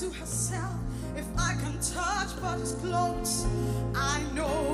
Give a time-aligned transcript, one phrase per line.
[0.00, 0.74] to herself
[1.16, 3.46] if I can touch but his clothes.
[3.94, 4.65] I know.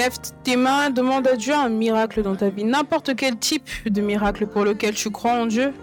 [0.00, 4.00] lève tes mains, demande à Dieu un miracle dans ta vie, n'importe quel type de
[4.00, 5.74] miracle pour lequel tu crois en Dieu.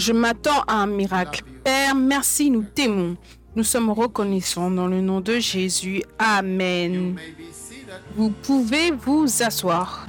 [0.00, 1.44] Je m'attends à un miracle.
[1.62, 3.18] Père, merci, nous t'aimons.
[3.54, 6.02] Nous sommes reconnaissants dans le nom de Jésus.
[6.18, 7.18] Amen.
[8.16, 10.06] Vous pouvez vous asseoir.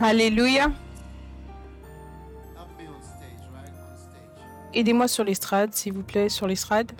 [0.00, 0.72] Alléluia.
[4.74, 6.90] Aidez-moi sur l'estrade, s'il vous plaît, sur l'estrade.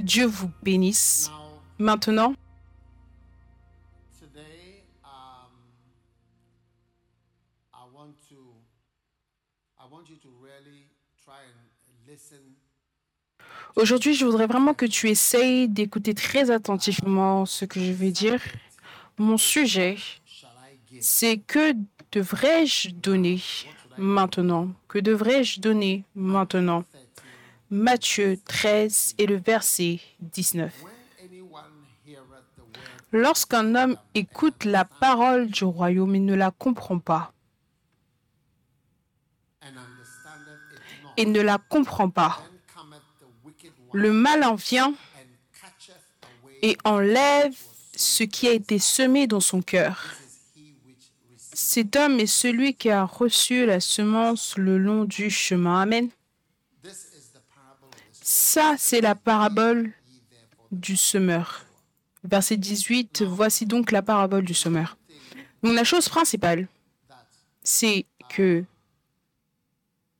[0.00, 1.30] Dieu vous bénisse.
[1.78, 2.32] Maintenant,
[13.76, 18.40] Aujourd'hui, je voudrais vraiment que tu essayes d'écouter très attentivement ce que je vais dire.
[19.18, 19.98] Mon sujet,
[20.98, 21.74] c'est que
[22.10, 23.42] devrais-je donner
[23.98, 24.70] maintenant?
[24.88, 26.84] Que devrais-je donner maintenant?
[27.68, 30.72] Matthieu 13 et le verset 19.
[33.12, 37.34] Lorsqu'un homme écoute la parole du royaume et ne la comprend pas,
[41.18, 42.40] et ne la comprend pas,
[43.96, 44.10] le
[44.56, 44.94] vient and
[45.60, 45.96] catcheth
[46.42, 47.56] away et enlève
[47.96, 50.14] ce qui a été semé dans son cœur.
[51.54, 55.80] Cet homme est celui qui a reçu la semence le long du chemin.
[55.80, 56.10] Amen.
[58.12, 59.92] Ça, c'est la parabole
[60.70, 61.64] du semeur.
[62.24, 64.98] Verset 18, voici donc la parabole du semeur.
[65.62, 66.66] Donc la chose principale,
[67.62, 68.64] c'est que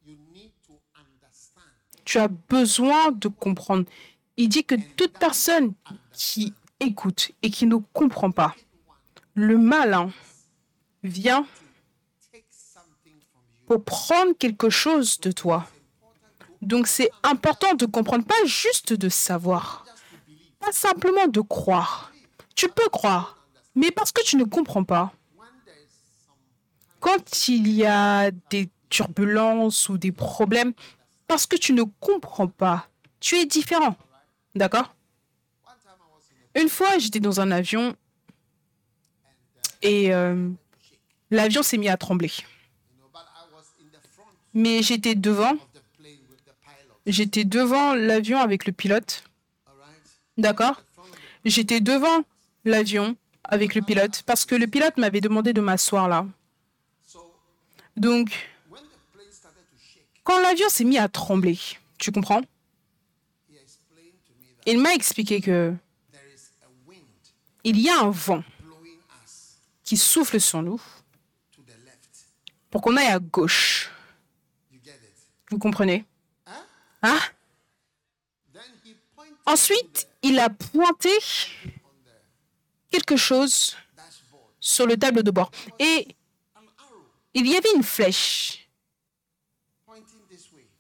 [0.06, 1.69] you need to understand
[2.06, 3.85] tu as besoin de comprendre.
[4.38, 5.75] Il dit que toute personne
[6.12, 8.55] qui écoute et qui ne comprend pas,
[9.35, 10.11] le malin
[11.03, 11.44] vient
[12.73, 13.20] from you.
[13.67, 15.69] pour prendre quelque chose de toi.
[16.62, 19.85] Donc c'est important de comprendre, pas juste de savoir,
[20.61, 22.12] pas simplement de croire.
[22.55, 25.12] Tu peux croire, mais parce que tu ne comprends pas.
[27.00, 30.73] Quand il y a des turbulences ou des problèmes,
[31.26, 32.88] parce que tu ne comprends pas,
[33.20, 33.96] tu es différent.
[34.55, 34.94] D'accord?
[36.55, 37.94] Une fois, j'étais dans un avion
[39.82, 40.49] et euh,
[41.31, 42.32] l'avion s'est mis à trembler.
[44.55, 45.55] Mais j'étais devant,
[47.06, 49.25] j'étais devant l'avion avec le pilote.
[50.38, 50.82] D'accord?
[51.44, 52.25] J'étais devant
[52.64, 56.26] l'avion avec le pilote parce que le pilote m'avait demandé de m'asseoir là.
[57.96, 58.49] Donc,
[60.26, 61.58] quand l'avion s'est mis à trembler,
[61.99, 62.43] tu comprends?
[64.67, 65.73] Il m'a expliqué que
[67.62, 68.43] il y a un vent
[69.84, 70.82] qui souffle sur nous
[72.70, 73.90] pour qu'on aille à gauche.
[75.50, 76.05] Vous comprenez?
[77.02, 77.19] Hein?
[79.46, 81.11] Ensuite, il a pointé
[82.90, 83.76] quelque chose
[84.58, 85.52] sur le tableau de bord.
[85.79, 86.17] Et
[87.34, 88.66] il y avait une flèche.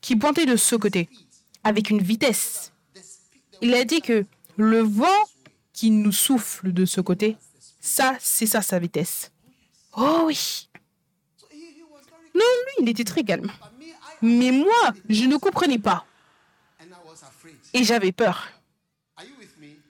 [0.06, 1.08] Qui pointait de ce côté,
[1.64, 2.72] avec une vitesse.
[3.60, 4.24] Il a dit que
[4.56, 5.24] le vent
[5.72, 7.36] qui nous souffle de ce côté,
[7.80, 9.32] ça, c'est ça sa vitesse.
[9.96, 10.68] Oh oui.
[12.36, 13.50] Non, lui, il était très calme.
[14.22, 16.06] Mais moi, je ne comprenais pas.
[17.74, 18.48] Et j'avais peur.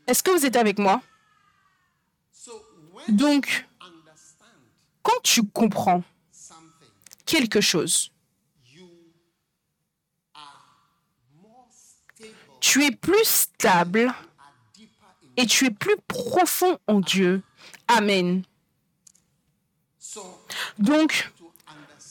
[0.06, 1.02] Est-ce que vous êtes avec moi?
[3.08, 3.66] Donc,
[5.02, 6.02] quand tu comprends
[7.26, 8.10] quelque chose,
[8.72, 8.88] you
[10.34, 10.82] are
[11.42, 14.12] more stable, tu es plus stable
[15.36, 17.42] et tu es plus profond en Dieu.
[17.86, 18.42] Amen.
[20.76, 21.30] Donc,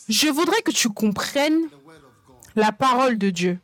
[0.07, 1.69] je voudrais que tu comprennes
[2.55, 3.59] la parole de Dieu.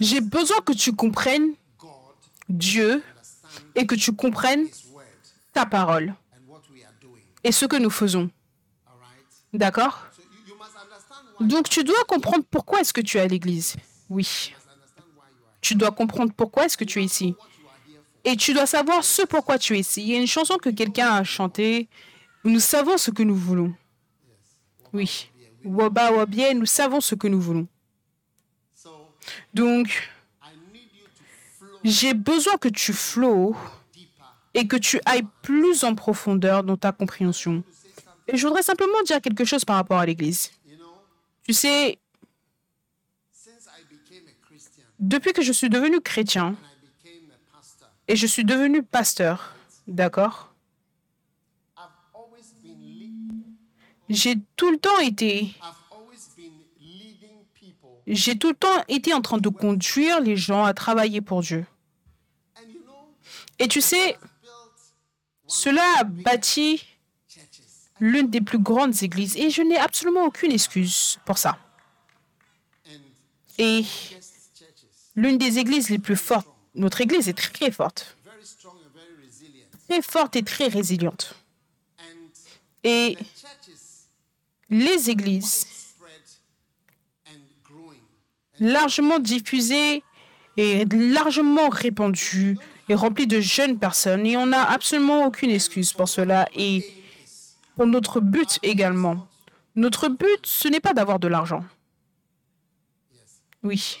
[0.00, 1.54] J'ai besoin que tu comprennes
[2.48, 3.02] Dieu
[3.74, 4.66] et que tu comprennes
[5.52, 6.14] ta parole
[7.44, 8.30] et ce que nous faisons.
[9.52, 10.06] D'accord
[11.40, 13.76] Donc tu dois comprendre pourquoi est-ce que tu es à l'église.
[14.08, 14.54] Oui.
[15.60, 17.34] Tu dois comprendre pourquoi est-ce que tu es ici.
[18.24, 20.02] Et tu dois savoir ce pourquoi tu es ici.
[20.02, 21.88] Il y a une chanson que quelqu'un a chantée.
[22.44, 23.74] Nous savons ce que nous voulons.
[24.92, 25.30] Oui.
[25.64, 27.68] Waba Wabie, nous savons ce que nous voulons.
[29.54, 30.10] Donc,
[31.84, 33.54] j'ai besoin que tu deeper.
[34.54, 37.62] et que tu ailles plus en profondeur dans ta compréhension.
[38.28, 40.50] Et je voudrais simplement dire quelque chose par rapport à l'église.
[41.42, 41.98] Tu sais,
[44.98, 46.56] depuis que je suis devenu chrétien
[48.06, 49.54] et je suis devenu pasteur,
[49.86, 50.54] d'accord?
[54.08, 55.54] J'ai tout le temps été
[58.06, 61.64] j'ai tout le temps été en train de conduire les gens à travailler pour Dieu.
[63.58, 64.18] Et tu sais,
[65.46, 66.84] cela a bâti.
[68.02, 71.56] L'une des plus grandes églises et je n'ai absolument aucune excuse pour ça.
[73.58, 73.84] Et
[75.14, 78.16] l'une des églises les plus fortes, notre église est très forte,
[79.88, 81.36] très forte et très résiliente.
[82.82, 83.16] Et
[84.68, 85.64] les églises
[88.58, 90.02] largement diffusées
[90.56, 96.08] et largement répandues et remplies de jeunes personnes et on n'a absolument aucune excuse pour
[96.08, 97.01] cela et
[97.86, 99.26] notre but également.
[99.74, 101.64] Notre but, ce n'est pas d'avoir de l'argent.
[103.62, 103.98] Oui.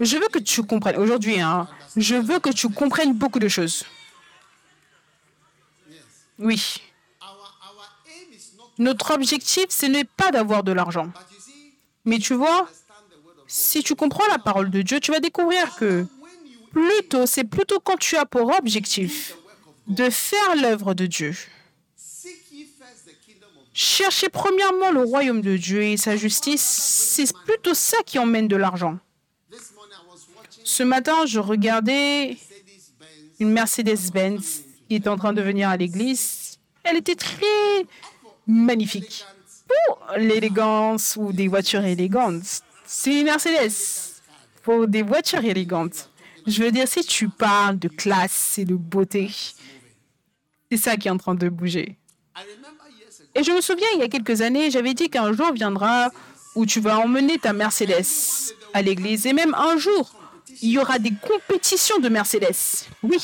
[0.00, 3.84] Je veux que tu comprennes, aujourd'hui, hein, je veux que tu comprennes beaucoup de choses.
[6.38, 6.82] Oui.
[8.78, 11.12] Notre objectif, ce n'est pas d'avoir de l'argent.
[12.04, 12.68] Mais tu vois,
[13.46, 16.06] si tu comprends la parole de Dieu, tu vas découvrir que
[16.72, 19.36] plutôt, c'est plutôt quand tu as pour objectif
[19.86, 21.34] de faire l'œuvre de Dieu.
[23.76, 28.54] Chercher premièrement le royaume de Dieu et sa justice, c'est plutôt ça qui emmène de
[28.54, 29.00] l'argent.
[30.62, 32.36] Ce matin, je regardais
[33.40, 36.60] une Mercedes-Benz qui était en train de venir à l'église.
[36.84, 37.86] Elle était très
[38.46, 39.24] magnifique.
[39.66, 43.72] Pour l'élégance ou des voitures élégantes, c'est une Mercedes.
[44.62, 46.10] Pour des voitures élégantes.
[46.46, 49.30] Je veux dire, si tu parles de classe et de beauté,
[50.70, 51.98] c'est ça qui est en train de bouger.
[53.34, 56.10] Et je me souviens, il y a quelques années, j'avais dit qu'un jour viendra
[56.54, 58.06] où tu vas emmener ta Mercedes
[58.72, 59.26] à l'église.
[59.26, 60.12] Et même un jour,
[60.62, 62.86] il y aura des compétitions de Mercedes.
[63.02, 63.18] Oui,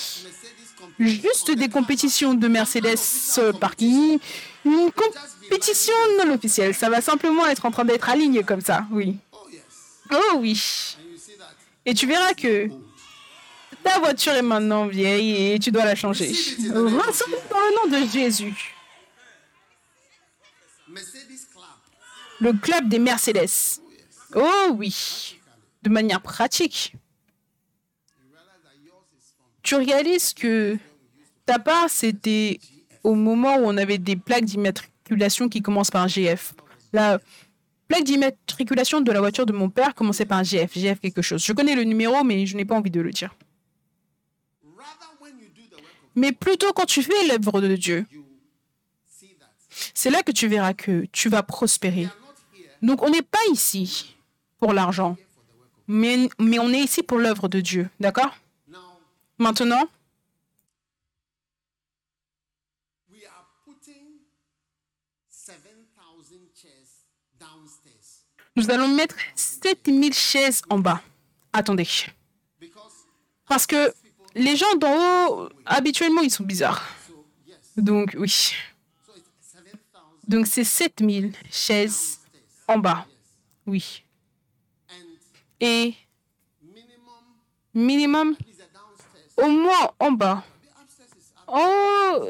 [0.99, 2.99] juste des compétitions de Mercedes
[3.39, 4.19] le parking.
[4.65, 6.75] Une compétition non officielle.
[6.75, 8.85] Ça va simplement être en train d'être aligné comme ça.
[8.91, 9.17] Oui.
[10.13, 10.97] Oh oui.
[11.87, 12.69] Et tu verras que
[13.83, 16.29] ta voiture est maintenant vieille et tu dois la changer.
[16.29, 18.75] Reçois dans le nom de Jésus.
[20.89, 21.65] Mercedes Club.
[22.41, 23.81] Le club des Mercedes.
[24.35, 25.39] Oh oui,
[25.83, 26.95] de manière pratique.
[29.63, 30.79] Tu réalises que
[31.45, 32.59] ta part, c'était
[33.03, 36.55] au moment où on avait des plaques d'immatriculation qui commencent par un GF.
[36.93, 37.21] La
[37.89, 41.45] plaque d'immatriculation de la voiture de mon père commençait par un GF, GF quelque chose.
[41.45, 43.35] Je connais le numéro, mais je n'ai pas envie de le dire.
[46.15, 48.07] Mais plutôt quand tu fais l'œuvre de Dieu,
[49.95, 52.09] c'est là que tu verras que tu vas prospérer.
[52.83, 54.15] Donc on n'est pas ici
[54.59, 55.17] pour l'argent,
[55.87, 57.89] mais, mais on est ici pour l'œuvre de Dieu.
[57.99, 58.35] D'accord?
[58.69, 58.79] Now.
[59.39, 59.89] Maintenant,
[63.11, 64.21] We are putting
[65.29, 66.71] 7,000 chairs
[67.39, 68.21] downstairs
[68.57, 71.01] nous allons mettre 7000 chaises en bas.
[71.53, 71.89] Attendez.
[72.61, 73.07] because
[73.47, 73.93] Parce que
[74.35, 76.85] les gens d'en haut, habituellement, ils sont bizarres.
[77.77, 78.29] Donc oui.
[78.29, 79.79] so it's 7,000
[80.29, 82.20] Donc c'est 7000 chaises
[82.71, 83.05] en bas.
[83.67, 84.05] Oui.
[85.61, 85.95] Et
[87.75, 88.37] minimum
[89.37, 90.45] au moins en bas.
[91.49, 92.29] Oh,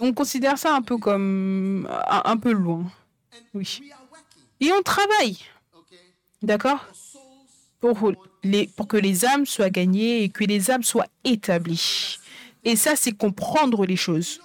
[0.00, 2.84] on considère ça un peu comme un, peu loin.
[3.54, 3.80] Oui.
[4.60, 5.38] Et on travaille.
[6.42, 6.86] D'accord?
[7.80, 12.18] Pour, les, pour que les âmes soient gagnées et que les âmes soient établies.
[12.64, 14.40] Et ça, c'est comprendre les choses.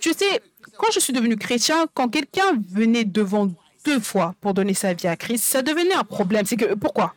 [0.00, 0.42] Tu sais,
[0.76, 3.48] quand je suis devenu chrétien, quand quelqu'un venait devant
[3.84, 6.46] deux fois pour donner sa vie à Christ, ça devenait un problème.
[6.46, 7.14] C'est que pourquoi?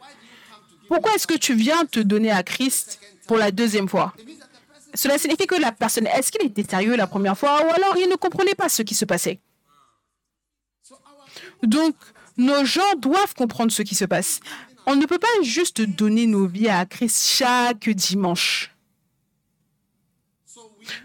[0.88, 4.13] Pourquoi est-ce que tu viens te donner à Christ pour la deuxième fois?
[4.94, 8.10] Cela signifie que la personne, est-ce qu'il était sérieux la première fois ou alors il
[8.10, 9.39] ne comprenait pas ce qui se passait?
[11.63, 11.96] Donc,
[12.38, 14.39] nos gens doivent comprendre ce qui se passe.
[14.86, 18.75] On ne peut pas juste donner nos vies à Christ chaque dimanche.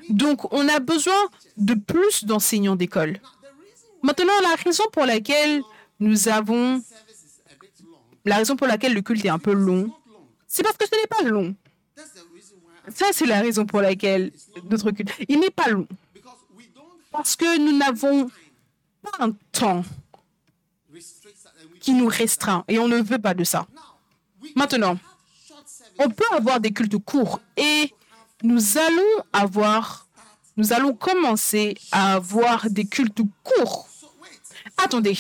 [0.09, 1.15] Donc, on a besoin
[1.57, 3.21] de plus d'enseignants d'école.
[4.07, 5.63] Maintenant, la raison pour laquelle
[5.99, 6.81] nous avons,
[8.25, 9.93] la raison pour laquelle le culte est un peu long,
[10.47, 11.57] c'est parce que ce n'est pas long.
[12.95, 14.31] Ça, c'est la raison pour laquelle
[14.71, 15.89] notre culte, il n'est pas long.
[17.11, 18.31] Parce que nous n'avons
[19.03, 19.83] pas un temps
[21.81, 23.67] qui nous restreint et on ne veut pas de ça.
[24.55, 24.97] Maintenant,
[25.99, 27.93] on peut avoir des cultes courts et
[28.45, 30.07] nous allons avoir,
[30.57, 33.86] nous allons commencer à avoir des cultes courts.
[34.79, 35.17] Attendez,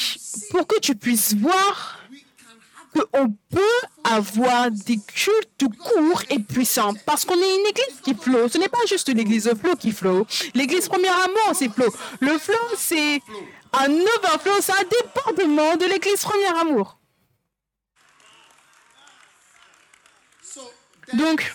[0.51, 1.99] pour que tu puisses voir
[2.93, 8.49] qu'on peut avoir des cultes courts et puissants parce qu'on est une église qui flot.
[8.49, 10.27] Ce n'est pas juste l'église flow qui flot.
[10.55, 11.93] L'église premier amour, c'est flow.
[12.21, 13.21] Le flow, c'est
[13.73, 16.99] un overflow, c'est un débordement de l'église premier amour.
[21.13, 21.55] Donc.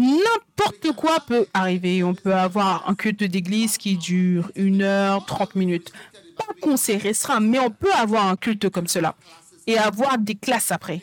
[0.00, 2.02] N'importe quoi peut arriver.
[2.02, 5.92] On peut avoir un culte d'église qui dure une heure, 30 minutes.
[6.36, 9.14] Pas qu'on s'est restreint, mais on peut avoir un culte comme cela
[9.66, 11.02] et avoir des classes après.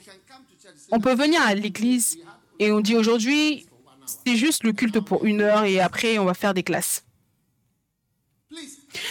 [0.91, 2.17] On peut venir à l'église
[2.59, 3.67] et on dit aujourd'hui,
[4.05, 7.03] c'est juste le culte pour une heure et après on va faire des classes.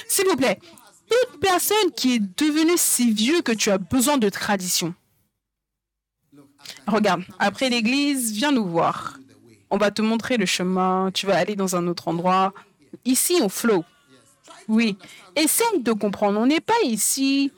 [0.08, 0.58] S'il vous plaît,
[1.08, 4.94] toute personne qui est devenue si vieux que tu as besoin de tradition.
[6.88, 9.18] Regarde, après l'église, viens nous voir.
[9.70, 12.52] On va te montrer le chemin, tu vas aller dans un autre endroit.
[13.04, 13.84] Ici, on flow.
[14.68, 14.96] Oui.
[15.34, 17.52] Essaye de comprendre, on n'est pas ici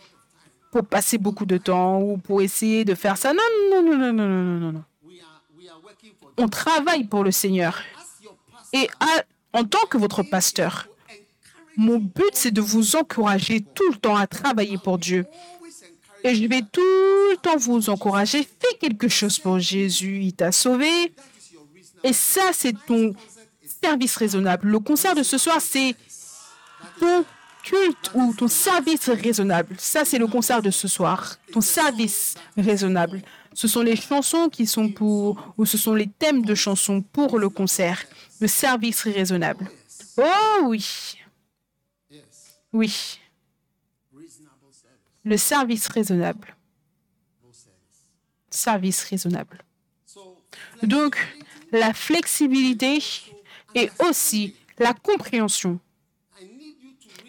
[0.70, 3.32] pour passer beaucoup de temps ou pour essayer de faire ça.
[3.32, 4.84] Non, non, non, non, non, non, non, non.
[6.36, 7.82] On travaille pour le Seigneur.
[8.72, 8.88] Et
[9.52, 10.88] en tant que votre pasteur,
[11.76, 15.26] mon but, c'est de vous encourager tout le temps à travailler pour Dieu.
[16.24, 18.42] Et je vais tout le temps vous encourager.
[18.42, 20.20] Fais quelque chose pour Jésus.
[20.22, 21.12] Il t'a sauvé.
[22.04, 23.14] Et ça, c'est ton
[23.82, 24.68] service raisonnable.
[24.68, 25.94] Le concert de ce soir, c'est
[27.00, 27.24] ton
[27.62, 29.76] culte ou ton service raisonnable.
[29.78, 31.36] Ça, c'est le concert de ce soir.
[31.52, 33.22] Ton service raisonnable.
[33.52, 37.38] Ce sont les chansons qui sont pour, ou ce sont les thèmes de chansons pour
[37.38, 38.02] le concert.
[38.40, 39.68] Le service raisonnable.
[40.16, 41.14] Oh oui,
[42.72, 43.18] oui.
[45.24, 46.56] Le service raisonnable.
[48.50, 49.04] Service.
[49.04, 49.58] Raisonnable.
[50.06, 50.36] So
[50.82, 51.16] Donc,
[51.72, 53.02] la flexibilité
[53.74, 55.78] et aussi la compréhension.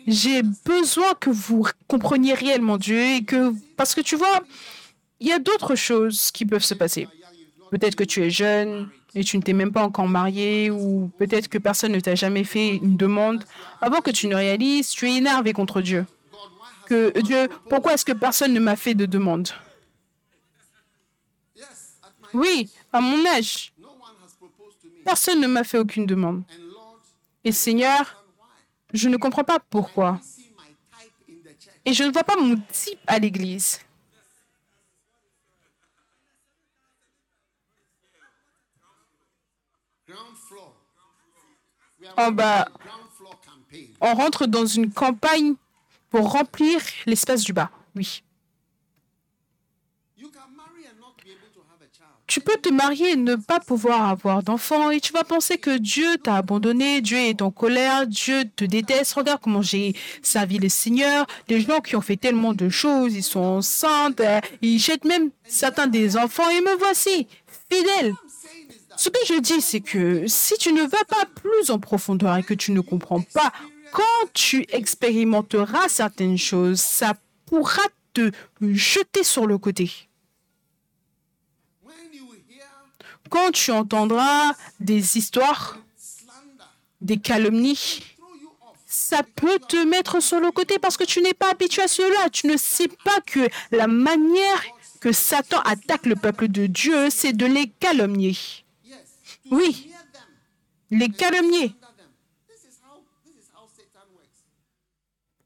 [0.08, 4.41] J'ai besoin que vous compreniez réellement Dieu et que parce que tu vois,
[5.19, 7.08] il y a d'autres choses qui peuvent se passer.
[7.69, 11.48] Peut-être que tu es jeune et tu ne t'es même pas encore marié ou peut-être
[11.48, 13.43] que personne ne t'a jamais fait une demande
[13.81, 16.05] avant que tu ne réalises, tu es énervé contre Dieu.
[16.88, 19.50] Que Dieu, pourquoi est-ce que personne ne m'a fait de demande?
[22.34, 23.74] Oui, à mon âge,
[25.09, 26.43] personne ne m'a fait aucune demande.
[27.43, 28.23] Et Seigneur,
[28.93, 30.19] je ne comprends pas pourquoi.
[31.83, 33.79] Et je ne vois pas mon type à l'église.
[42.15, 42.67] En bas,
[43.99, 45.55] on rentre dans une campagne
[46.11, 47.71] pour remplir l'espace du bas.
[47.95, 48.23] Oui.
[50.17, 52.18] You can marry and not be able to have a child.
[52.29, 55.79] Tu peux te marier et ne pas pouvoir avoir d'enfant et tu vas penser que
[55.79, 59.13] Dieu t'a abandonné, Dieu est en colère, Dieu te déteste.
[59.13, 61.25] Regarde comment j'ai servi le Seigneur.
[61.47, 65.31] Les gens qui ont fait tellement de choses, ils sont enceintes, euh, ils jettent même
[65.47, 67.27] certains des enfants et me voici,
[67.71, 68.13] fidèle.
[68.95, 72.43] Ce que je dis, c'est que si tu ne vas pas plus en profondeur et
[72.43, 73.51] que tu ne comprends pas,
[73.91, 77.15] quand tu expérimenteras certaines choses, ça
[77.47, 77.81] pourra
[78.13, 78.29] te
[78.61, 80.09] jeter sur le côté.
[83.29, 85.77] Quand tu entendras des histoires,
[87.01, 88.03] des calomnies,
[88.85, 92.29] ça peut te mettre sur le côté parce que tu n'es pas habitué à cela.
[92.29, 94.63] Tu ne sais pas que la manière
[94.99, 98.35] que Satan attaque le peuple de Dieu, c'est de les calomnier.
[99.51, 99.91] Oui,
[100.91, 101.73] les calomnier.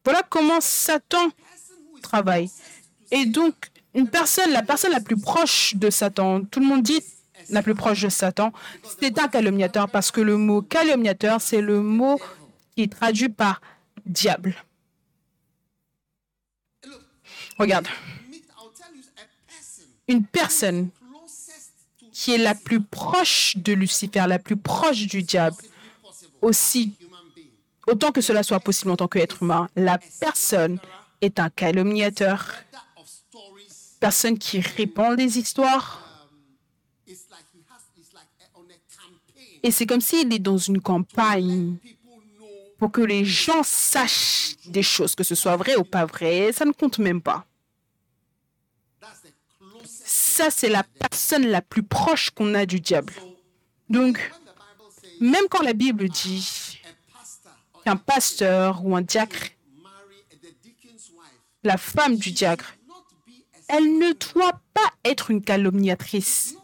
[0.03, 1.29] Voilà comment Satan
[2.01, 2.49] travaille.
[3.11, 3.55] Et donc,
[3.93, 7.01] une personne, la personne la plus proche de Satan, tout le monde dit
[7.49, 8.51] la plus proche de Satan,
[8.99, 12.19] c'est un calomniateur parce que le mot calomniateur, c'est le mot
[12.75, 13.61] qui est traduit par
[14.05, 14.55] diable.
[17.57, 17.87] Regarde,
[20.07, 20.89] une personne
[22.11, 25.57] qui est la plus proche de Lucifer, la plus proche du diable,
[26.41, 26.93] aussi,
[27.87, 30.79] autant que cela soit possible en tant qu'être humain, la personne
[31.21, 32.53] est un calomniateur,
[33.99, 35.99] personne qui répand des histoires.
[37.07, 39.52] is like he has is like a- on a campaign.
[39.63, 41.77] Et c'est comme s'il est dans une campagne
[42.77, 46.65] pour que les gens sachent des choses, que ce soit vrai ou pas vrai, ça
[46.65, 47.45] ne compte même pas.
[49.85, 53.13] Ça, c'est la personne la plus proche qu'on a du diable.
[53.89, 54.17] Donc,
[55.21, 56.79] même quand la Bible dit
[57.85, 59.49] qu'un pasteur ou un diacre,
[61.63, 62.75] la femme du diacre,
[63.69, 66.55] elle ne doit pas être une calomniatrice.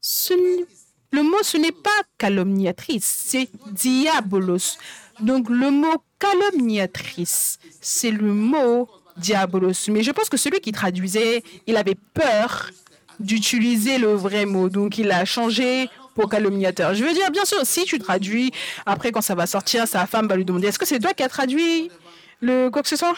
[0.00, 0.66] Ce n-
[1.12, 4.78] le mot, ce n'est pas calomniatrice, c'est diabolos.
[5.20, 9.88] Donc, le mot calomniatrice, c'est le mot diabolos.
[9.88, 12.70] Mais je pense que celui qui traduisait, il avait peur
[13.18, 14.68] d'utiliser le vrai mot.
[14.68, 16.94] Donc, il a changé pour calomniateur.
[16.94, 18.52] Je veux dire, bien sûr, si tu traduis,
[18.86, 21.22] après, quand ça va sortir, sa femme va lui demander est-ce que c'est toi qui
[21.22, 21.90] as traduit
[22.40, 23.14] le quoi que ce soit?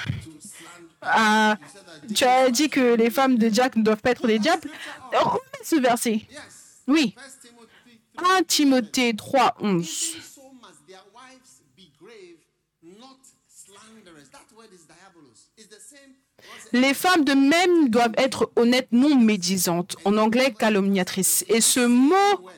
[1.02, 1.56] Ah,
[2.14, 4.68] Tu as dit que les femmes de Jack ne doivent pas être des diables?
[5.12, 6.22] Remets ce verset.
[6.88, 7.14] Oui.
[8.18, 9.84] First Timothy 1 Timothée 3, 11.
[9.84, 12.38] so must their wives be grave,
[12.82, 14.28] not slanderers.
[14.30, 15.48] That word is diabolos.
[15.56, 16.14] It's the same.
[16.36, 16.72] what's it?
[16.72, 19.96] Les femmes de même doivent être honnêtes, non médisantes.
[20.04, 21.44] En anglais, calomniatrices.
[21.48, 22.48] Et ce mot,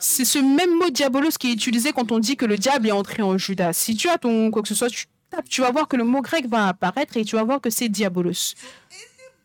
[0.00, 2.92] c'est ce même mot diabolos qui est utilisé quand on dit que le diable est
[2.92, 3.72] entré en Judas.
[3.72, 6.04] Si tu as ton quoi que ce soit, tu tapes, tu vas voir que le
[6.04, 8.54] mot grec va apparaître et tu vas voir que c'est diabolos.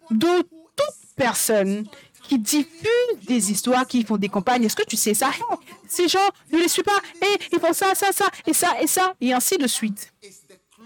[0.10, 1.86] Donc, toute personne
[2.29, 5.31] qui diffuse des histoires, qui font des campagnes, est-ce que tu sais ça?
[5.87, 6.19] Ces gens
[6.53, 9.33] ne les suivent pas, et ils font ça, ça, ça, et ça, et ça, et
[9.33, 10.13] ainsi de suite.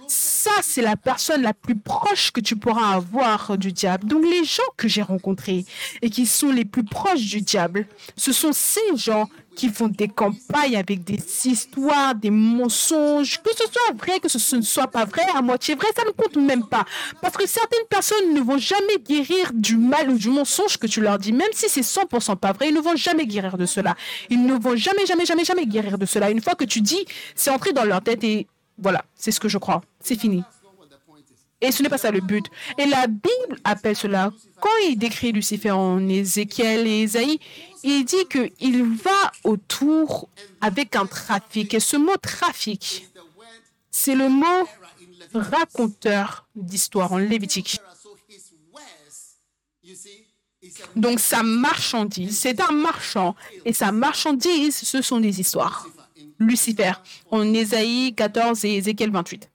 [0.08, 4.08] Ça, c'est la personne la plus proche que tu pourras avoir du diable.
[4.08, 5.65] Donc les gens que j'ai rencontrés
[6.01, 10.08] et qui sont les plus proches du diable, ce sont ces gens qui font des
[10.08, 15.06] campagnes avec des histoires, des mensonges, que ce soit vrai, que ce ne soit pas
[15.06, 16.86] vrai, à moitié vrai, ça ne compte même pas.
[17.22, 21.02] Parce que certaines personnes ne vont jamais guérir du mal ou du mensonge que tu
[21.02, 23.96] leur dis, même si c'est 100% pas vrai, ils ne vont jamais guérir de cela.
[24.30, 26.30] Ils ne vont jamais, jamais, jamais, jamais guérir de cela.
[26.30, 29.50] Une fois que tu dis, c'est entré dans leur tête et voilà, c'est ce que
[29.50, 29.82] je crois.
[30.00, 30.42] C'est fini.
[30.42, 31.39] That's not what the point is.
[31.63, 32.45] Et ce n'est pas ça le but.
[32.78, 37.39] Et la Bible appelle cela, quand il décrit Lucifer en Ézéchiel et Ésaïe,
[37.84, 40.30] il dit qu'il va autour
[40.62, 41.73] avec un trafic.
[41.73, 43.08] Et ce mot trafic,
[43.89, 44.67] c'est le mot
[45.34, 47.80] raconteur d'histoire en Lévitique.
[50.95, 53.36] Donc sa marchandise, c'est un marchand.
[53.65, 55.88] Et sa marchandise, ce sont des histoires.
[56.39, 56.93] Lucifer,
[57.32, 59.49] en Ésaïe 14 et Ézéchiel 28.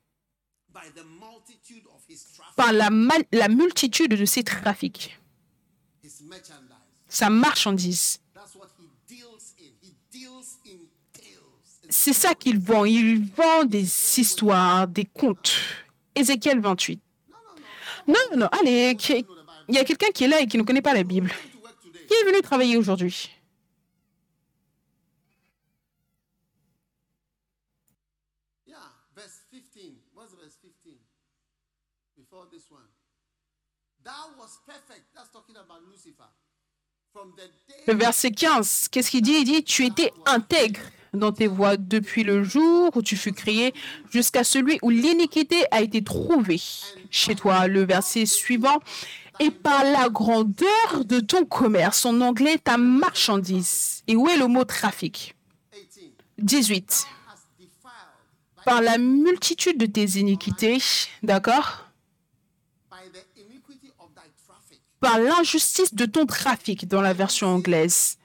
[0.79, 2.91] by the multitude of his traffic, Par la,
[3.49, 5.17] multitude de ses trafics,
[7.09, 8.19] sa marchandise.
[11.89, 12.85] C'est ça qu'il vend.
[12.85, 13.85] Il vend des
[14.19, 15.55] histoires, des contes.
[16.17, 17.01] Ézéchiel 28.
[18.09, 18.49] Non, non, non.
[18.61, 18.97] Allez,
[19.69, 21.33] il y a quelqu'un qui est là et qui ne connaît pas la Bible.
[22.09, 23.31] Qui est venu travailler aujourd'hui
[37.87, 39.33] Le verset 15, qu'est-ce qu'il dit?
[39.33, 40.81] Il dit, tu étais intègre
[41.15, 43.73] dans tes voies depuis le jour où tu fus créé
[44.11, 46.61] jusqu'à celui où l'iniquité a été trouvée
[47.11, 47.67] chez toi.
[47.67, 48.79] Le verset suivant,
[49.41, 54.03] et par la grandeur de ton commerce, en anglais, ta marchandise.
[54.07, 55.35] Et où est le mot trafic?
[55.73, 56.15] 18.
[56.39, 57.07] 18.
[57.29, 60.79] Has defiled Par la multitude de tes iniquités,
[61.23, 61.88] d'accord?
[65.01, 68.19] Par l'injustice de ton trafic dans la version anglaise.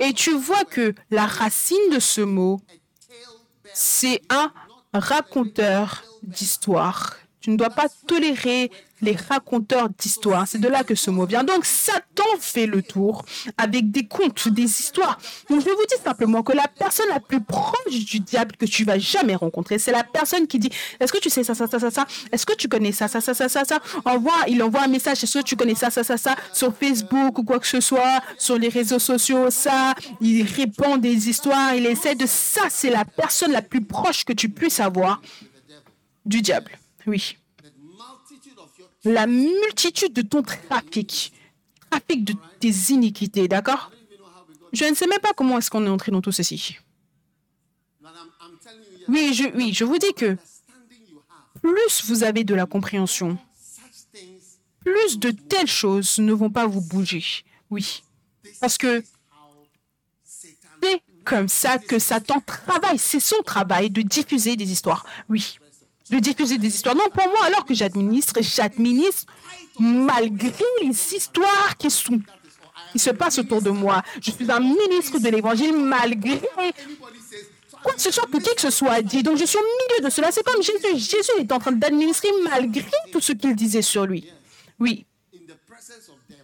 [0.00, 2.60] Et tu vois que la racine de ce mot,
[3.72, 4.52] c'est un
[4.92, 7.16] raconteur d'histoire.
[7.40, 8.70] Tu ne dois pas tolérer
[9.02, 10.46] les raconteurs d'histoire.
[10.46, 11.44] C'est de là que ce mot vient.
[11.44, 13.24] Donc, Satan fait le tour
[13.58, 15.18] avec des contes, des histoires.
[15.50, 18.84] Donc, je vous dire simplement que la personne la plus proche du diable que tu
[18.84, 21.78] vas jamais rencontrer, c'est la personne qui dit Est-ce que tu sais ça, ça, ça,
[21.78, 22.06] ça, ça?
[22.30, 25.22] Est-ce que tu connais ça, ça, ça, ça, ça, ça Envoie, Il envoie un message
[25.24, 28.20] Est-ce que tu connais ça, ça, ça, ça Sur Facebook ou quoi que ce soit,
[28.38, 29.94] sur les réseaux sociaux, ça.
[30.20, 32.26] Il répand des histoires, il essaie de.
[32.26, 35.20] Ça, c'est la personne la plus proche que tu puisses avoir
[36.24, 36.78] du diable.
[37.06, 37.36] Oui
[39.04, 41.32] la multitude de ton trafic,
[41.90, 43.90] trafic de tes iniquités, d'accord?
[44.72, 46.78] Je ne sais même pas comment est-ce qu'on est entré dans tout ceci.
[49.08, 50.36] Oui, je, oui, je vous dis que
[51.60, 53.36] plus vous avez de la compréhension,
[54.80, 57.24] plus de telles choses ne vont pas vous bouger.
[57.70, 58.02] Oui,
[58.60, 59.02] parce que
[60.24, 62.98] c'est comme ça que Satan travaille.
[62.98, 65.06] C'est son travail de diffuser des histoires.
[65.28, 65.58] Oui,
[66.12, 66.94] de diffuser des histoires.
[66.94, 69.24] Non, pour moi, alors que j'administre, j'administre
[69.80, 74.02] malgré les histoires qui se passent autour de moi.
[74.20, 76.38] Je suis un ministre de l'évangile malgré
[77.82, 79.22] quoi que ce soit que qui que ce soit dit.
[79.22, 80.30] Donc je suis au milieu de cela.
[80.30, 80.98] C'est comme Jésus.
[80.98, 84.28] Jésus est en train d'administrer malgré tout ce qu'il disait sur lui.
[84.78, 85.06] Oui,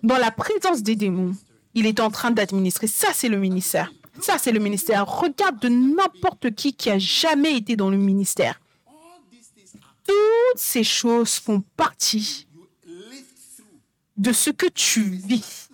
[0.02, 1.34] dans la présence des démons,
[1.74, 2.86] il est en train d'administrer.
[2.86, 3.92] Ça, c'est le ministère.
[4.20, 5.06] Ça, c'est le ministère.
[5.06, 8.58] Regarde de n'importe qui qui a jamais été dans le ministère.
[10.08, 12.46] Toutes ces choses font partie
[14.16, 15.68] de ce que tu vis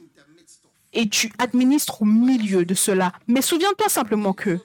[0.93, 3.13] et tu administres au milieu de cela.
[3.29, 4.59] Mais souviens-toi simplement que,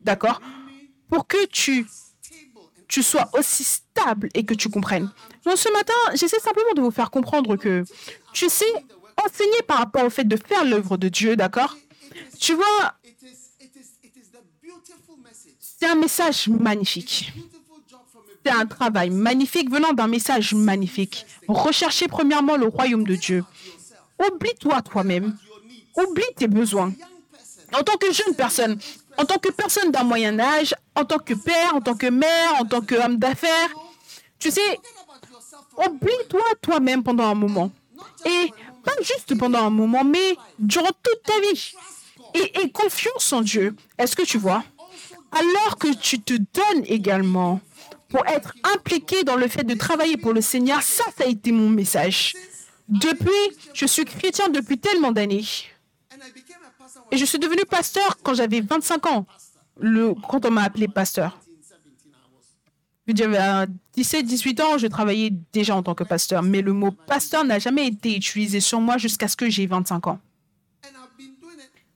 [0.00, 0.40] d'accord,
[1.08, 1.86] pour que tu,
[2.88, 5.10] tu sois aussi stable et que tu comprennes.
[5.44, 7.84] Donc ce matin, j'essaie simplement de vous faire comprendre que,
[8.32, 8.72] tu sais,
[9.24, 11.76] enseigner par rapport au fait de faire l'œuvre de Dieu, d'accord?
[12.38, 12.94] Tu vois,
[15.58, 17.32] c'est un message magnifique.
[17.34, 21.26] Beautiful job from a C'est un travail magnifique venant d'un message magnifique.
[21.46, 23.44] Recherchez premièrement le royaume de Dieu.
[24.18, 25.36] Oublie-toi toi-même.
[25.96, 26.92] Oublie tes besoins.
[27.72, 28.78] En tant que jeune personne,
[29.16, 32.54] en tant que personne d'un moyen âge, en tant que père, en tant que mère,
[32.60, 33.70] en tant qu'homme d'affaires,
[34.38, 34.80] tu sais,
[35.76, 37.70] oublie-toi toi-même pendant un moment.
[38.26, 38.52] Et
[38.84, 41.72] pas juste pendant un moment, mais durant toute ta vie.
[42.34, 43.76] Et aie confiance en Dieu.
[43.98, 44.64] Est-ce que tu vois?
[45.30, 47.60] Alors que tu te donnes également
[48.12, 51.50] pour être impliqué dans le fait de travailler pour le Seigneur, ça, ça a été
[51.50, 52.34] mon message.
[52.88, 55.44] Depuis, je suis chrétien depuis tellement d'années.
[57.10, 59.26] Et je suis devenu pasteur quand j'avais 25 ans,
[59.80, 61.38] le, quand on m'a appelé pasteur.
[63.06, 66.42] when 17 I was J'avais 17, 18 ans, je travaillais déjà en tant que pasteur,
[66.42, 70.06] mais le mot pasteur n'a jamais été utilisé sur moi jusqu'à ce que j'ai 25
[70.06, 70.20] ans.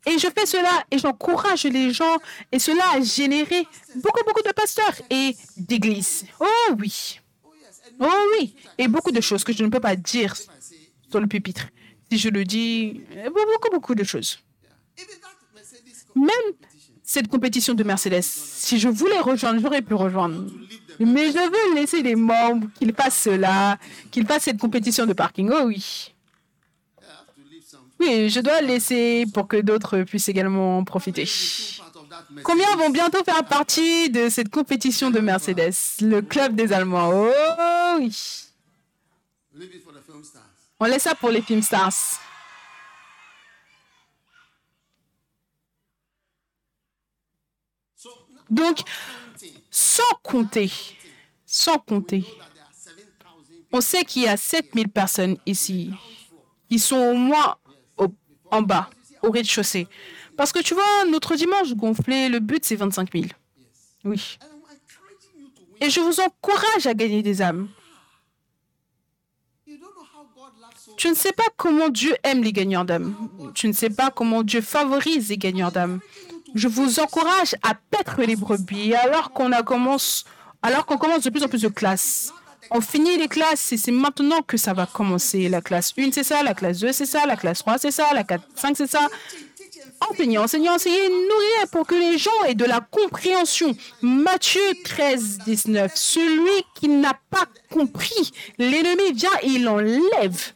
[0.07, 2.17] Et je fais cela et j'encourage les gens
[2.53, 3.67] et cela a généré
[3.97, 6.25] beaucoup, beaucoup de pasteurs et d'églises.
[6.41, 7.19] Oh oui,
[7.99, 8.07] Oh,
[8.39, 11.67] oui, et beaucoup de choses que je ne peux pas dire sur le pupitre.
[12.11, 14.39] Si je le dis, euh, beaucoup, beaucoup de choses.
[16.15, 16.29] Même
[17.03, 20.45] cette compétition de Mercedes, si je voulais rejoindre, j'aurais pu rejoindre.
[20.99, 23.79] Mais je veux laisser les membres qu'ils fassent cela,
[24.11, 25.51] qu'ils fassent cette compétition de parking.
[25.53, 26.15] Oh oui.
[27.99, 31.29] Oui, je dois laisser pour que d'autres puissent également profiter.
[32.43, 37.97] Combien vont bientôt faire partie de cette compétition de Mercedes, le club des Allemands Oh
[37.99, 38.11] oui.
[39.59, 39.71] Film.
[40.79, 41.93] On laisse ça pour les films stars.
[48.49, 48.79] Donc,
[49.71, 50.71] sans compter,
[51.45, 53.07] sans compter, that there are 7,000
[53.73, 55.91] on sait qu'il y a 7000 personnes ici
[56.69, 57.57] qui sont au moins
[58.51, 58.91] en bas,
[59.23, 59.89] au rez-de-chaussée.
[60.37, 63.25] Parce que tu vois, notre dimanche gonflé, le but c'est 25 000.
[64.05, 64.39] Oui.
[65.81, 67.69] Et je vous encourage à gagner des âmes.
[70.97, 73.15] Tu ne sais pas comment Dieu aime les gagnants d'âmes.
[73.55, 76.01] Tu ne sais pas comment Dieu favorise les gagnants d'âmes.
[76.55, 80.25] Je vous encourage à paître les brebis alors qu'on commence,
[80.63, 82.33] alors qu'on commence de plus en plus de classes.
[82.71, 85.49] On finit les classes et c'est maintenant que ça va commencer.
[85.49, 86.43] La classe 1, c'est ça.
[86.43, 87.27] La classe 2, c'est ça.
[87.27, 88.13] La classe 3, c'est ça.
[88.15, 89.09] La 4, 5, c'est ça.
[90.11, 93.75] Enseignez, enseignez, enseignez, nourrir pour que les gens aient de la compréhension.
[94.03, 95.93] Matthieu 13, 19.
[95.95, 100.53] Celui qui n'a pas compris, l'ennemi vient et il enlève.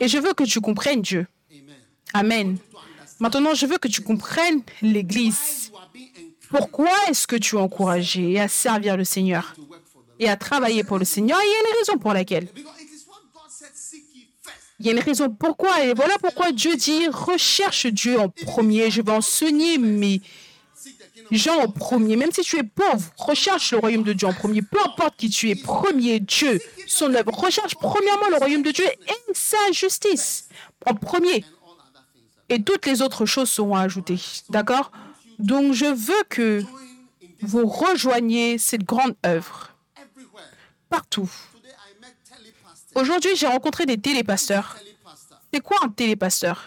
[0.00, 1.26] Et je veux que tu comprennes Dieu.
[2.12, 2.56] Amen.
[3.20, 5.70] Maintenant, je veux que tu comprennes l'Église.
[6.48, 9.54] Pourquoi est-ce que tu es encouragé à servir le Seigneur?
[10.20, 12.48] Et à travailler pour le Seigneur Il y a une raison pour laquelle.
[14.78, 15.82] Il y a une raison pourquoi.
[15.84, 18.90] Et voilà pourquoi Dieu dit, recherche Dieu en premier.
[18.90, 20.20] Je vais enseigner mes
[21.30, 22.16] gens en premier.
[22.16, 24.62] Même si tu es pauvre, recherche le royaume de Dieu en premier.
[24.62, 27.32] Peu importe qui tu es, premier Dieu, son œuvre.
[27.32, 30.48] Recherche premièrement le royaume de Dieu et sa justice
[30.86, 31.44] en premier.
[32.48, 34.20] Et toutes les autres choses seront ajoutées.
[34.50, 34.92] D'accord?
[35.38, 36.62] Donc je veux que
[37.42, 39.69] vous rejoigniez cette grande œuvre.
[40.90, 41.30] Partout.
[42.94, 44.76] Aujourd'hui, j'ai rencontré des télépasteurs.
[45.52, 46.66] C'est quoi un télépasteur?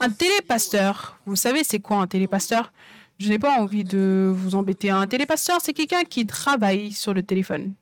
[0.00, 2.72] Un télépasteur, vous savez c'est quoi un télépasteur?
[3.20, 4.90] Je n'ai pas envie de vous embêter.
[4.90, 7.74] Un télépasteur, c'est quelqu'un qui travaille sur le téléphone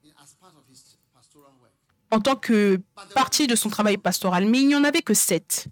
[2.10, 2.80] en tant que
[3.14, 4.46] partie de son travail pastoral.
[4.46, 5.68] Mais il n'y en avait que sept.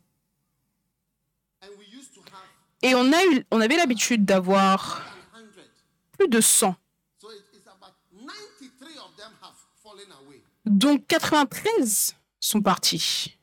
[2.82, 3.10] Et on,
[3.50, 5.02] on avait l'habitude d'avoir
[5.34, 5.42] 100.
[6.16, 6.76] plus de 100.
[10.68, 13.38] Donc 93 sont partis.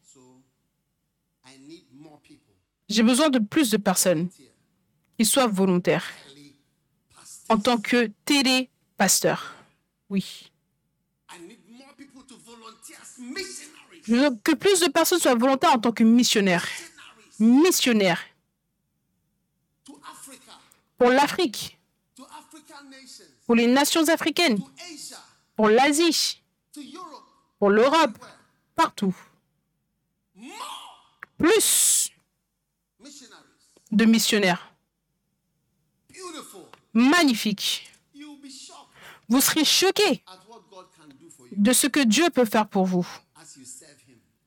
[2.87, 4.29] J'ai besoin de plus de personnes
[5.17, 6.05] qui soient volontaires
[7.49, 9.55] en tant que télépasteur.
[10.09, 10.51] Oui.
[14.07, 16.67] Que plus de personnes soient volontaires en tant que missionnaires.
[17.39, 18.21] Missionnaires
[20.97, 21.77] pour l'Afrique,
[23.45, 24.59] pour les nations africaines,
[25.55, 26.41] pour l'Asie.
[27.59, 28.17] Pour l'Europe,
[28.75, 29.15] partout.
[31.37, 32.09] Plus
[33.91, 34.73] de missionnaires.
[36.93, 37.91] Magnifique.
[39.27, 40.23] Vous serez choqués
[41.51, 43.07] de ce que Dieu peut faire pour vous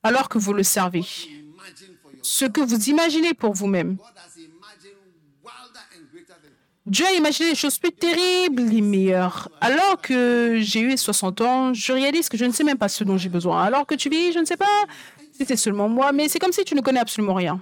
[0.03, 1.05] alors que vous le servez.
[2.23, 3.99] Ce que vous imaginez pour vous-même.
[6.89, 9.51] Dieu a imaginé des choses plus terribles et meilleures.
[9.61, 13.05] Alors que j'ai eu 60 ans, je réalise que je ne sais même pas ce
[13.05, 13.63] dont j'ai besoin.
[13.63, 14.67] Alors que tu vis, je ne sais pas
[15.33, 17.61] si c'est seulement moi, mais c'est comme si tu ne connais absolument rien.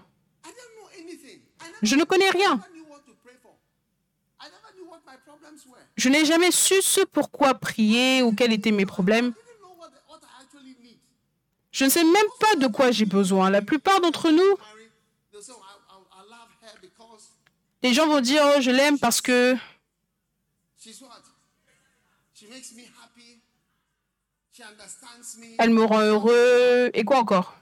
[1.82, 2.60] Je ne connais rien.
[5.96, 9.32] Je n'ai jamais su ce pourquoi prier ou quels étaient mes problèmes.
[11.72, 13.50] Je ne sais même pas de quoi j'ai besoin.
[13.50, 14.56] La plupart d'entre nous,
[17.86, 19.56] les gens vont dire oh, je l'aime parce que
[25.58, 26.90] elle me rend heureux.
[26.94, 27.56] Et quoi encore?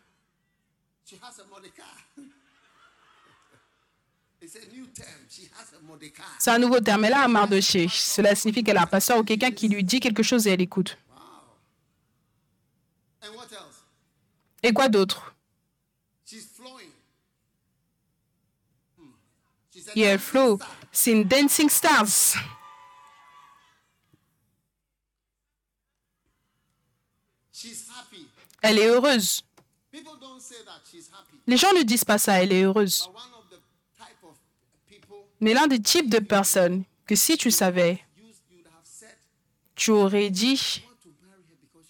[6.39, 7.05] C'est un nouveau terme.
[7.05, 7.89] Elle a un Mardoché.
[7.89, 10.61] Cela signifie qu'elle a un pasteur ou quelqu'un qui lui dit quelque chose et elle
[10.61, 10.97] écoute.
[14.63, 15.34] Et quoi d'autre?
[19.95, 20.59] Dancing flow.
[20.93, 22.37] C'est une Dancing Stars.
[27.53, 28.27] she's happy.
[28.63, 29.43] Elle est heureuse.
[31.47, 33.09] Les gens ne disent pas ça, elle est heureuse.
[35.41, 38.03] Mais l'un des types de personnes que si tu savais,
[39.75, 40.83] tu aurais dit,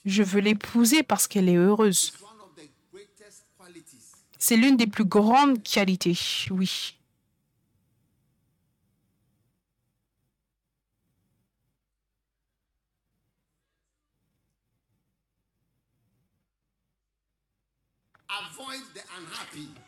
[0.05, 2.13] je veux l'épouser parce qu'elle est heureuse.
[4.39, 6.19] C'est l'une des plus grandes qualités,
[6.51, 6.94] oui.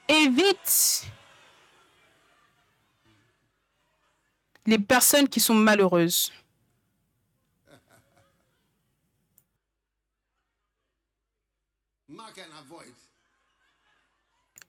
[0.09, 1.05] Évite
[4.67, 6.33] les personnes qui sont malheureuses.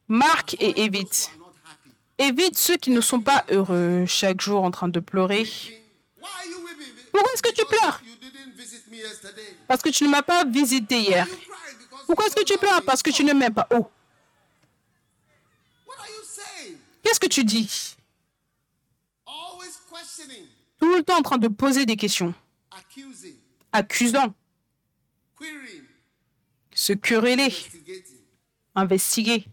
[0.08, 1.32] Marque et évite.
[2.18, 5.46] Évite ceux qui ne sont pas heureux, chaque jour en train de pleurer.
[7.12, 8.02] Pourquoi est-ce que tu pleures?
[9.68, 11.28] Parce que tu ne m'as pas visité hier.
[12.06, 12.82] Pourquoi est-ce que tu pleures?
[12.84, 13.68] Parce que tu ne m'aimes pas.
[13.72, 13.90] Oh,
[15.86, 16.78] What are you saying?
[17.08, 17.96] Qu'est-ce que tu dis?
[20.80, 22.34] Tout le temps en train de poser des questions,
[23.72, 24.34] accusant,
[26.74, 27.54] se quereller,
[28.76, 29.48] investiguer.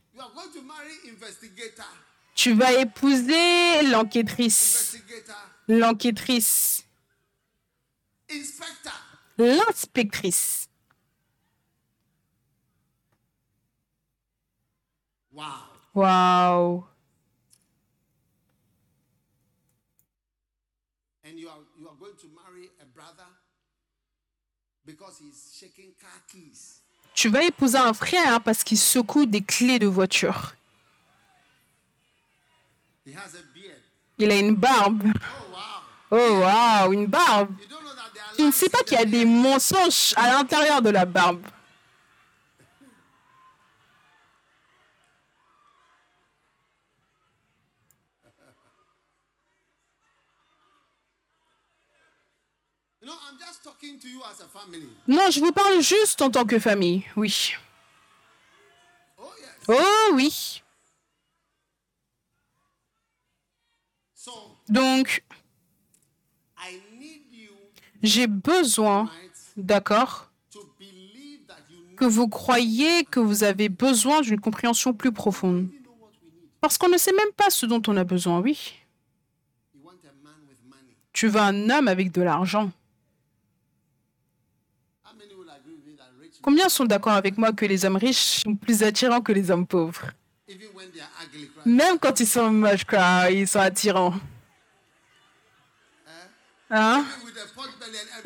[2.35, 4.99] Tu vas épouser l'enquêtrice,
[5.69, 6.85] l'enquêtrice,
[9.39, 10.69] l'inspectrice.
[15.33, 15.45] Wow.
[15.95, 16.94] Waouh And
[27.15, 30.55] Tu vas épouser un frère hein, parce qu'il secoue des clés de voiture.
[34.19, 35.03] Il a une barbe.
[35.05, 36.19] Oh wow.
[36.19, 37.55] Oh waouh, une barbe.
[38.37, 41.43] Tu ne sais pas qu'il y a des mensonges à l'intérieur de la barbe.
[53.05, 53.54] You know, I'm just talking to you as a family.
[55.09, 57.55] Non, je vous parle juste en tant que famille, oui.
[59.19, 59.51] Oh yes.
[59.69, 60.61] Oh oui.
[64.69, 65.23] Donc,
[66.59, 67.53] I need you,
[68.03, 69.11] j'ai besoin,
[69.59, 75.13] d'accord, to believe that you que vous croyez que vous avez besoin d'une compréhension plus
[75.13, 75.69] profonde.
[76.63, 78.75] Parce qu'on ne sait même pas ce dont on a besoin, oui.
[79.75, 80.97] You want a man with money.
[81.13, 82.73] Tu veux un homme avec de l'argent.
[85.05, 87.65] How many will agree with me that rich men, Combien sont d'accord avec moi que
[87.65, 90.11] les hommes riches sont plus attirants que les hommes pauvres?
[91.65, 92.85] Même quand ils sont moches,
[93.31, 94.13] ils sont attirants.
[96.69, 97.03] Hein?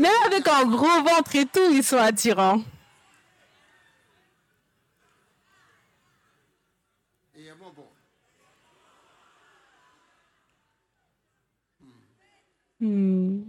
[0.01, 2.61] Même avec un gros ventre et tout, ils sont attirants.
[12.81, 13.43] Hmm.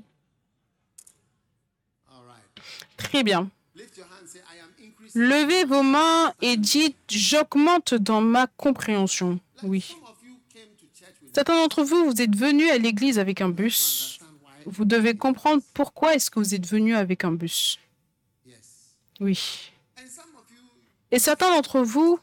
[2.97, 3.49] Très bien.
[5.15, 9.39] Levez vos mains et dites J'augmente dans ma compréhension.
[9.63, 9.95] Oui.
[11.33, 14.19] Certains d'entre vous, vous êtes venus à l'église avec un bus.
[14.65, 17.79] Vous devez comprendre pourquoi est-ce que vous êtes venus avec un bus.
[19.19, 19.71] Oui.
[21.11, 22.19] Et certains d'entre vous,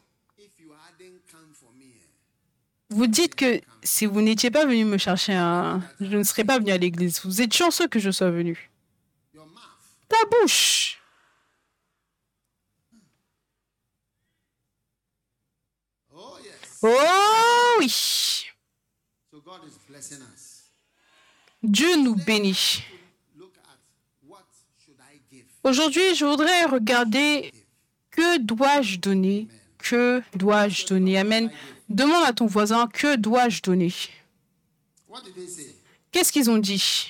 [2.90, 5.32] vous dites que si vous n'étiez pas venu me chercher,
[6.00, 7.20] je ne serais pas venu à l'église.
[7.24, 8.70] Vous êtes chanceux que je sois venu.
[10.08, 11.00] Ta bouche.
[16.88, 18.46] Oh oui.
[21.62, 22.82] Dieu nous bénit.
[25.64, 27.52] Aujourd'hui, je voudrais regarder
[28.10, 31.50] que dois-je donner Que dois-je donner Amen.
[31.88, 33.92] Demande à ton voisin que dois-je donner?
[36.12, 37.08] Qu'est-ce qu'ils ont dit?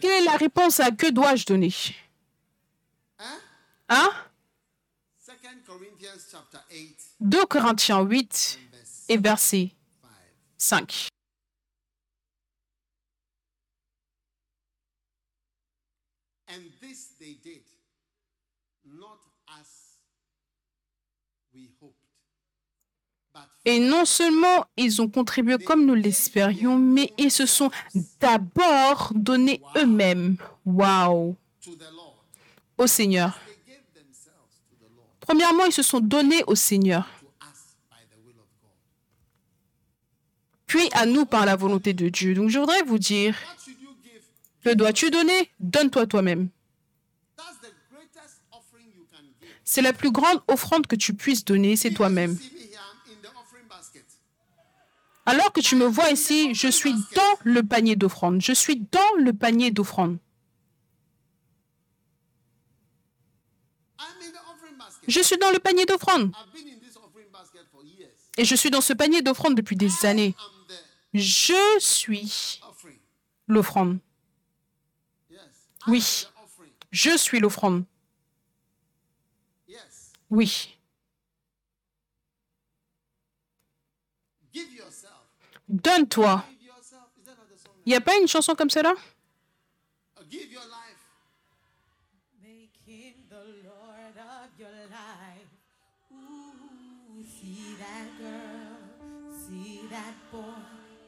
[0.00, 1.74] Quelle est la réponse à que dois-je donner?
[3.88, 4.10] Hein?
[5.70, 9.70] Hein 2 Corinthians chapter 8, 2 Corinthiens 8 verse et verset
[10.58, 10.88] 5.
[10.88, 11.08] 5.
[16.48, 17.62] And this they did,
[18.84, 19.18] not
[19.60, 19.98] as
[21.54, 21.94] we hoped,
[23.32, 27.70] but Et non seulement ils ont contribué comme nous l'espérions, mais ils se sont
[28.20, 30.36] d'abord donnés eux-mêmes.
[30.66, 31.36] Lord.
[32.78, 33.38] Au Seigneur.
[35.30, 37.08] Premièrement, ils se sont donnés au Seigneur,
[40.66, 42.34] puis à nous par la volonté de Dieu.
[42.34, 43.36] Donc je voudrais vous dire,
[44.64, 45.48] que dois-tu donner?
[45.60, 46.48] Donne-toi toi-même.
[49.62, 52.36] C'est la plus grande offrande que tu puisses donner, c'est toi-même.
[55.26, 58.40] Alors que tu me vois ici, je suis dans le panier d'offrande.
[58.42, 60.18] Je suis dans le panier d'offrande.
[65.10, 66.32] Je suis dans le panier d'offrande.
[68.38, 70.36] Et je suis dans ce panier d'offrande depuis des années.
[71.12, 72.60] Je suis
[73.48, 73.98] l'offrande.
[75.88, 76.26] Oui.
[76.92, 77.84] Je suis l'offrande.
[80.30, 80.78] Oui.
[85.68, 86.44] Donne-toi.
[87.84, 88.94] Il n'y a pas une chanson comme cela?
[100.00, 100.40] That boy,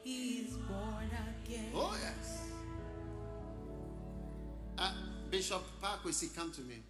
[0.04, 1.08] he's born
[1.44, 1.70] again.
[1.74, 2.42] Oh, yes.
[4.78, 4.92] Uh,
[5.30, 5.62] Bishop
[6.34, 6.82] come to me.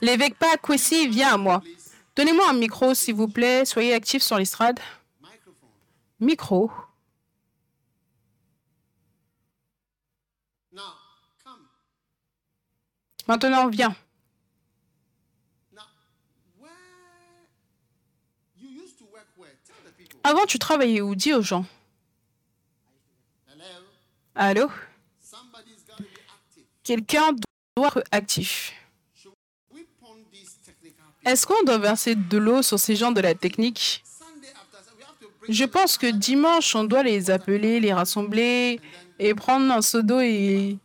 [0.00, 1.62] L'évêque Pakwesi, viens à moi.
[2.16, 3.64] Donnez-moi un micro, s'il vous plaît.
[3.64, 4.78] Soyez actif sur l'estrade.
[5.20, 5.70] Microphone.
[6.20, 6.70] Micro.
[10.72, 10.82] Now,
[11.44, 11.68] come.
[13.26, 13.94] Maintenant, viens.
[20.24, 21.14] Avant, tu travaillais où?
[21.14, 21.64] Dis aux gens.
[24.34, 24.70] Allô?
[26.84, 27.32] Quelqu'un
[27.76, 28.72] doit être actif.
[31.24, 34.02] Est-ce qu'on doit verser de l'eau sur ces gens de la technique?
[35.48, 38.80] Je pense que dimanche, on doit les appeler, les rassembler
[39.18, 40.78] et prendre un seau d'eau et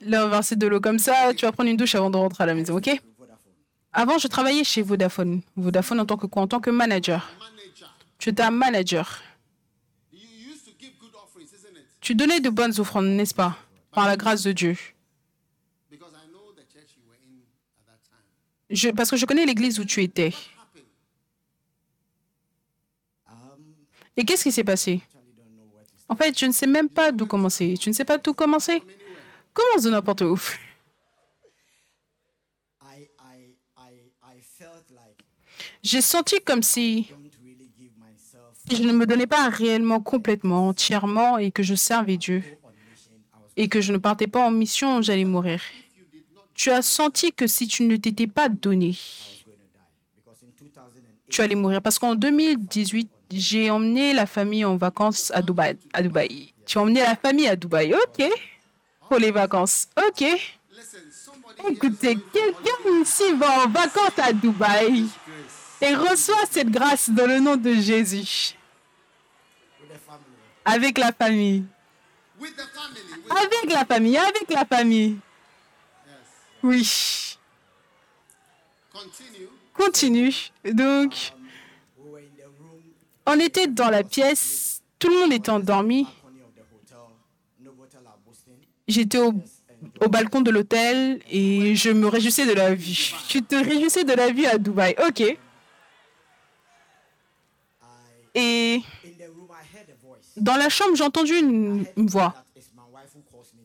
[0.00, 1.34] leur verser de l'eau comme ça.
[1.34, 3.00] Tu vas prendre une douche avant de rentrer à la maison, ok?
[3.92, 5.42] Avant, je travaillais chez Vodafone.
[5.56, 6.42] Vodafone en tant que quoi?
[6.42, 7.30] En tant que manager.
[8.24, 9.22] Tu étais un manager.
[12.00, 13.58] Tu donnais de bonnes offrandes, n'est-ce pas
[13.92, 14.78] Par la grâce de Dieu.
[15.90, 17.42] Because I know the church you were in
[17.76, 18.24] at that time.
[18.70, 20.32] Je, parce que je connais l'église où tu étais.
[24.16, 25.02] Et qu'est-ce qui s'est passé?
[26.08, 27.74] En fait, je ne sais même pas d'où commencer.
[27.78, 28.82] Tu ne sais pas d'où commencer?
[29.52, 30.40] Commence de n'importe où.
[35.82, 37.12] J'ai senti comme si
[38.68, 42.42] myself je ne me donnais pas réellement, complètement, entièrement et que je servais Dieu.
[43.56, 45.60] Et que je ne partais pas en mission, j'allais mourir.
[46.54, 48.96] Tu as senti que si tu ne t'étais pas donné,
[50.24, 51.82] going to die because in 2008 tu allais mourir.
[51.82, 55.76] Parce qu'en 2018, j'ai emmené la famille en vacances à Dubaï.
[55.92, 56.52] À Dubaï.
[56.66, 57.94] Tu as emmené la famille à Dubaï.
[57.94, 58.24] Ok.
[59.08, 59.88] Pour les vacances.
[60.08, 60.24] Ok.
[61.70, 65.06] Écoutez, quelqu'un ici va en vacances à Dubaï
[65.80, 68.54] et reçoit cette grâce dans le nom de Jésus.
[70.64, 71.64] Avec la famille.
[73.30, 74.16] Avec la famille.
[74.16, 75.18] Avec la famille.
[76.62, 77.36] Oui.
[79.74, 80.32] Continue.
[80.64, 81.14] Donc,
[83.26, 84.80] on était dans la pièce.
[84.98, 86.06] Tout le monde était endormi.
[88.86, 89.32] J'étais au,
[90.00, 93.12] au balcon de l'hôtel et je me réjouissais de la vue.
[93.28, 94.94] Tu te réjouissais de la vue à Dubaï.
[95.06, 95.36] Ok.
[98.34, 100.32] Et in the room, I heard a voice.
[100.36, 102.34] dans la chambre, j'ai entendu une, voix.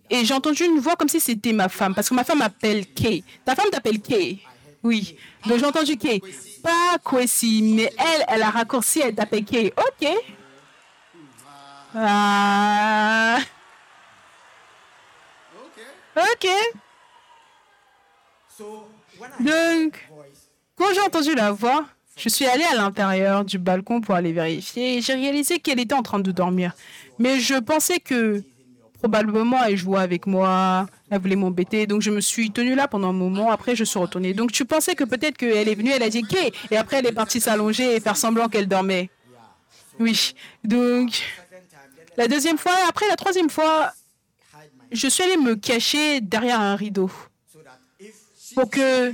[0.09, 2.85] Et j'ai entendu une voix comme si c'était ma femme, parce que ma femme m'appelle
[2.93, 3.23] Kay.
[3.45, 4.39] Ta femme t'appelle Kay
[4.83, 5.15] Oui.
[5.45, 6.21] Donc j'ai entendu Kay.
[6.61, 9.73] Pas Kwesi, mais elle, elle a raccourci, elle t'appelle Kay.
[9.77, 10.07] Ok.
[11.95, 13.39] Ah,
[16.15, 16.49] Okay.
[16.49, 16.49] ok.
[19.39, 20.09] Donc,
[20.75, 21.85] quand j'ai entendu la voix,
[22.19, 25.95] je suis allée à l'intérieur du balcon pour aller vérifier et j'ai réalisé qu'elle était
[25.95, 26.73] en train de dormir.
[27.17, 28.43] Mais je pensais que
[28.99, 33.09] probablement elle jouait avec moi, elle voulait m'embêter, donc je me suis tenue là pendant
[33.09, 34.33] un moment, après je suis retournée.
[34.33, 37.07] Donc tu pensais que peut-être qu'elle est venue, elle a dit «Kay» et après elle
[37.07, 39.09] est partie s'allonger et faire semblant qu'elle dormait.
[39.99, 41.23] Oui, donc
[42.17, 43.91] la deuxième fois, après la troisième fois,
[44.91, 47.09] je suis allée me cacher derrière un rideau
[48.55, 49.13] pour que...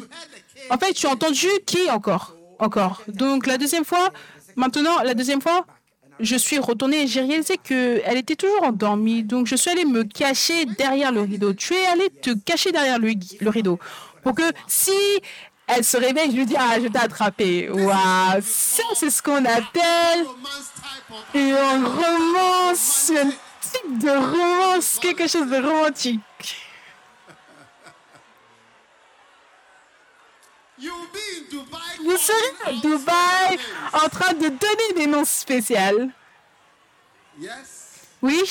[0.72, 2.35] En fait, tu as entendu qui encore?
[2.60, 3.01] Encore.
[3.08, 4.12] Donc la deuxième fois,
[4.56, 5.66] maintenant, la deuxième fois,
[6.20, 9.24] je suis retournée et j'ai réalisé qu'elle était toujours endormie.
[9.24, 11.53] Donc je suis allée me cacher derrière le rideau.
[11.53, 13.80] Tu es allée te cacher derrière le, le rideau
[14.24, 14.91] pour que si
[15.68, 17.70] elle se réveille, je lui dis Ah, je t'ai attrapé.
[17.70, 20.26] Waouh, ça c'est ce qu'on appelle
[21.34, 26.22] une romance, un type de romance, quelque chose de romantique.
[32.04, 33.60] Vous serez à Dubaï
[33.94, 36.10] en train de donner des noms spéciaux.
[37.40, 38.02] Yes.
[38.22, 38.42] Oui,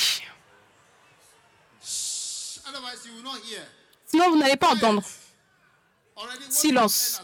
[4.07, 5.03] sinon vous n'allez pas entendre.
[6.49, 7.23] Silence.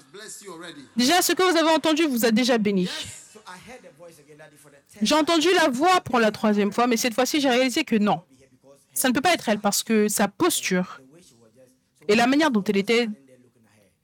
[0.96, 2.86] Déjà, ce que vous avez entendu vous a déjà béni.
[2.86, 6.18] So I heard the voice again, Daddy, for the tenth J'ai entendu la voix pour
[6.18, 8.22] la troisième fois, mais cette fois-ci, j'ai réalisé que non.
[8.92, 11.00] Ça ne peut pas être elle parce que sa posture
[12.08, 13.08] et la manière dont elle était,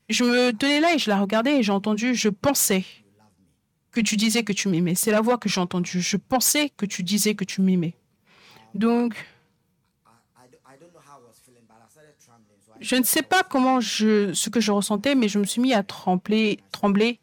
[0.09, 2.85] je me tenais là et je la regardais et j'ai entendu, je pensais
[3.91, 4.95] que tu disais que tu m'aimais.
[4.95, 6.01] C'est la voix que j'ai entendue.
[6.01, 7.95] Je pensais que tu disais que tu m'aimais.
[8.75, 9.15] Donc,
[12.81, 15.73] je ne sais pas comment je, ce que je ressentais, mais je me suis mis
[15.73, 17.21] à trembler, trembler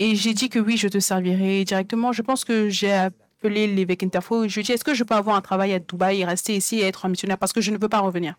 [0.00, 2.10] et j'ai dit que oui, je te servirai directement.
[2.12, 4.48] Je pense que j'ai appelé l'évêque Interfo.
[4.48, 6.56] Je lui ai dit, est-ce que je peux avoir un travail à Dubaï et rester
[6.56, 8.34] ici et être un missionnaire parce que je ne veux pas revenir?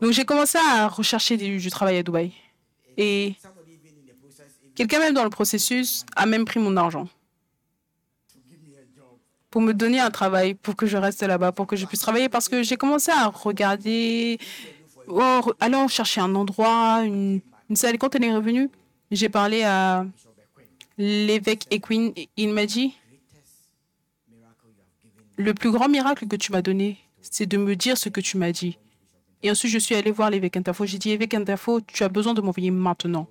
[0.00, 2.32] Donc j'ai commencé à rechercher du, travail à Dubaï.
[2.96, 3.34] Et
[4.74, 7.08] quelqu'un même dans le processus a même pris mon argent
[9.50, 12.28] pour me donner un travail, pour que je reste là-bas, pour que je puisse travailler,
[12.28, 14.38] parce que j'ai commencé à regarder,
[15.08, 17.40] re- allant chercher un endroit, une,
[17.70, 17.96] une salle.
[17.96, 18.68] Quand elle est revenue,
[19.10, 20.04] j'ai parlé à
[20.98, 22.12] l'évêque Equine.
[22.16, 22.94] et Il m'a dit,
[25.36, 28.36] le plus grand miracle que tu m'as donné, c'est de me dire ce que tu
[28.36, 28.76] m'as dit.
[29.46, 30.84] Et ensuite, je suis allée voir l'évêque Interfo.
[30.86, 33.28] J'ai dit, évêque Interfo, tu as besoin de m'envoyer maintenant.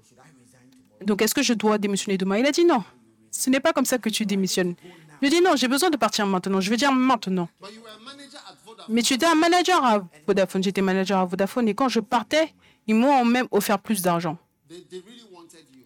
[1.01, 2.37] Donc, est-ce que je dois démissionner demain?
[2.37, 2.85] Il a dit non.
[3.31, 4.75] Ce n'est pas comme ça que tu démissionnes.
[5.21, 6.61] Je dis non, j'ai besoin de partir maintenant.
[6.61, 7.49] Je veux dire maintenant.
[8.87, 10.63] Mais tu étais un manager à Vodafone.
[10.63, 11.67] J'étais manager à Vodafone.
[11.67, 12.53] Et quand je partais,
[12.87, 14.37] ils m'ont même offert plus d'argent.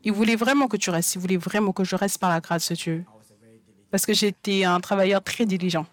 [0.03, 1.15] Ils voulaient vraiment que tu restes.
[1.15, 3.03] Ils voulaient vraiment que je reste par la grâce de Dieu.
[3.89, 5.88] Parce que j'étais un travailleur très diligent.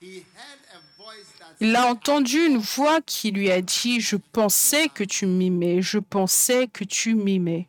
[0.00, 4.16] He heard a voice that Il a entendu une voix qui lui a dit, je
[4.16, 7.66] pensais que tu m'aimais, je pensais que tu m'aimais.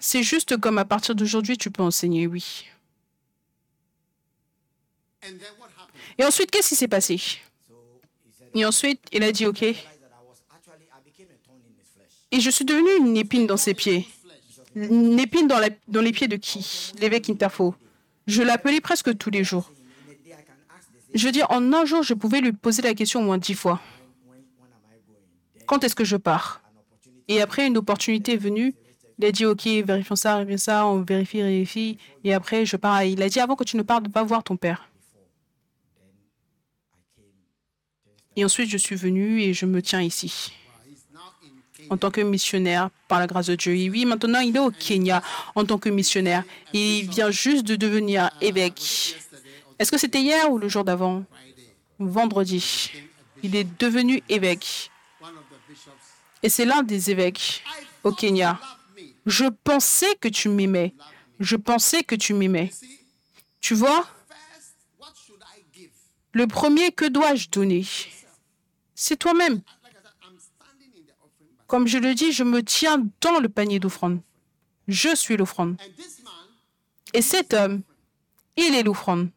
[0.00, 2.66] C'est juste comme à partir d'aujourd'hui, tu peux enseigner, oui.
[6.18, 7.20] Et ensuite, qu'est-ce qui s'est passé?
[8.54, 9.62] Et ensuite, il a dit, OK.
[9.62, 9.76] Et
[12.40, 14.08] je suis devenue une épine dans ses pieds.
[14.74, 16.92] Une épine dans, dans les pieds de qui?
[16.98, 17.74] L'évêque Interfo.
[18.26, 19.70] Je l'appelais presque tous les jours.
[21.14, 23.54] Je veux dire, en un jour, je pouvais lui poser la question au moins dix
[23.54, 23.80] fois.
[25.66, 26.60] Quand est-ce que je pars?
[27.28, 28.74] Et après, une opportunité est venue.
[29.18, 31.98] Il a dit, OK, vérifions ça, vérifions ça, on vérifie, vérifie.
[32.24, 33.04] Et après, je pars.
[33.04, 34.88] Il a dit, avant que tu ne partes, va voir ton père.
[38.36, 40.52] Et ensuite, je suis venue et je me tiens ici.
[41.90, 43.76] En tant que missionnaire par la grâce de Dieu.
[43.76, 45.22] Et oui, maintenant, il est au Kenya
[45.54, 46.42] en tant que missionnaire.
[46.72, 49.16] Il vient juste de devenir évêque.
[49.78, 51.24] Est-ce que c'était hier ou le jour d'avant
[51.98, 52.92] Vendredi.
[53.42, 54.90] Il est devenu évêque.
[56.42, 57.62] Et c'est l'un des évêques
[58.02, 58.60] au Kenya.
[59.26, 60.94] Je pensais que tu m'aimais.
[61.40, 62.70] Je pensais que tu m'aimais.
[63.60, 64.06] Tu vois,
[66.32, 67.86] le premier, que dois-je donner
[68.94, 69.60] C'est toi-même.
[71.66, 74.20] Comme je le dis, je me tiens dans le panier d'offrande.
[74.86, 75.80] Je suis l'offrande.
[77.14, 77.82] Et cet homme,
[78.56, 79.30] il est l'offrande.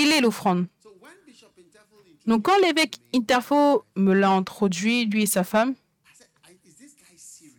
[0.00, 0.66] Il est l'offrande.
[2.26, 5.74] Donc quand l'évêque Interfo me l'a introduit, lui et sa femme,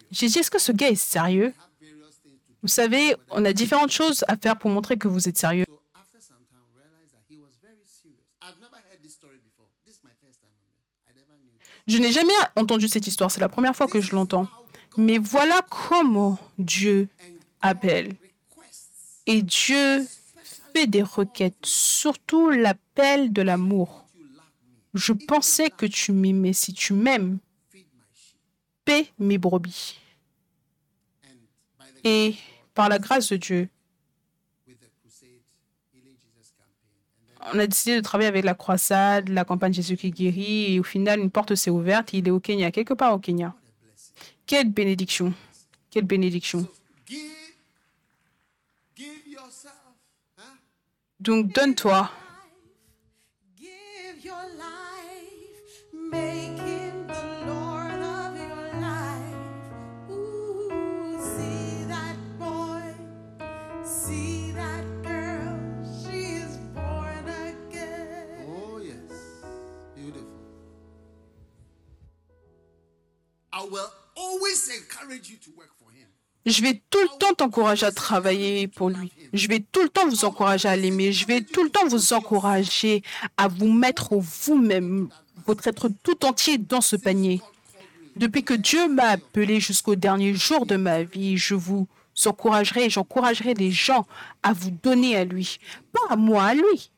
[0.10, 1.54] j'ai dit, est-ce que ce gars est sérieux?
[2.64, 5.66] Vous savez, on a différentes choses à faire pour montrer que vous êtes sérieux.
[11.88, 14.48] Je n'ai jamais entendu cette histoire, c'est la première fois que je l'entends.
[14.98, 17.08] Mais voilà comment Dieu
[17.62, 18.16] appelle.
[19.28, 20.08] Et Dieu
[20.88, 24.05] des requêtes, surtout l'appel de l'amour.
[24.93, 26.53] Je pensais que tu m'aimais.
[26.53, 27.39] Si tu m'aimes,
[28.84, 29.99] paie mes brebis.
[32.03, 32.36] Et
[32.74, 33.69] par la grâce de Dieu,
[37.53, 40.84] on a décidé de travailler avec la croisade, la campagne Jésus qui guérit, et au
[40.84, 42.13] final, une porte s'est ouverte.
[42.13, 43.55] Il est au Kenya, quelque part au Kenya.
[44.45, 45.34] Quelle bénédiction!
[45.89, 46.67] Quelle bénédiction!
[68.47, 69.45] Oh, yes,
[69.95, 70.26] beautiful.
[73.53, 76.01] I will always encourage you to work for him.
[76.46, 79.12] Je vais tout le temps t'encourager à travailler pour lui.
[79.32, 81.12] Je vais tout le temps vous encourager à l'aimer.
[81.12, 83.04] Je vais tout le temps vous encourager
[83.38, 85.10] à vous mettre vous-même,
[85.46, 87.42] votre être tout entier dans ce panier.
[88.16, 91.88] Depuis que Dieu m'a appelé jusqu'au dernier jour de ma vie, je vous
[92.26, 94.06] encouragerai et j'encouragerai les gens
[94.42, 95.60] à vous donner à lui.
[95.94, 96.92] Pas à moi, à lui.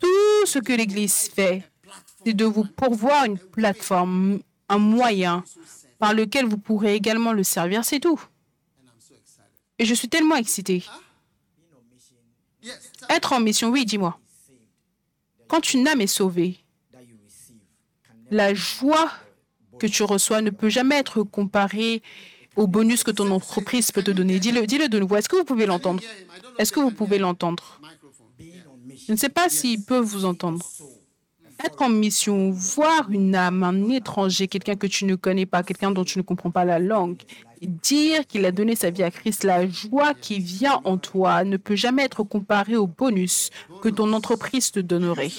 [0.00, 1.62] Tout ce que l'Église fait,
[2.24, 5.44] c'est de vous pourvoir une plateforme, un moyen
[6.02, 8.20] par lequel vous pourrez également le servir, c'est tout.
[9.78, 10.82] Et je suis tellement tell
[13.08, 14.18] Être en mission, oui, dis-moi.
[15.46, 16.58] Quand une âme est sauvée,
[18.32, 19.12] la joie
[19.78, 22.02] que tu reçois ne peut jamais être comparée
[22.56, 24.40] au bonus que ton entreprise peut te donner.
[24.40, 25.14] Dis-le dis-le de nouveau.
[25.14, 26.02] Est-ce que vous pouvez l'entendre?
[26.58, 27.80] Est-ce que vous pouvez l'entendre?
[29.06, 30.68] Je ne sais pas s'ils peuvent vous entendre.
[31.64, 35.92] Être en mission, voir une âme, un étranger, quelqu'un que tu ne connais pas, quelqu'un
[35.92, 37.18] dont tu ne comprends pas la langue,
[37.60, 41.56] dire qu'il a donné sa vie à Christ, la joie qui vient en toi ne
[41.56, 43.50] peut jamais être comparée au bonus
[43.80, 45.30] que ton entreprise te donnerait.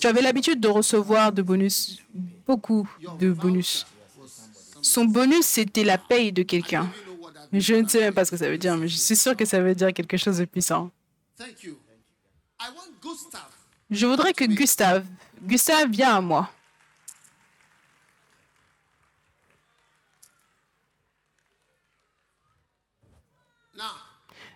[0.00, 2.02] Tu avais l'habitude de recevoir de bonus,
[2.46, 2.88] beaucoup
[3.18, 3.86] de bonus.
[4.82, 6.90] Son bonus, c'était la paye de quelqu'un.
[7.52, 9.44] Je ne sais même pas ce que ça veut dire, mais je suis sûre que
[9.44, 10.90] ça veut dire quelque chose de puissant.
[11.38, 11.76] Thank you.
[12.60, 13.48] I want Gustav.
[13.90, 15.04] Je voudrais que Gustave,
[15.42, 16.50] Gustave, viens à moi.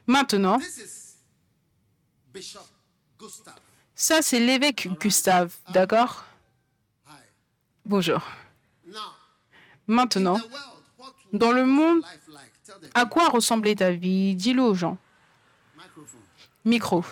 [0.07, 0.59] Maintenant,
[3.95, 6.25] ça c'est l'évêque Gustave, d'accord?
[7.85, 8.21] Bonjour.
[9.87, 10.39] Maintenant,
[11.33, 12.03] dans le monde,
[12.95, 14.35] à quoi ressemblait ta vie?
[14.35, 14.99] Dis-le aux gens.
[15.77, 16.21] microphone.
[16.65, 17.05] Micro.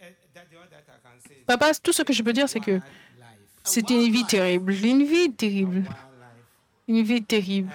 [0.00, 2.34] Eh, that the one that I can say is Papa, tout ce que je peux
[2.34, 2.78] dire, c'est que
[3.64, 4.70] c'était une vie terrible.
[4.70, 5.82] Une vie terrible.
[6.86, 7.70] Une vie terrible.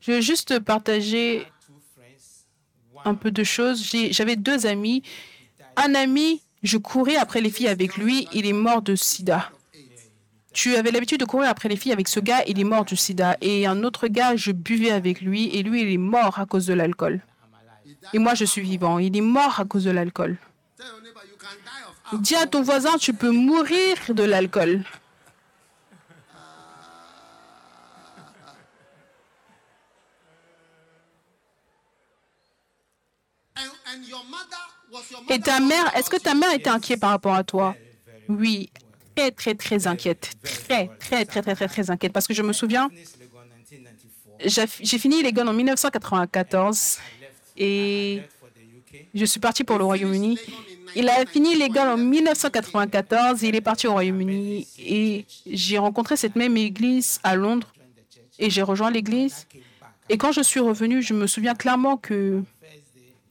[0.00, 1.46] Je veux juste partager
[3.04, 3.86] un peu de choses.
[4.10, 5.02] J'avais deux amis.
[5.76, 9.52] Un ami, je courais après les filles avec lui, il est mort de sida.
[10.54, 12.96] Tu avais l'habitude de courir après les filles avec ce gars, il est mort du
[12.96, 13.36] sida.
[13.42, 16.64] Et un autre gars, je buvais avec lui, et lui, il est mort à cause
[16.64, 17.20] de l'alcool.
[18.14, 18.98] Et moi, je suis vivant.
[18.98, 20.38] Il est mort à cause de l'alcool.
[22.12, 24.84] Dis à ton voisin, tu peux mourir de l'alcool.
[35.28, 37.74] Et ta mère, est-ce que ta mère était inquiète par rapport à toi?
[38.28, 38.70] Oui,
[39.14, 40.32] très, très, très inquiète.
[40.42, 42.12] Très, très, très, très, très, très inquiète.
[42.12, 43.32] Parce que je me souviens, finished Legon
[44.40, 44.88] 1994.
[44.88, 46.98] j'ai fini les en 1994
[47.56, 48.22] et
[49.14, 50.38] je suis parti pour le Royaume-Uni.
[50.98, 54.66] Il a fini guns en 1994 et il est parti au Royaume-Uni.
[54.78, 57.70] Et j'ai rencontré cette même église à Londres
[58.38, 59.46] et j'ai rejoint l'église.
[60.08, 62.42] Et quand je suis revenu, je me souviens clairement que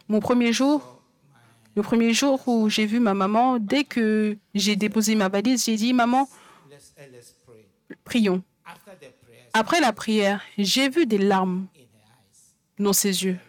[0.07, 1.01] mon premier jour,
[1.75, 5.75] le premier jour où j'ai vu ma maman, dès que j'ai déposé ma valise, j'ai
[5.75, 6.29] dit Maman,
[8.03, 8.43] prions.
[9.53, 11.65] Après la prière, j'ai vu des larmes
[12.77, 13.39] dans ses yeux.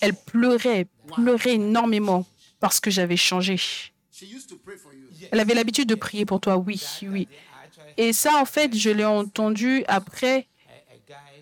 [0.00, 2.26] Elle pleurait, pleurait énormément
[2.60, 3.56] parce que j'avais changé.
[5.32, 7.28] Elle avait l'habitude de prier pour toi, oui, oui.
[7.96, 10.46] Et ça, en fait, je l'ai entendu après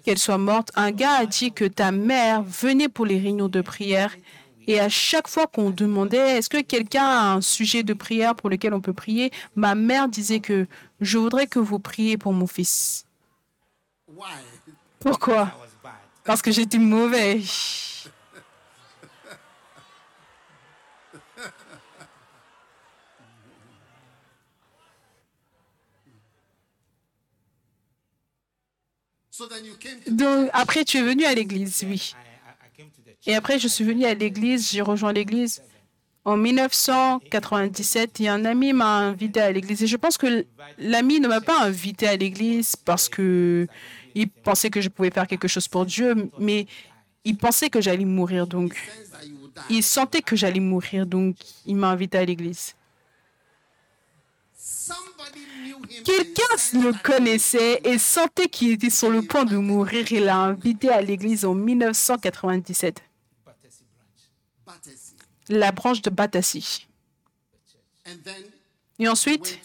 [0.02, 0.70] qu'elle soit morte.
[0.74, 4.14] Un gars a dit que ta mère venait pour les réunions de prière.
[4.66, 8.50] Et à chaque fois qu'on demandait, est-ce que quelqu'un a un sujet de prière pour
[8.50, 10.66] lequel on peut prier, ma mère disait que
[11.00, 13.06] je voudrais que vous priez pour mon fils.
[15.00, 15.52] Pourquoi?
[16.24, 17.40] Parce que j'étais mauvais.
[30.08, 32.14] Donc, après, tu es venu à l'église, oui.
[32.14, 33.26] I, I, I came to the church.
[33.26, 35.62] Et après, je suis venu à l'église, j'ai rejoint l'église
[36.24, 39.82] en 1997 et un ami m'a invité à l'église.
[39.82, 40.44] Et je pense que
[40.78, 43.66] l'ami ne m'a pas invité à l'église parce que
[44.14, 46.66] il pensait que je pouvais faire quelque chose pour Dieu, mais
[47.24, 48.46] il pensait que j'allais mourir.
[48.46, 48.76] Donc,
[49.70, 51.06] il sentait que j'allais mourir.
[51.06, 51.36] Donc,
[51.66, 52.74] il m'a invité à l'église.
[56.04, 56.42] Quelqu'un
[56.74, 60.10] le connaissait et sentait qu'il était sur le point de mourir.
[60.12, 63.02] Il l'a invité à l'église en 1997,
[63.44, 64.22] Battersea branch.
[64.66, 65.14] Battersea.
[65.48, 66.10] la branche de
[68.24, 68.44] then
[68.98, 69.58] Et ensuite,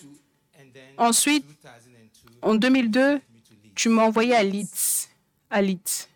[0.98, 3.74] ensuite, 2002, en 2002, me to Leeds.
[3.76, 5.10] tu m'as envoyé à Leeds.
[5.50, 6.08] À Leeds.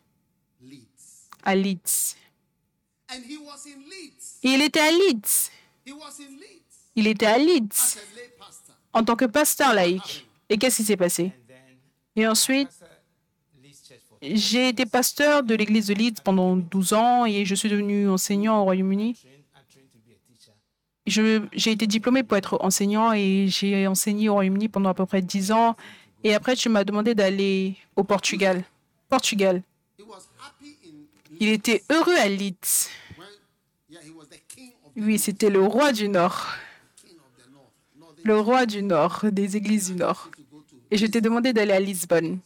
[1.43, 2.16] À Leeds.
[4.43, 5.49] Il était à Leeds
[6.95, 8.76] Il était à Leeds as a lay pastor.
[8.97, 10.27] En tant que pasteur laïque.
[10.49, 11.31] Et qu'est-ce qui s'est passé?
[12.15, 12.69] Et ensuite,
[14.21, 18.59] j'ai été pasteur de l'église de Leeds pendant 12 ans et je suis devenu enseignant
[18.59, 19.15] au Royaume-Uni.
[21.05, 25.21] J'ai été diplômé pour être enseignant et j'ai enseigné au Royaume-Uni pendant à peu près
[25.21, 25.75] 10 ans.
[26.23, 28.63] Et après, tu m'as demandé d'aller au Portugal.
[29.09, 29.61] Portugal.
[31.39, 32.89] Il était heureux à Leeds.
[34.95, 36.47] Oui, c'était le roi du Nord.
[38.28, 40.30] Le roi du Nord, des églises du Nord.
[40.91, 42.39] Et je t'ai demandé d'aller à Lisbonne.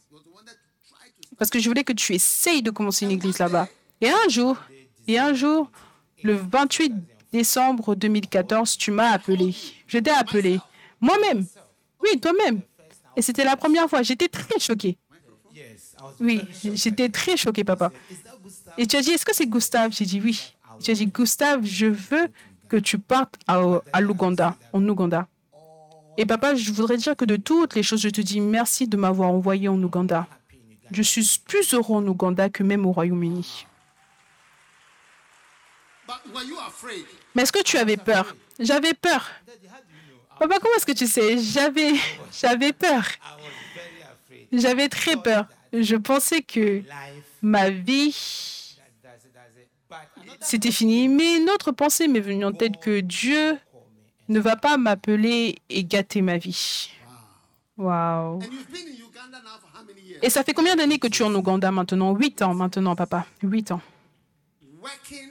[1.36, 3.66] Parce que je voulais que tu essayes de commencer une église là-bas.
[4.00, 4.56] Et un jour,
[5.08, 5.72] et un jour,
[6.22, 6.92] le 28
[7.32, 9.56] décembre 2014, tu m'as appelé.
[9.88, 10.60] Je t'ai appelé.
[11.00, 11.44] Moi-même.
[12.00, 12.60] Oui, toi-même.
[13.16, 14.02] Et c'était la première fois.
[14.02, 14.96] J'étais très choquée.
[16.20, 17.90] Oui, j'étais très choquée, papa.
[18.78, 19.90] Et tu as dit, est-ce que c'est Gustave?
[19.92, 20.54] J'ai dit oui.
[20.80, 22.28] Tu as dit, Gustave, je veux
[22.68, 23.60] que tu partes à,
[23.92, 25.26] à l'Ouganda, en Ouganda.
[26.18, 28.96] Et papa, je voudrais dire que de toutes les choses, je te dis merci de
[28.96, 30.26] m'avoir envoyé en Ouganda.
[30.90, 33.66] Je suis plus heureux en Ouganda que même au Royaume-Uni.
[37.34, 38.36] Mais est-ce que tu avais peur?
[38.58, 39.30] J'avais peur.
[40.38, 41.38] Papa, comment est-ce que tu sais?
[41.38, 41.94] J'avais,
[42.40, 43.04] j'avais peur.
[44.52, 45.46] J'avais très peur.
[45.72, 46.82] Je pensais que
[47.40, 48.76] ma vie,
[50.40, 51.08] c'était fini.
[51.08, 53.56] Mais une autre pensée m'est venue en tête que Dieu.
[54.32, 56.90] Ne va pas m'appeler et gâter ma vie.
[57.76, 58.40] Waouh.
[60.22, 62.14] Et ça fait combien d'années que tu es en Ouganda maintenant?
[62.14, 63.26] Huit ans maintenant, papa.
[63.42, 63.80] Huit ans.
[64.80, 65.28] Working.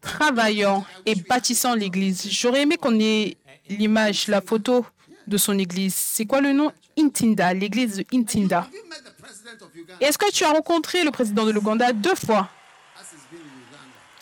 [0.00, 2.28] Travaillant et bâtissant l'église.
[2.30, 3.36] J'aurais aimé qu'on ait
[3.68, 4.86] l'image, la photo
[5.26, 5.94] de son église.
[5.94, 6.72] C'est quoi le nom?
[6.98, 8.68] Intinda, l'église de Intinda.
[10.00, 12.48] Est-ce que tu as rencontré le président de l'Ouganda deux fois?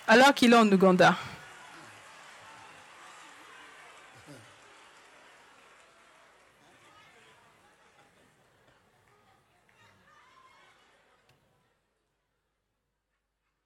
[0.07, 1.17] Alors qu'il est en Ouganda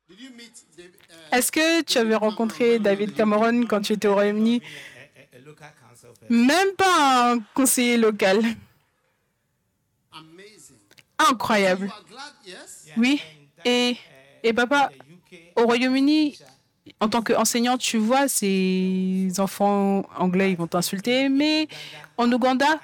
[0.08, 4.08] Did you meet David, uh, Est-ce que tu avais rencontré David Cameron quand tu étais
[4.08, 4.60] au Royaume-Uni?
[6.28, 8.42] Même pas un conseiller local.
[11.16, 11.92] Incroyable.
[12.96, 13.22] Oui.
[13.64, 13.96] Et,
[14.42, 14.90] et papa,
[15.54, 16.40] au Royaume-Uni,
[16.98, 21.28] en tant qu'enseignant, tu vois, ces enfants anglais, ils vont t'insulter.
[21.28, 21.68] Mais
[22.16, 22.80] en Ouganda,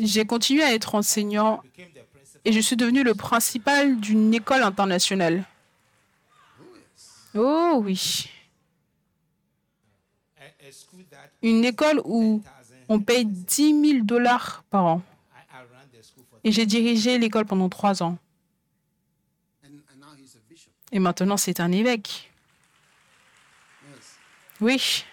[0.00, 1.62] j'ai continué à être enseignant
[2.44, 5.44] et je suis devenu le principal d'une école internationale.
[7.36, 8.30] Oh oui.
[11.42, 12.42] Une école où
[12.88, 15.02] on paye 10 000 dollars par an.
[16.44, 18.18] Et j'ai dirigé l'école pendant trois ans.
[20.92, 22.30] Et maintenant, c'est un évêque.
[24.60, 25.04] Oui.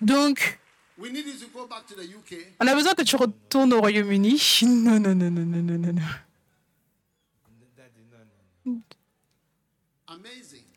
[0.00, 0.58] Donc,
[0.98, 4.40] on a besoin que tu retournes au Royaume-Uni.
[4.62, 6.02] Non, non, non, non, non, non, non,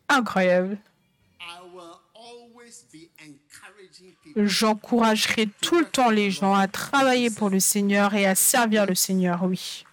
[0.07, 0.77] Incroyable.
[4.35, 8.95] J'encouragerai tout le temps les gens à travailler pour le Seigneur et à servir le
[8.95, 9.83] Seigneur, oui.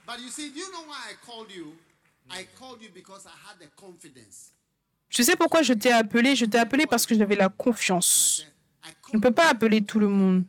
[5.09, 6.35] Je sais pourquoi je t'ai appelé.
[6.35, 8.47] Je t'ai appelé parce que j'avais la confiance.
[9.13, 10.45] On ne peut pas appeler tout le monde.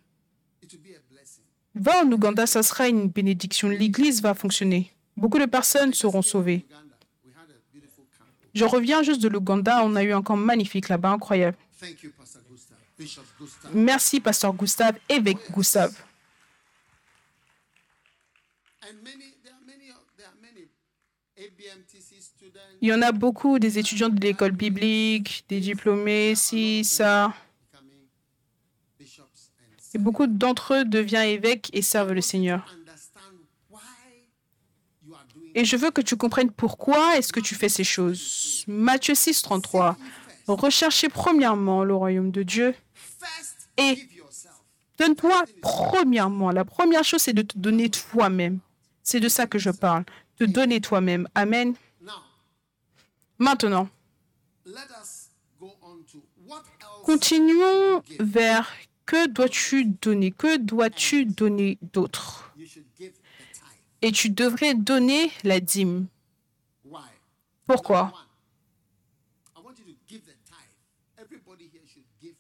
[1.76, 3.68] Va en Ouganda, ça sera une bénédiction.
[3.68, 4.94] L'église va fonctionner.
[5.18, 6.66] Beaucoup de personnes seront sauvées.
[8.54, 9.84] Je reviens juste de l'Ouganda.
[9.84, 11.58] On a eu un camp magnifique là-bas, incroyable.
[13.74, 15.94] Merci, Pasteur Gustave, évêque Gustave.
[22.82, 27.34] Il y en a beaucoup des étudiants de l'école biblique, des diplômés, si, ça.
[29.94, 32.76] Et beaucoup d'entre eux deviennent évêques et servent le Seigneur.
[35.56, 38.64] Et je veux que tu comprennes pourquoi est-ce que tu fais ces choses.
[38.68, 39.98] Matthieu 6, 33.
[40.48, 42.76] Recherchez premièrement le royaume de Dieu.
[43.78, 44.08] Et-.
[44.98, 46.52] Donne-toi premièrement.
[46.52, 48.60] La première chose, c'est de te donner toi-même.
[49.02, 50.06] C'est de ça que je parle.
[50.38, 51.28] Te donner toi-même.
[51.36, 51.76] Amen.
[53.40, 53.90] Maintenant,
[57.04, 58.72] continuons vers
[59.06, 60.32] que dois-tu donner?
[60.32, 63.93] Que dois-tu donner d'autre you should give the tithe.
[64.04, 66.08] Et tu devrais donner la dîme.
[67.66, 68.02] Pourquoi?
[68.02, 68.12] One,
[69.56, 70.76] I want you to give the tithe.
[71.18, 72.36] Everybody here should give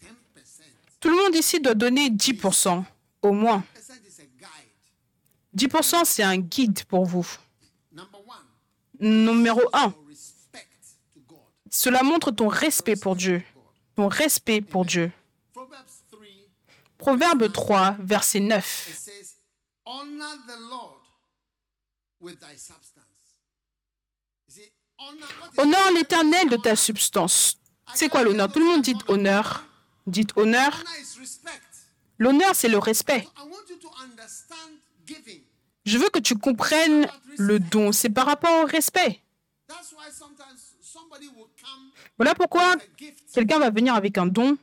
[0.00, 0.62] 10%.
[1.00, 2.84] Tout le monde ici doit donner 10%,
[3.22, 3.64] au moins.
[3.74, 5.70] 10% is a guide.
[5.72, 7.26] 10%, c'est un guide pour vous.
[9.00, 10.68] Numéro 1, your respect
[11.14, 11.38] to God.
[11.68, 13.42] cela montre ton respect pour Dieu.
[13.96, 15.10] Ton respect pour Dieu.
[15.52, 16.20] Proverbs 3,
[16.98, 19.08] Proverbe 3, verset 9.
[25.56, 27.58] Honore l'Éternel de ta substance.
[27.94, 28.50] C'est quoi l'honneur?
[28.50, 29.64] Tout le monde dit honneur.
[30.06, 30.82] Dites honneur.
[32.18, 33.28] L'honneur, c'est le respect.
[33.36, 35.42] I want you to understand giving
[35.84, 37.06] Je veux que tu comprennes
[37.36, 37.92] le don.
[37.92, 39.22] C'est par rapport au respect.
[39.68, 42.76] That's why sometimes somebody will come Voilà pourquoi
[43.32, 44.56] quelqu'un va venir avec un don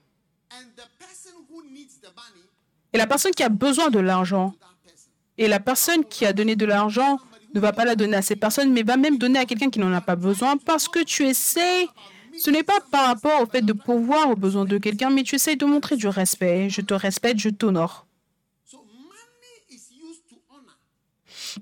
[0.52, 2.44] and the person who needs the money,
[2.92, 4.56] et la personne qui a besoin de l'argent
[5.38, 7.20] et la personne qui a donné de l'argent
[7.56, 9.80] ne va pas la donner à ces personnes, mais va même donner à quelqu'un qui
[9.80, 11.88] n'en a pas besoin parce que tu essaies,
[12.38, 15.36] ce n'est pas par rapport au fait de pouvoir aux besoins de quelqu'un, mais tu
[15.36, 16.70] essaies de montrer du respect.
[16.70, 18.06] Je te respecte, je t'honore.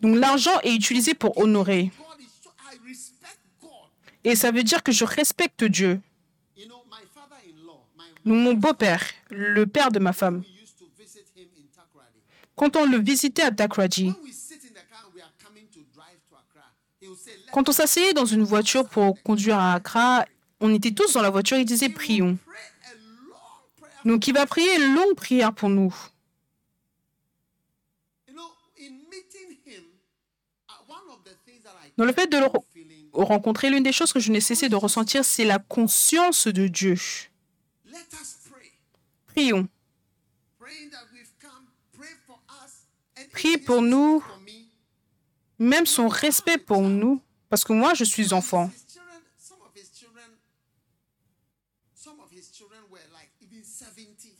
[0.02, 1.91] Donc l'argent est utilisé pour honorer.
[4.24, 6.02] Et ça veut dire que je respecte Dieu.
[8.26, 10.44] Mon beau-père, le père de ma femme,
[12.56, 14.14] quand on le visitait à Takraji,
[17.54, 20.26] quand on s'asseyait dans une voiture pour conduire à Accra,
[20.60, 22.39] on était tous dans la voiture, il disait prions.
[24.06, 25.95] Donc il va prier une longue prière pour nous.
[31.95, 32.47] Dans le fait de le
[33.14, 36.95] rencontrer, l'une des choses que je n'ai cessé de ressentir, c'est la conscience de Dieu.
[39.28, 39.68] Prions.
[43.32, 44.24] Prie pour nous.
[45.60, 47.22] Même son respect pour nous,
[47.54, 48.72] parce que moi je suis enfant.
[48.74, 50.26] His children, some of his children,
[51.93, 54.34] some of his children were like even 70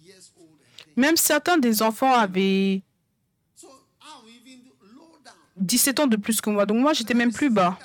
[0.00, 0.50] years old.
[0.50, 0.96] and things.
[0.96, 2.80] Même certains des enfants avaient
[3.56, 3.66] So
[4.00, 4.60] I'm even
[4.94, 5.34] low down.
[5.56, 7.76] 17 ans de plus que moi, donc moi j'étais même plus bas.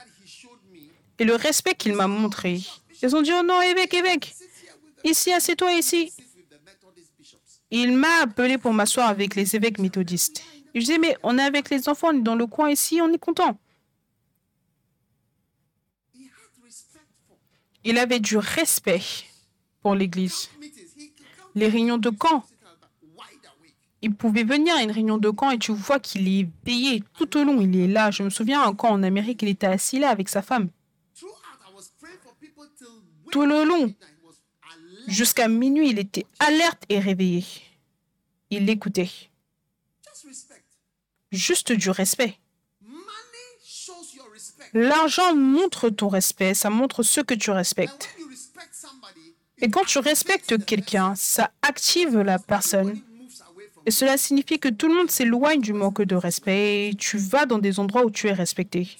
[1.18, 2.62] Et le respect qu'il m'a montré,
[3.02, 4.36] ils ont dit Oh non, évêque, évêque,
[5.04, 6.14] ici, assieds-toi ici.
[7.72, 10.44] Il m'a appelé pour m'asseoir avec les évêques méthodistes.
[10.76, 13.02] Et je disais Mais on est avec les enfants, on est dans le coin ici,
[13.02, 13.58] on est content.
[16.14, 17.38] He had respect for
[17.90, 19.02] Il avait du respect
[19.82, 20.50] pour l'église.
[21.56, 22.46] Les réunions de camp,
[24.02, 27.38] il pouvait venir à une réunion de camp et tu vois qu'il est payé tout
[27.38, 28.12] au long, il est là.
[28.12, 30.68] Je me souviens un camp en Amérique, il était assis là avec sa femme.
[33.32, 33.94] Tout le long,
[35.08, 37.46] jusqu'à minuit, il était alerte et réveillé.
[38.50, 39.10] Il l'écoutait.
[41.32, 42.38] Juste du respect.
[42.82, 44.57] Money shows your respect.
[44.74, 48.10] L'argent montre ton respect, ça montre ce que tu respectes.
[49.60, 53.02] Et quand tu respectes quelqu'un, ça active la personne.
[53.86, 57.46] Et cela signifie que tout le monde s'éloigne du manque de respect et tu vas
[57.46, 58.98] dans des endroits où tu es respecté.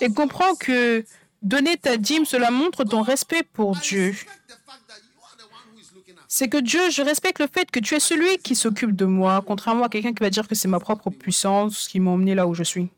[0.00, 1.04] Et comprends que
[1.40, 4.08] donner ta dîme, cela montre ton respect pour Dieu.
[4.10, 6.23] respect the fact that you are the one who is looking after.
[6.36, 9.40] C'est que Dieu, je respecte le fait que tu es celui qui s'occupe de moi,
[9.46, 12.48] contrairement à quelqu'un qui va dire que c'est ma propre puissance qui m'a emmené là
[12.48, 12.88] où je suis.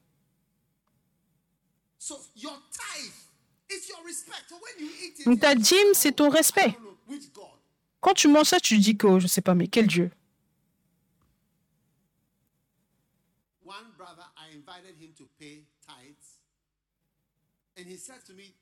[5.27, 6.79] Donc ta dîme, c'est ton "Oh, I respect.
[8.01, 10.11] Quand tu manges ça, tu dis que oh, je sais pas, mais quel Dieu?
[13.67, 16.41] One brother, I invited him to pay tithes.
[17.77, 18.55] And he said to me,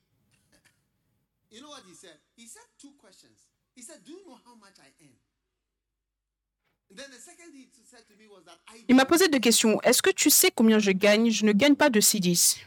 [1.53, 2.19] You know what he said?
[2.37, 3.44] He said two questions.
[8.89, 9.81] Il m'a posé deux questions.
[9.83, 11.31] Est-ce que tu sais combien je gagne?
[11.31, 12.61] Je ne gagne pas de CDs.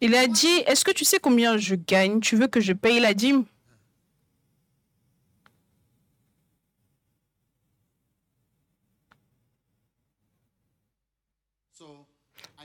[0.00, 2.20] Il a dit, est-ce que tu sais combien je gagne?
[2.20, 3.44] Tu veux que je paye la dîme?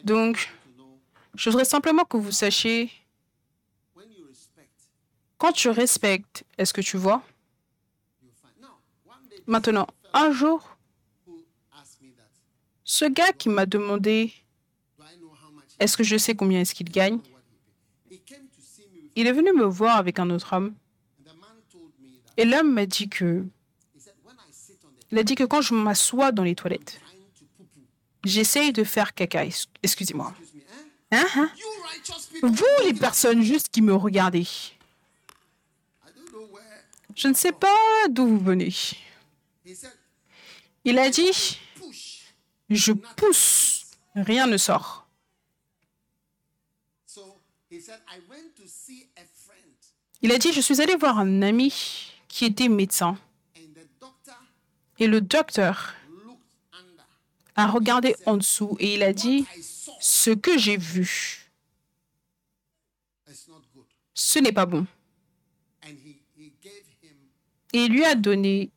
[0.05, 0.53] Donc,
[1.33, 2.91] je voudrais simplement que vous sachiez,
[5.39, 7.23] quand tu respectes, est-ce que tu vois?
[9.47, 10.77] Maintenant, un jour,
[12.83, 14.31] ce gars qui m'a demandé,
[15.79, 17.19] est-ce que je sais combien est-ce qu'il gagne?
[19.15, 20.75] Il est venu me voir avec un autre homme.
[22.37, 23.43] Et l'homme m'a dit que,
[25.11, 27.01] il a dit que quand je m'assois dans les toilettes,
[28.25, 29.45] j'essaye de faire caca.
[29.45, 30.33] Ex- Excusez-moi.
[31.11, 31.51] Hein, hein?
[32.41, 34.45] Vous, les personnes juste qui me regardez,
[37.15, 38.73] je ne sais pas d'où vous venez.
[40.83, 41.31] Il a dit,
[42.69, 45.07] je pousse, rien ne sort.
[50.21, 53.17] Il a dit, je suis allé voir un ami qui était médecin.
[54.99, 55.93] Et le docteur.
[57.55, 59.45] A regardé en dessous et il a dit,
[59.99, 61.49] ce que j'ai vu,
[64.13, 64.85] ce n'est pas bon.
[67.73, 68.69] Et il lui a donné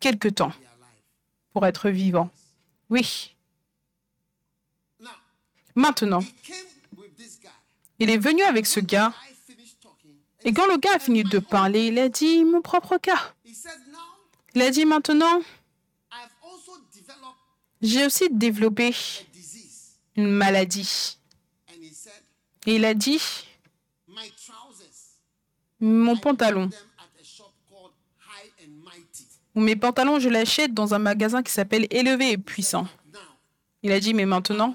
[0.00, 0.52] quelque temps
[1.52, 2.30] pour être vivant.
[2.90, 3.34] Oui.
[5.74, 6.22] Maintenant,
[8.00, 9.12] Il est venu avec ce gars.
[10.44, 13.34] Et quand le gars a fini de parler, il a dit mon propre cas.
[14.54, 15.40] Il a dit maintenant,
[17.80, 18.94] j'ai aussi développé
[20.16, 21.16] une maladie.
[22.66, 23.20] Et il a dit
[25.80, 26.68] mon pantalon
[29.54, 32.86] ou mes pantalons, je l'achète dans un magasin qui s'appelle Élevé et Puissant.
[33.82, 34.74] Il a dit mais maintenant,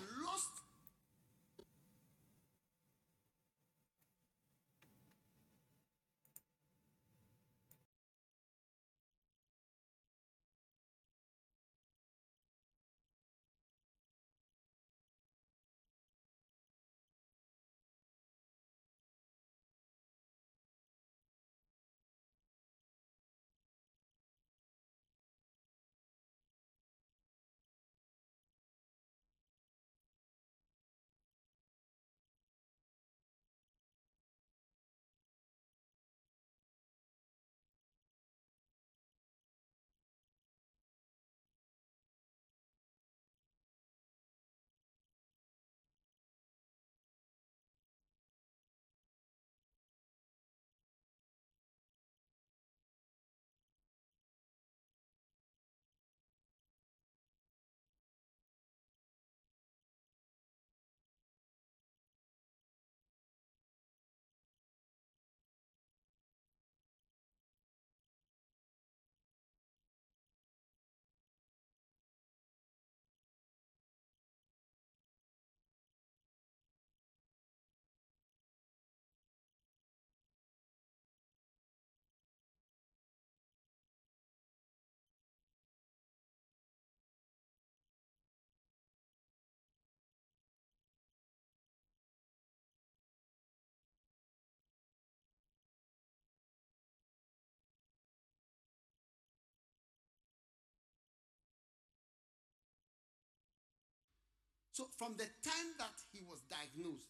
[104.74, 107.08] So from the time that he was diagnosed,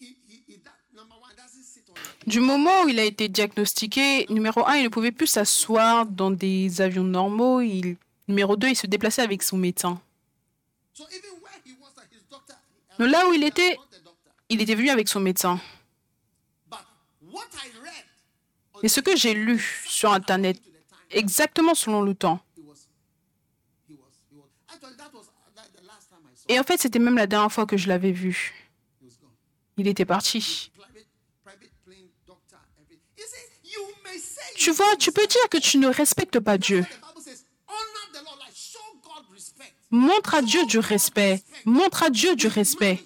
[0.00, 3.04] he, he, he that, number one, doesn't sit on the du moment où il a
[3.04, 7.60] été diagnostiqué, numéro un, il ne pouvait plus s'asseoir dans des avions normaux.
[7.60, 7.96] Il,
[8.26, 10.00] numéro deux, il se déplaçait avec son médecin.
[12.98, 13.78] Donc là où il était,
[14.48, 15.60] il était venu avec son médecin.
[18.82, 20.60] Et ce que j'ai lu sur Internet,
[21.10, 22.88] exactement selon le temps, he was,
[23.88, 24.48] he was, he was.
[24.68, 26.31] Actually, that was that the last time I saw.
[26.48, 28.54] Et en fait c'était même la dernière fois que je l'avais vu,
[29.76, 30.70] il était parti.
[34.56, 36.86] Tu vois, tu peux dire que tu ne respectes pas Dieu.
[39.90, 41.42] Montre à Dieu du respect.
[41.64, 43.04] Montre à Dieu du respect.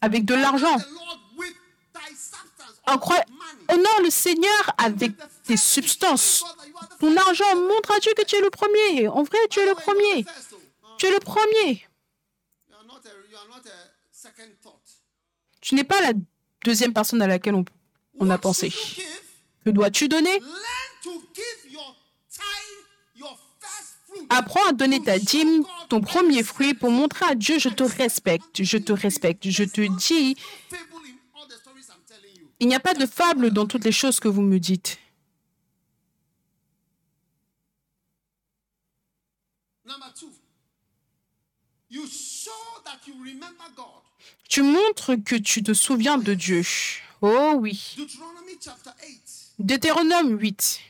[0.00, 0.76] Avec de l'argent.
[2.86, 5.12] Honore le Seigneur avec
[5.44, 6.44] tes substances.
[7.00, 9.08] Ton argent montre à Dieu que tu es le premier.
[9.08, 10.26] En vrai, tu es le premier.
[10.98, 11.86] Tu es le premier.
[12.68, 14.82] You are not a, you are not a second thought.
[15.66, 16.12] Tu n'es pas la
[16.64, 17.56] deuxième personne à laquelle
[18.20, 18.72] on, a pensé.
[19.64, 20.40] Que dois-tu donner?
[24.28, 28.62] Apprends à donner ta dîme, ton premier fruit, pour montrer à Dieu, je te respecte,
[28.62, 29.50] je te respecte.
[29.50, 30.36] Je te dis,
[32.60, 35.00] il n'y a pas de fable dans toutes les choses que vous me dites.
[39.84, 40.30] Number two,
[41.88, 42.52] you show
[42.84, 44.05] that you remember God.
[44.48, 46.62] Tu montres que tu te souviens de Dieu.
[47.20, 47.94] Oh oui.
[47.96, 49.54] Deuteronomy chapter 8.
[49.58, 50.80] Deutéronome 8.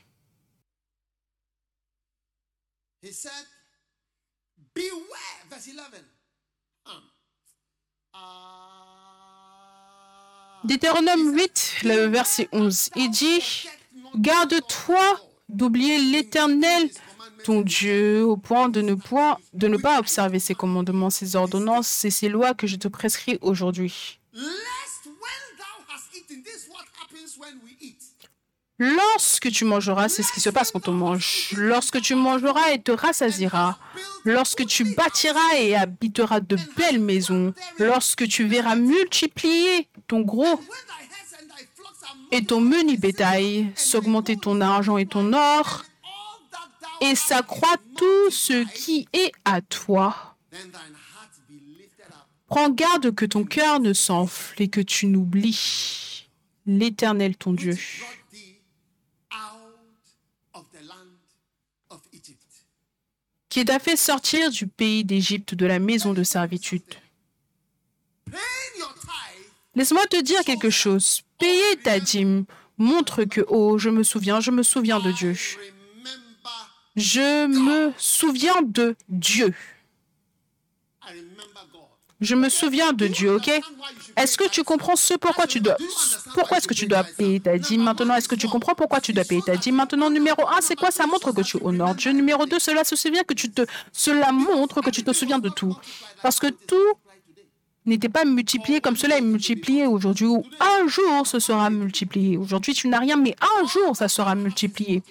[3.03, 3.31] He said,
[4.75, 6.05] Beware, verse 11.
[6.87, 7.03] Um,
[8.15, 8.19] uh,
[10.65, 12.91] Deutéronome 8, le verset 11.
[12.97, 13.69] Il dit,
[14.17, 16.91] Garde-toi d'oublier l'Éternel,
[17.45, 22.05] ton Dieu, au point de ne, point, de ne pas observer ses commandements, ses ordonnances
[22.05, 24.19] et ses lois que je te prescris aujourd'hui.
[28.79, 31.55] Lorsque tu mangeras, c'est ce qui se passe quand on mange.
[31.57, 33.79] Lorsque tu mangeras et te rassasieras.
[34.25, 37.55] Lorsque tu bâtiras et habiteras de belles maisons.
[37.79, 40.61] Lorsque tu verras multiplier ton gros
[42.33, 45.85] et ton menu bétail, s'augmenter ton argent et ton or,
[47.01, 50.37] et s'accroît tout ce qui est à toi.
[52.47, 56.29] Prends garde que ton cœur ne s'enfle et que tu n'oublies
[56.67, 57.77] l'Éternel ton Dieu,
[63.49, 66.83] qui t'a fait sortir du pays d'Égypte de la maison de servitude.
[69.75, 71.23] Laisse-moi te dire quelque chose.
[71.39, 72.45] Payer ta dîme
[72.79, 75.35] montre que, oh, je me souviens, je me souviens de Dieu.
[76.97, 79.53] Je me souviens de Dieu.
[82.19, 83.51] Je me souviens de Dieu, ok?
[84.17, 85.77] Est-ce que tu comprends ce pourquoi tu dois...
[87.19, 88.15] Payer ta dîme maintenant?
[88.15, 90.09] Est-ce que tu comprends pourquoi tu dois payer ta dîme maintenant?
[90.09, 90.91] Numéro un, c'est quoi?
[90.91, 92.13] Ça montre que tu honores Dieu.
[92.13, 93.67] Numéro deux, cela se souvient que tu te...
[93.93, 95.77] Cela montre que tu te souviens de tout.
[96.23, 96.95] Parce que tout
[97.85, 100.27] n'était pas multiplié comme cela est multiplié aujourd'hui.
[100.27, 102.39] Ou un jour, ce sera multiplié.
[102.39, 105.03] Aujourd'hui, tu n'as rien, mais un jour, ça sera multiplié.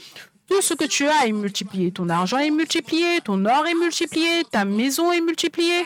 [0.47, 1.91] Tout ce que tu as est multiplié.
[1.91, 5.85] Ton argent est multiplié, ton or est multiplié, ta maison est multipliée,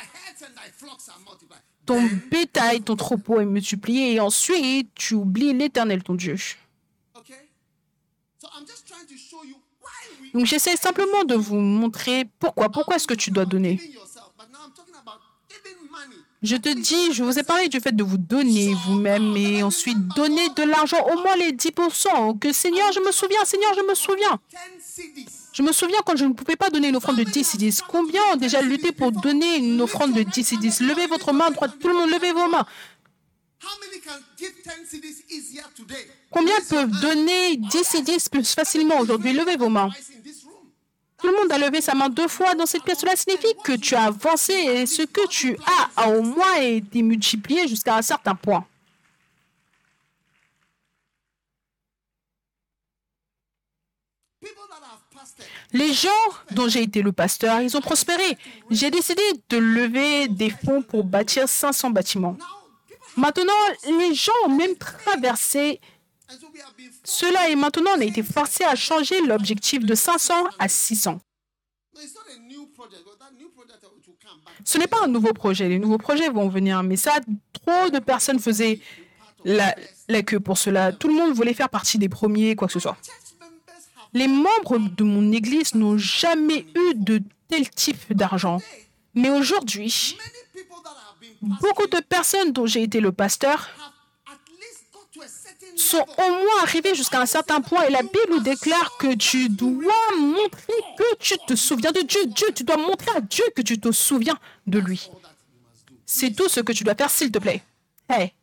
[1.86, 4.14] ton bétail, ton troupeau est multiplié.
[4.14, 6.36] Et ensuite, tu oublies l'Éternel, ton Dieu.
[10.34, 12.70] Donc, j'essaie simplement de vous montrer pourquoi.
[12.70, 13.80] Pourquoi est-ce que tu dois donner
[16.42, 19.98] Je te dis, je vous ai parlé du fait de vous donner vous-même et ensuite
[20.16, 22.40] donner de l'argent, au moins les 10%.
[22.40, 24.40] Que Seigneur, je me souviens, Seigneur, je me souviens.
[24.50, 25.26] 10 CDs.
[25.52, 27.82] Je me souviens quand je ne pouvais pas donner une offrande de 10 et 10.
[27.90, 31.50] Combien ont déjà lutté pour donner une offrande de 10 et 10 Levez votre main
[31.50, 32.66] droite, tout le monde, levez vos mains.
[33.62, 36.08] How many can give 10 CDs easier today?
[36.32, 39.34] Combien peuvent donner 10 et 10 plus facilement aujourd'hui?
[39.34, 39.90] Levez vos mains.
[41.22, 43.00] Tout le monde a levé sa main deux fois dans cette pièce.
[43.00, 47.02] Cela signifie que tu as avancé et ce que tu as a au moins été
[47.02, 48.66] multiplié jusqu'à un certain point.
[55.74, 56.10] Les gens
[56.52, 58.38] dont j'ai été le pasteur, ils ont prospéré.
[58.72, 62.38] J'ai décidé de lever des fonds pour bâtir 500 bâtiments.
[63.16, 63.54] Maintenant,
[63.86, 65.80] les gens ont même traversé
[67.10, 71.20] cela et maintenant on a été forcé à changer l'objectif de 500 à 600.
[71.96, 74.54] No, it's not a new project, but that new project will come back.
[74.64, 77.20] Ce n'est pas un nouveau projet, les nouveaux projets vont venir, mais ça,
[77.54, 78.80] trop de personnes faisaient
[79.44, 79.76] la,
[80.08, 80.92] la queue pour cela.
[80.94, 82.98] Tout le monde voulait faire partie des premiers, quoi que ce soit.
[84.14, 88.60] Les membres de mon église n'ont jamais eu de tel type d'argent.
[89.14, 90.18] Mais aujourd'hui,
[91.42, 93.70] beaucoup de personnes dont j'ai été le pasteur
[94.28, 97.84] have at least got to a certain sont au moins arrivés jusqu'à un certain point
[97.84, 102.26] et la Bible déclare que tu dois montrer que tu te souviens de Dieu.
[102.28, 105.10] Dieu, tu dois montrer à Dieu que tu te souviens de lui.
[106.06, 107.64] C'est tout ce que tu dois faire, s'il te plaît.
[108.10, 108.34] Hey,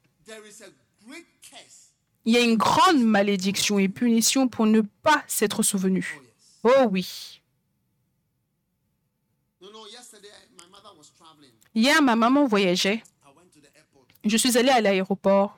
[2.25, 6.21] il y a une grande malédiction et punition pour ne pas s'être souvenu.
[6.65, 7.41] Oh oui.
[11.75, 13.03] Hier, ma maman voyageait.
[14.25, 15.56] Je suis allée à l'aéroport.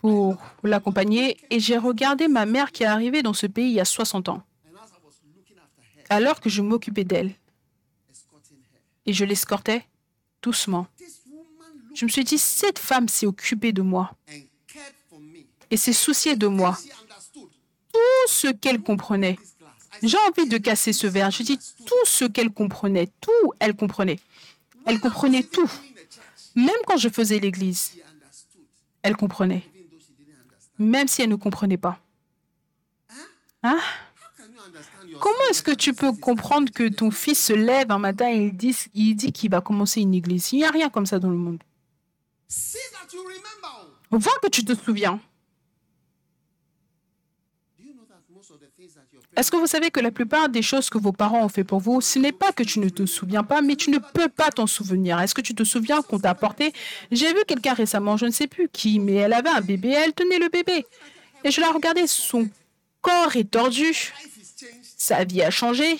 [0.00, 3.80] Pour l'accompagner et j'ai regardé ma mère qui est arrivée dans ce pays il y
[3.80, 4.42] a 60 ans,
[6.08, 7.34] alors que je m'occupais d'elle
[9.06, 9.86] et je l'escortais
[10.42, 10.86] doucement.
[11.94, 14.12] Je me suis dit, cette femme s'est occupée de moi
[15.70, 16.78] et s'est souciée de moi.
[17.92, 19.38] Tout ce qu'elle comprenait.
[20.02, 21.30] J'ai envie de casser ce verre.
[21.30, 23.08] Je dis tout ce qu'elle comprenait.
[23.20, 24.20] Tout, elle comprenait.
[24.86, 25.70] Elle comprenait tout.
[26.54, 27.92] Même quand je faisais l'église,
[29.02, 29.64] elle comprenait.
[30.80, 32.00] Même si elle ne comprenait pas.
[33.62, 33.78] Hein?
[35.20, 38.56] Comment est-ce que tu peux comprendre que ton fils se lève un matin et il
[38.56, 40.52] dit, il dit qu'il va commencer une église?
[40.52, 41.62] Il n'y a rien comme ça dans le monde.
[44.10, 45.20] Vois que tu te souviens.
[47.78, 48.68] Do you know that most of the things that your
[49.36, 51.80] Est-ce que vous savez que la plupart des choses que vos parents ont fait pour
[51.80, 54.50] vous, ce n'est pas que tu ne te souviens pas, mais tu ne peux pas
[54.50, 55.20] t'en souvenir.
[55.20, 56.72] Est-ce que tu te souviens qu'on t'a apporté?
[57.10, 60.12] J'ai vu quelqu'un récemment, je ne sais plus qui, mais elle avait un bébé, elle
[60.12, 60.86] tenait le bébé.
[61.44, 62.48] Et je la regardais, son
[63.00, 64.12] corps est tordu,
[64.96, 65.98] sa vie a changé.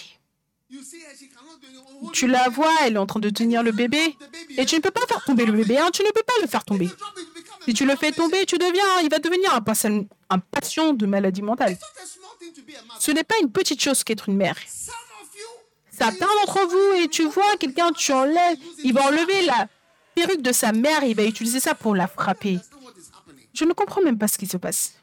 [2.12, 4.16] Tu la vois, elle est en train de tenir le bébé.
[4.56, 6.46] Et tu ne peux pas faire tomber le bébé, hein, tu ne peux pas le
[6.46, 6.88] faire tomber.
[7.64, 11.76] Si tu le fais tomber, tu deviens, il va devenir un patient, de maladie mentale.
[12.98, 14.56] Ce n'est pas une petite chose qu'être une mère.
[15.90, 19.68] Certains d'entre vous, et tu vois quelqu'un, tu enlèves, il va enlever la
[20.14, 22.58] perruque de sa mère il va utiliser ça pour la frapper.
[23.54, 24.94] Je ne comprends même pas ce qui se passe.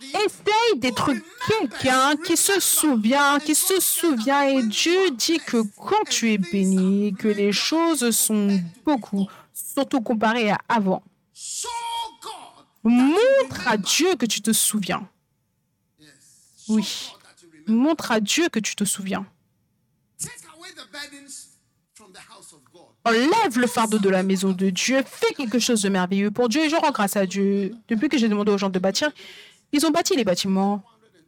[0.00, 1.12] Essaye d'être
[1.48, 4.42] quelqu'un qui se souvient, qui se souvient.
[4.42, 10.50] Et Dieu dit que quand tu es béni, que les choses sont beaucoup, surtout comparé
[10.50, 11.02] à avant.
[12.84, 15.08] Montre à Dieu que tu te souviens.
[16.68, 17.12] Oui.
[17.66, 19.26] Montre à Dieu que tu te souviens.
[23.04, 25.02] Enlève le fardeau de la maison de Dieu.
[25.04, 26.64] Fais quelque chose de merveilleux pour Dieu.
[26.64, 27.74] Et je rends grâce à Dieu.
[27.88, 29.10] Depuis que j'ai demandé aux gens de bâtir,
[29.72, 30.82] ils ont bâti les bâtiments.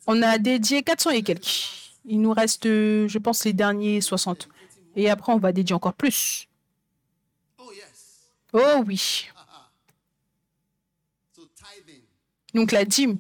[0.06, 1.78] On a dédié 400 et quelques.
[2.04, 4.48] Il nous reste, euh, je pense, les derniers 60.
[4.96, 6.48] Et après, on va dédier encore plus.
[8.54, 9.28] Oh, oui.
[12.54, 13.18] Donc la dîme,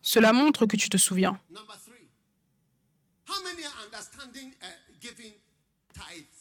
[0.00, 1.38] cela montre que tu te souviens.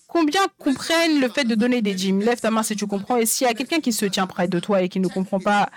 [0.08, 2.22] Combien comprennent le fait de donner des dîmes?
[2.22, 3.18] Lève ta main si tu comprends.
[3.18, 5.40] Et s'il y a quelqu'un qui se tient près de toi et qui ne comprend
[5.40, 5.70] pas.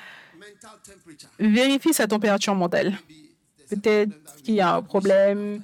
[1.39, 2.99] Vérifie sa température mentale.
[3.69, 4.13] Peut-être
[4.43, 5.63] qu'il y a un problème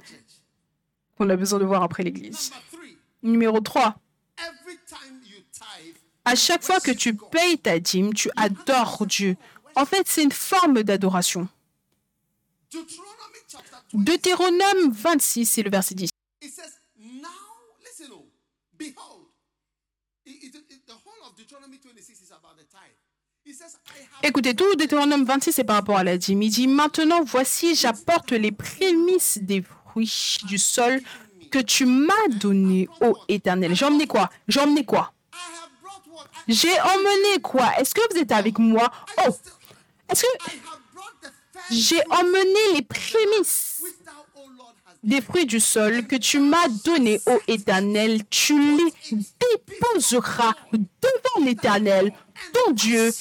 [1.17, 2.53] qu'on a besoin de voir après l'église.
[3.23, 4.01] Numéro 3.
[4.39, 9.37] Every time you tithe, À chaque fois que tu payes ta dîme, tu adores Dieu.
[9.75, 11.49] En fait, c'est une forme d'adoration.
[12.73, 16.11] Deuteronomy chapter 20, Deutéronome 26, c'est le verset 10.
[24.23, 26.43] Écoutez, tout Deutéronome 26, c'est par rapport à la dîme.
[26.43, 31.01] Il dit, maintenant, voici, j'apporte les prémices des fruits du sol
[31.51, 33.75] que tu m'as donné, ô Éternel.
[33.75, 34.29] J'ai emmené quoi?
[34.49, 35.13] J'ai emmené quoi?
[36.47, 37.71] J'ai emmené quoi?
[37.79, 38.91] Est-ce que vous êtes avec moi?
[39.27, 39.31] Oh!
[40.11, 40.29] Est-ce que
[41.71, 43.83] j'ai emmené les prémices
[45.03, 52.13] des fruits du sol que tu m'as donné, ô Éternel, tu les déposeras devant l'Éternel,
[52.53, 53.13] ton Dieu,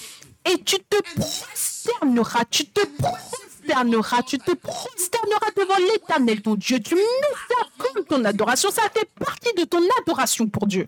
[0.50, 6.80] et tu te prosterneras, tu te prosterneras, tu te prosterneras devant l'Éternel, ton Dieu.
[6.80, 7.02] Tu mets
[7.50, 10.88] ça comme ton adoration, ça fait partie de ton adoration pour Dieu.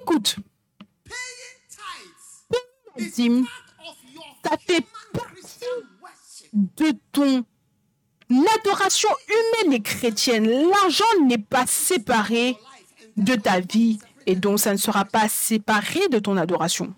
[0.00, 0.36] Écoute,
[4.44, 6.48] Ça fait worship.
[6.52, 7.44] de ton
[8.58, 10.46] adoration humaine et chrétienne.
[10.46, 12.56] L'argent n'est pas séparé
[13.16, 16.94] de ta vie et donc ça ne sera pas séparé de ton adoration.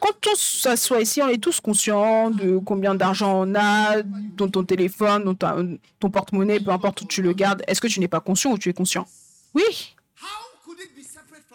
[0.00, 4.64] Quand on s'assoit ici, on est tous conscients de combien d'argent on a, dans ton
[4.64, 7.62] téléphone, dans ton porte-monnaie, peu importe où tu le gardes.
[7.66, 9.06] Est-ce que tu n'es pas conscient ou tu es conscient?
[9.54, 9.94] Oui.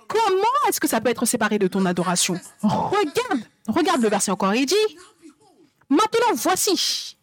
[0.08, 2.40] Comment est-ce que ça peut être séparé de ton adoration?
[2.62, 4.54] Regarde, regarde le verset encore.
[4.54, 4.76] Il dit,
[5.90, 7.16] maintenant voici,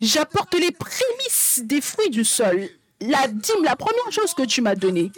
[0.00, 2.68] J'apporte les prémices des fruits du sol.
[3.00, 5.10] La dîme, la première chose que tu m'as donnée,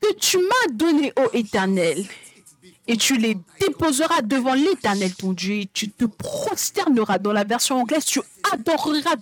[0.00, 2.04] que tu m'as donnée, ô Éternel,
[2.90, 7.18] et tu les déposeras devant l'Éternel, ton Dieu, et tu te prosterneras.
[7.18, 8.20] Dans la version anglaise, tu
[8.52, 9.14] adoreras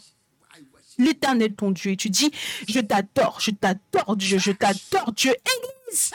[0.97, 2.31] l'Éternel, ton Dieu, et tu dis,
[2.67, 5.35] je t'adore, je t'adore, Dieu, je t'adore, Dieu.
[5.87, 6.13] Église,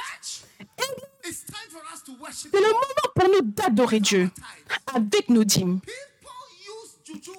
[2.20, 2.50] worship.
[2.52, 4.32] c'est le moment pour nous d'adorer Dieu
[4.88, 5.80] avec nos dîmes.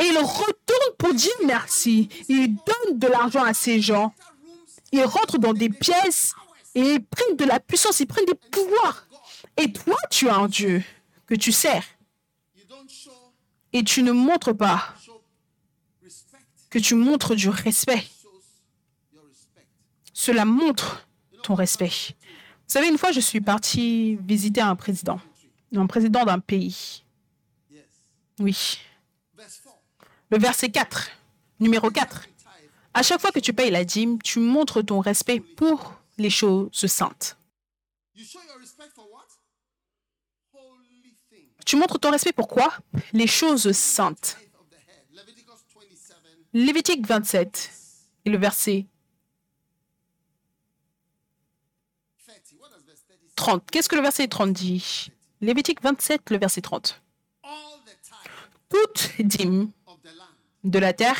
[0.00, 2.08] et ils retournent pour dire merci.
[2.28, 4.12] Ils donnent de l'argent à ces gens.
[4.14, 4.58] rooms
[4.92, 6.34] Ils rentrent dans des pièces
[6.74, 9.06] et ils prennent de la puissance, ils prennent des pouvoirs.
[9.56, 10.82] Et toi, tu as un Dieu
[11.26, 11.84] que tu sers
[13.72, 14.94] et tu ne montres pas
[16.70, 18.06] que tu montres du respect.
[20.12, 21.06] Cela montre
[21.42, 21.88] ton respect.
[21.88, 25.20] Vous savez, une fois, je suis partie visiter un président,
[25.74, 27.04] un président d'un pays.
[28.40, 28.78] Oui.
[29.34, 29.76] Verse 4.
[30.30, 31.10] Le verset 4,
[31.60, 32.22] numéro 4.
[32.22, 32.34] Tithe.
[32.94, 36.70] À chaque fois que tu payes la dîme, tu montres ton respect pour les choses
[36.72, 37.36] saintes.
[41.64, 42.72] Tu montres ton respect pour quoi?
[43.12, 44.36] Les choses saintes.
[44.40, 45.04] Tithe of the head.
[45.12, 46.16] Leviticus 27.
[46.54, 47.70] Lévitique 27
[48.24, 48.86] et le verset
[52.26, 52.42] 30.
[52.58, 53.34] What does verse 30 say?
[53.36, 53.70] 30.
[53.70, 55.10] Qu'est-ce que le verset 30 dit?
[55.40, 57.00] Lévitique 27, le verset 30.
[58.68, 59.70] Toute dîme
[60.64, 61.18] de la terre,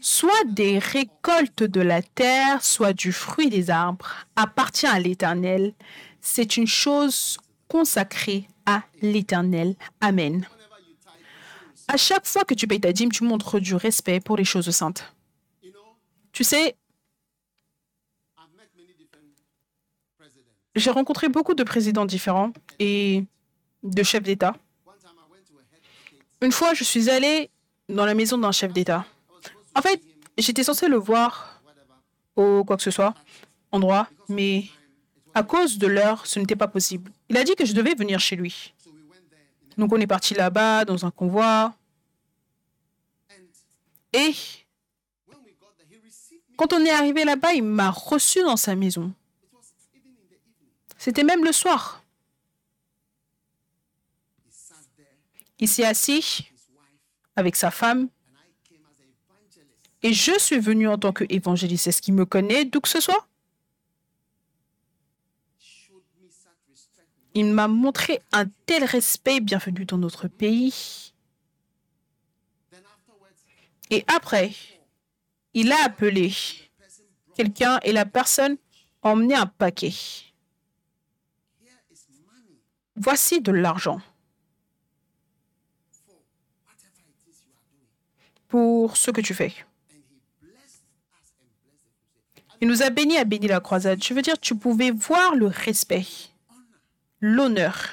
[0.00, 5.74] soit des récoltes de la terre, soit du fruit des arbres, appartient à l'Éternel.
[6.20, 7.38] C'est une chose
[7.68, 9.76] consacrée à l'Éternel.
[10.00, 10.46] Amen.
[11.88, 14.70] À chaque fois que tu payes ta dîme, tu montres du respect pour les choses
[14.70, 15.14] saintes.
[16.32, 16.76] Tu sais,
[20.74, 23.24] j'ai rencontré beaucoup de présidents différents et
[23.82, 24.54] de chefs d'État.
[26.44, 27.48] Une fois, je suis allée
[27.88, 29.06] dans la maison d'un chef d'État.
[29.74, 29.98] En fait,
[30.36, 31.62] j'étais censée le voir
[32.36, 33.14] au quoi que ce soit,
[33.72, 34.66] endroit, mais
[35.32, 37.10] à cause de l'heure, ce n'était pas possible.
[37.30, 38.74] Il a dit que je devais venir chez lui.
[39.78, 41.72] Donc on est parti là-bas dans un convoi.
[44.12, 44.34] Et
[46.58, 49.14] quand on est arrivé là-bas, il m'a reçu dans sa maison.
[50.98, 52.03] C'était même le soir.
[55.58, 56.48] Il s'est assis
[57.36, 58.08] avec sa femme
[60.02, 61.86] Et je suis venu en tant qu'évangéliste.
[61.86, 63.26] Est-ce qu'il me connaît d'où que ce soit.
[67.36, 71.12] Il m'a montré un tel respect, bienvenue dans notre pays.
[73.90, 74.52] Et après,
[75.52, 76.32] il a appelé
[77.34, 78.56] quelqu'un et la personne
[79.02, 79.92] a emmené un paquet.
[82.96, 84.00] Voici de l'argent
[88.54, 89.52] pour ce que tu fais.
[92.60, 94.00] Il nous a bénis à bénir la croisade.
[94.00, 96.06] Je veux dire, tu pouvais voir le respect,
[97.20, 97.88] l'honneur.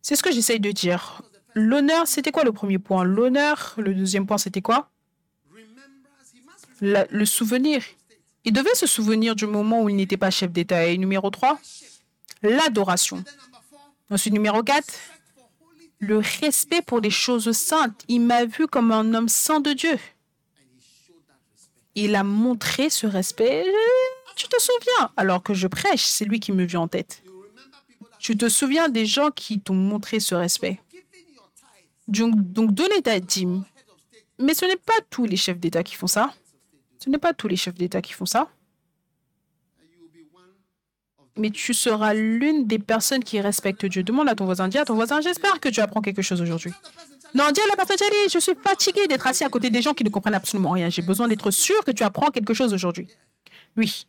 [0.00, 1.22] C'est ce que j'essaye de dire.
[1.54, 3.04] L'honneur, c'était quoi le premier point?
[3.04, 4.90] L'honneur, le deuxième point, c'était quoi?
[6.80, 7.84] Le souvenir.
[8.42, 10.86] Il devait se souvenir du moment où il n'était pas chef d'État.
[10.86, 11.60] Et numéro 3,
[12.42, 13.22] l'adoration.
[14.10, 14.92] Ensuite, numéro 4,
[16.02, 18.02] le respect pour les choses saintes.
[18.08, 19.96] Il m'a vu comme un homme saint de Dieu.
[21.94, 23.64] Il a montré ce respect.
[24.34, 25.12] Tu te souviens?
[25.16, 27.22] Alors que je prêche, c'est lui qui me vient en tête.
[28.18, 30.80] Tu te souviens des gens qui t'ont montré ce respect?
[32.08, 33.64] Donc, donc donner ta dîme.
[34.40, 36.34] Mais ce n'est pas tous les chefs d'État qui font ça.
[36.98, 38.48] Ce n'est pas tous les chefs d'État qui font ça.
[39.78, 40.56] and you will be one of
[41.18, 44.02] the Mais tu seras l'une des personnes qui respectent Dieu.
[44.02, 46.72] Demande à ton voisin, dis à ton voisin, j'espère que tu apprends quelque chose aujourd'hui.
[47.34, 47.96] Non, dis à la personne,
[48.30, 50.90] je suis fatigué d'être assis à côté des gens qui ne comprennent absolument rien.
[50.90, 53.08] J'ai besoin d'être sûr que tu apprends quelque chose aujourd'hui.
[53.76, 54.06] Oui.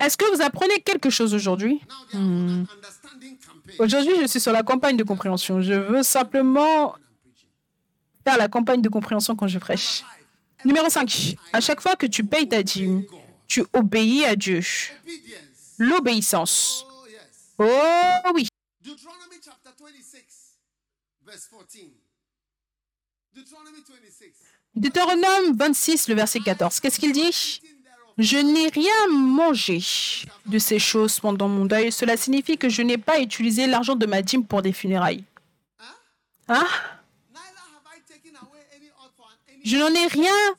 [0.00, 1.80] Est-ce que vous apprenez quelque chose aujourd'hui?
[2.10, 2.66] Campaign.
[3.78, 5.60] Aujourd'hui, je suis sur la campagne de compréhension.
[5.60, 6.96] Je veux simplement
[8.24, 10.02] faire la campagne de compréhension quand je prêche.
[10.64, 11.36] Numéro 5.
[11.52, 13.04] À chaque fois que tu payes ta dîme,
[13.46, 14.60] tu obéis à Dieu.
[15.78, 16.86] L'obéissance.
[17.58, 17.64] Oh
[18.34, 18.48] oui.
[18.82, 20.58] Deuteronomy chapter 26,
[21.24, 21.84] verse 14.
[23.34, 24.32] Deuteronomy 26.
[24.76, 26.80] Deutéronome 26, le verset 14.
[26.80, 27.60] Qu'est-ce qu'il dit?
[28.18, 29.80] Je n'ai rien mangé
[30.46, 31.90] de ces choses pendant mon deuil.
[31.90, 35.24] Cela signifie que je n'ai pas utilisé l'argent de ma dîme pour des funérailles.
[36.48, 36.66] Hein?
[37.34, 37.44] Any.
[39.64, 40.54] Je n'en ai rien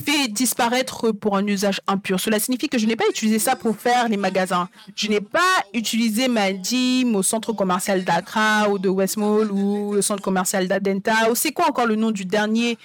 [0.00, 2.18] fait disparaître pour un usage impur.
[2.18, 4.68] Cela signifie que je n'ai pas utilisé ça pour faire les magasins.
[4.96, 10.02] Je n'ai pas utilisé ma dîme au centre commercial d'Accra ou de Westmall ou le
[10.02, 11.30] centre commercial d'Adenta.
[11.30, 12.78] Ou c'est quoi encore le nom du dernier,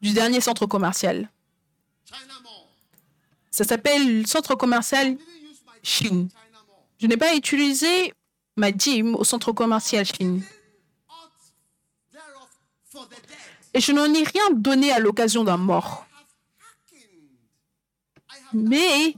[0.00, 1.28] du dernier centre commercial?
[3.50, 5.16] Ça s'appelle le centre commercial
[5.82, 6.28] Chine.
[7.00, 8.12] Je n'ai pas utilisé
[8.56, 10.42] ma dîme au centre commercial Chine.
[13.74, 16.06] Et je n'en ai rien donné à l'occasion d'un mort.
[18.52, 19.16] Mais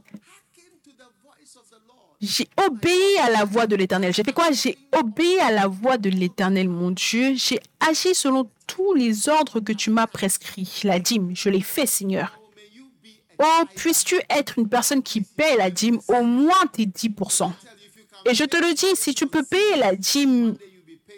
[2.23, 4.15] j'ai obéi à la voix de l'Éternel.
[4.15, 4.51] J'ai fait quoi?
[4.51, 7.35] J'ai obéi à la voix de l'Éternel, mon Dieu.
[7.37, 10.81] J'ai agi selon tous les ordres que tu m'as prescrits.
[10.85, 12.41] La dîme, je l'ai fait, Seigneur.
[13.39, 16.89] Oh, puisses-tu être une personne qui paie la dîme au moins tes 10%.
[16.95, 17.53] tell you
[17.87, 20.57] if you can Et je te le dis, si tu peux payer la dîme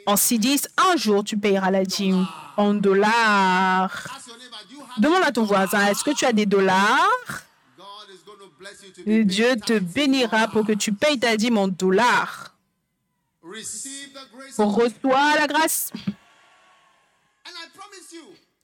[0.05, 2.27] en C10, un jour tu payeras la dîme
[2.59, 4.21] en dollars.
[4.99, 7.45] Demande à ton voisin, est-ce que tu as des dollars?
[9.07, 12.55] Dieu te bénira pour que tu payes ta dîme en dollars.
[14.59, 15.93] Reçois la grâce.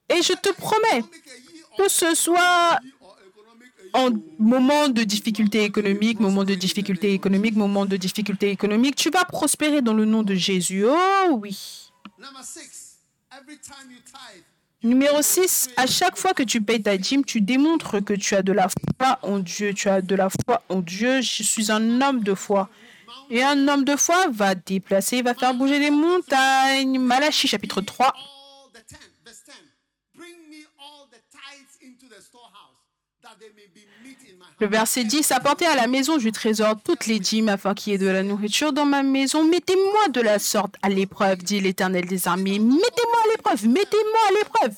[0.08, 1.04] Et je te promets
[1.78, 2.78] que ce soit
[3.92, 4.10] en
[4.40, 9.82] moment de difficulté économique, moment de difficulté économique, moment de difficulté économique, tu vas prospérer
[9.82, 10.84] dans le nom de Jésus.
[10.84, 11.92] Oh oui.
[14.82, 18.42] Numéro 6, à chaque fois que tu payes ta dîme, tu démontres que tu as
[18.42, 19.72] de la foi en Dieu.
[19.72, 21.22] Tu as de la foi en Dieu.
[21.22, 22.68] Je suis un homme de foi.
[23.30, 26.98] Et un homme de foi va déplacer, va faire bouger les montagnes.
[26.98, 28.12] Malachie chapitre 3,
[34.60, 37.96] Le verset 10, apportez à la maison du trésor toutes les dîmes afin qu'il y
[37.96, 39.44] ait de la nourriture dans ma maison.
[39.44, 42.58] Mettez-moi de la sorte à l'épreuve, dit l'Éternel des armées.
[42.58, 44.76] Mettez-moi à l'épreuve, mettez-moi à l'épreuve.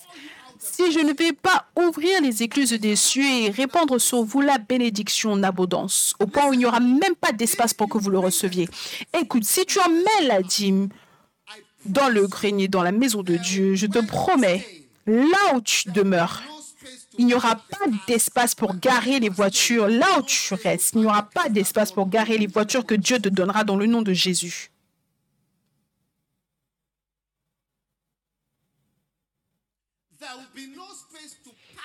[0.58, 4.58] Si je ne vais pas ouvrir les écluses des cieux et répandre sur vous la
[4.58, 8.10] bénédiction en abondance, au point où il n'y aura même pas d'espace pour que vous
[8.10, 8.68] le receviez.
[9.18, 10.88] Écoute, si tu emmènes la dîme
[11.84, 14.66] dans le grenier, dans la maison de Dieu, je te promets,
[15.06, 16.42] là où tu demeures,
[17.18, 20.94] il n'y aura pas d'espace pour garer les voitures là où tu restes.
[20.94, 23.86] Il n'y aura pas d'espace pour garer les voitures que Dieu te donnera dans le
[23.86, 24.70] nom de Jésus.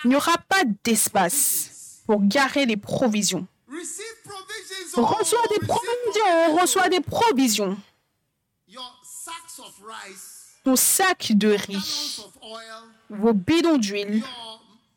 [0.04, 3.46] Il n'y aura pas d'espace pour garer les provisions.
[4.96, 7.78] On reçoit des provisions, on reçoit des provisions.
[10.64, 12.20] Ton sac de riz,
[13.08, 14.22] vos bidons d'huile,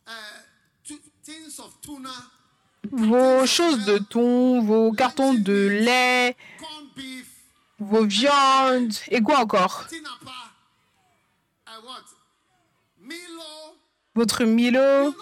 [0.07, 0.93] uh,
[1.81, 2.09] tuna,
[2.91, 6.35] vos choses de thon, vos cartons de lait,
[7.79, 9.85] vos viandes, et quoi encore.
[14.13, 15.13] Votre Milo.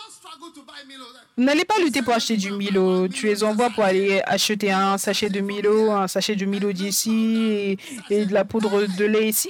[1.36, 3.08] Vous N'allez pas lutter pour acheter du Milo.
[3.08, 7.12] Tu les envoies pour aller acheter un sachet de Milo, un sachet de Milo d'ici
[7.12, 7.78] et,
[8.12, 9.50] et de la poudre de lait ici.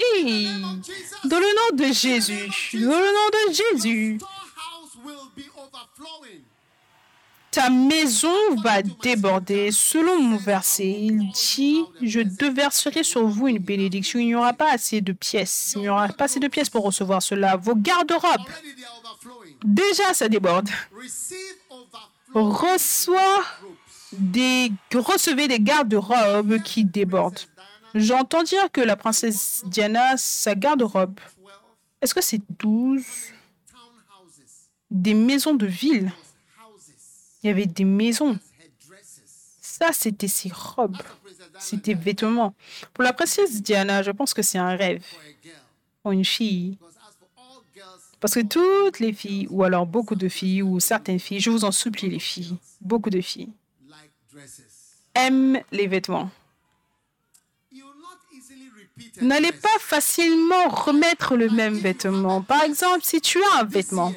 [1.26, 2.50] Dans le nom de Jésus.
[2.74, 4.18] Dans le nom de Jésus.
[7.52, 9.72] Ta maison va déborder.
[9.72, 14.20] Selon mon verset, il dit, je déverserai sur vous une bénédiction.
[14.20, 15.74] Il n'y aura pas assez de pièces.
[15.76, 17.56] Il n'y aura pas assez de pièces pour recevoir cela.
[17.56, 18.50] Vos garde-robes,
[19.64, 20.70] déjà ça déborde.
[22.34, 23.44] Reçois
[24.14, 27.40] des, recevez des garde-robes qui débordent.
[27.94, 31.24] J'entends dire que la princesse Diana, sa garde-robe, 12
[32.02, 33.33] est-ce que c'est 12 townhouses,
[34.94, 36.14] des maisons de ville
[37.42, 38.40] Il y avait des maisons.
[39.60, 41.02] Ça, c'était ses robes.
[41.60, 42.54] C'était vêtements.
[42.94, 45.04] Pour la princesse Diana, je pense que c'est un rêve
[46.02, 46.78] pour une fille.
[48.20, 51.66] Parce que toutes les filles, ou alors beaucoup de filles, ou certaines filles, je vous
[51.66, 53.50] en supplie les filles, beaucoup de filles,
[55.16, 56.30] aiment les vêtements.
[59.22, 62.42] N'allez pas facilement remettre le même vêtement.
[62.42, 64.14] Par exemple, si tu as un vêtement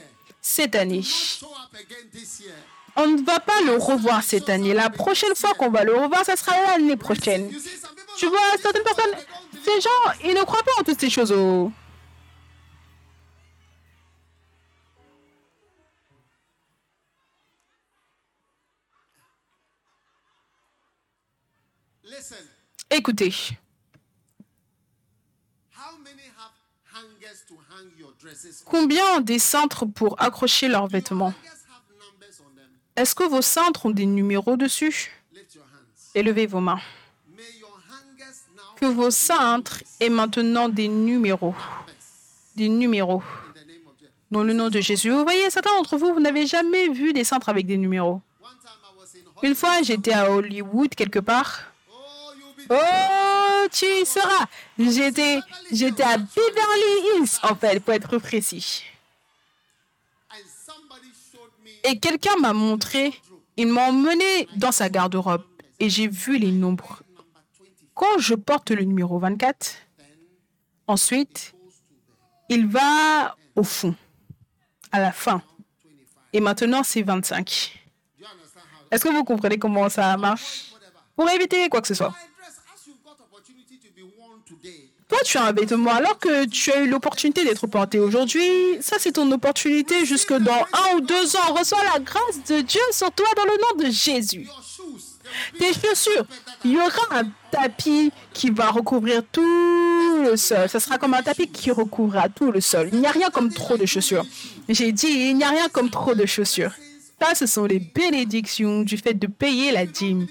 [0.48, 2.54] cette année, year.
[2.94, 4.74] on ne va pas le revoir cette année.
[4.74, 7.50] La prochaine fois qu'on va le revoir, ça sera l'année prochaine.
[8.16, 9.10] Tu vois, certaines personnes,
[9.64, 11.32] ces gens, ils ne croient pas en toutes ces choses.
[11.32, 11.72] oh.
[22.88, 23.34] Écoutez,
[28.64, 31.34] combien ont des cintres pour accrocher leurs vêtements?
[32.96, 35.12] Est-ce que vos cintres ont des numéros dessus?
[36.14, 36.80] Élevez vos mains.
[38.76, 41.54] Que vos cintres aient maintenant des numéros.
[42.56, 43.22] Des numéros.
[44.30, 45.10] Dans le nom de Jésus.
[45.10, 48.20] Vous voyez, certains d'entre vous, vous n'avez jamais vu des cintres avec des numéros.
[49.42, 51.60] Une fois, j'étais à Hollywood quelque part.
[52.68, 52.74] Oh,
[53.68, 54.46] tu y seras.
[54.78, 55.40] J'étais,
[55.72, 58.84] j'étais à Beverly Hills, en fait, pour être précis.
[61.84, 63.14] Et quelqu'un m'a montré,
[63.56, 65.44] il m'a emmené dans sa garde-robe
[65.78, 67.02] et j'ai vu les nombres.
[67.16, 67.90] number 20.
[67.94, 69.76] Quand je porte le numéro 24,
[70.88, 71.54] ensuite,
[72.48, 73.94] il va au fond,
[74.92, 75.42] à la fin.
[76.32, 77.46] Et maintenant, c'est 25.
[78.18, 78.86] Do you understand how?
[78.90, 80.72] Est-ce que vous comprenez comment ça marche?
[81.14, 82.14] Pour éviter quoi que ce soit.
[85.08, 88.42] Toi, tu as un vêtement alors que tu as eu l'opportunité d'être porté aujourd'hui.
[88.80, 91.54] Ça, c'est ton opportunité jusque dans un ou deux ans.
[91.54, 94.48] Reçois la grâce de Dieu sur toi dans le nom de Jésus.
[95.58, 96.26] Tes chaussures,
[96.64, 100.68] il y aura un tapis qui va recouvrir tout le sol.
[100.68, 102.88] Ça sera comme un tapis qui recouvrira tout le sol.
[102.92, 104.24] Il n'y a rien comme trop de chaussures.
[104.68, 106.72] J'ai dit, il n'y a rien comme trop de chaussures.
[107.20, 110.26] Ça, ce sont les bénédictions du fait de payer la dîme.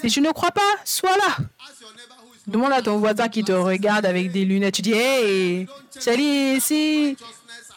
[0.00, 1.36] Si tu ne crois pas, sois là.
[1.68, 4.74] ask your neighbor who is Demande à ton voisin qui te regarde avec des lunettes.
[4.74, 7.16] Tu dis, hey, salut, ici,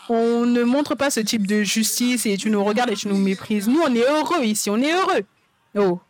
[0.10, 3.18] on ne montre pas ce type de justice et tu nous regardes et tu nous
[3.18, 3.68] méprises.
[3.68, 5.24] Nous, on est heureux ici, on est heureux.
[5.76, 6.02] Oh,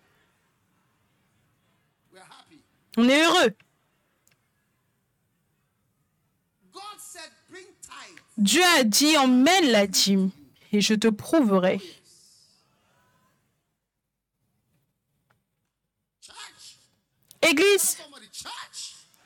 [2.97, 3.53] on est heureux.
[8.38, 10.31] Dieu a dit, emmène la dîme
[10.71, 11.79] et je te prouverai.
[17.41, 17.97] Église.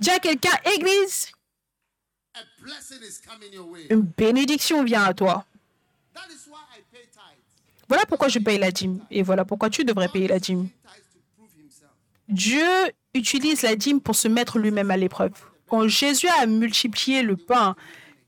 [0.02, 1.32] Dis à quelqu'un, Église,
[3.90, 5.46] une bénédiction vient à toi.
[7.88, 10.68] Voilà pourquoi je paye la dîme et voilà pourquoi tu devrais payer la dîme.
[12.28, 12.68] Dieu
[13.14, 15.34] utilise la dîme pour se mettre lui-même à l'épreuve.
[15.68, 17.76] Quand Jésus a multiplié le pain,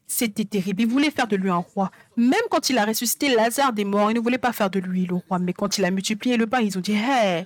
[0.06, 0.82] c'était terrible.
[0.82, 1.92] Il voulait faire de lui un roi.
[2.18, 5.06] Même quand il a ressuscité Lazare des morts, il ne voulait pas faire de lui
[5.06, 5.40] le roi.
[5.40, 7.46] Mais quand il a multiplié le pain, ils ont dit Hey,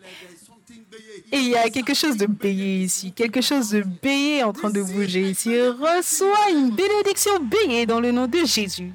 [1.31, 4.69] Et il y a quelque chose de béé ici, quelque chose de béé en train
[4.69, 5.49] de bouger ici.
[5.59, 8.93] Reçois une bénédiction béée dans le nom de Jésus.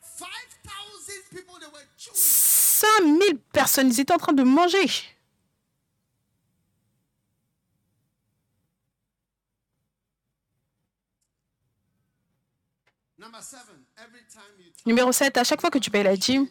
[0.00, 2.14] 5,000 people, they were chewing.
[2.14, 4.86] 5000 personnes, ils étaient en train de manger.
[14.86, 16.46] Numéro 7, à chaque fois que tu payes la dîme,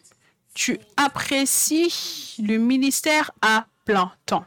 [0.54, 4.44] tu apprécies le ministère à plein temps.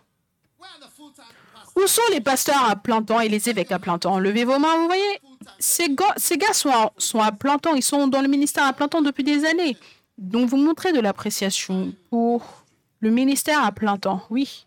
[1.75, 4.19] Où sont les pasteurs à plein temps et les évêques à plein temps?
[4.19, 5.21] Levez vos mains, vous voyez
[5.59, 8.87] ces gars, sont, à, sont à plein temps, ils sont dans le ministère à plein
[8.87, 9.77] temps depuis des années.
[10.17, 12.65] Donc vous montrez de l'appréciation pour
[12.99, 14.65] le ministère à plein temps, oui.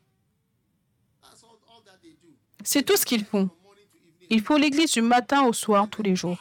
[2.65, 3.49] C'est tout ce qu'ils font.
[3.49, 4.27] From morning to evening.
[4.31, 6.39] Il faut l'église du matin au soir tous les jours.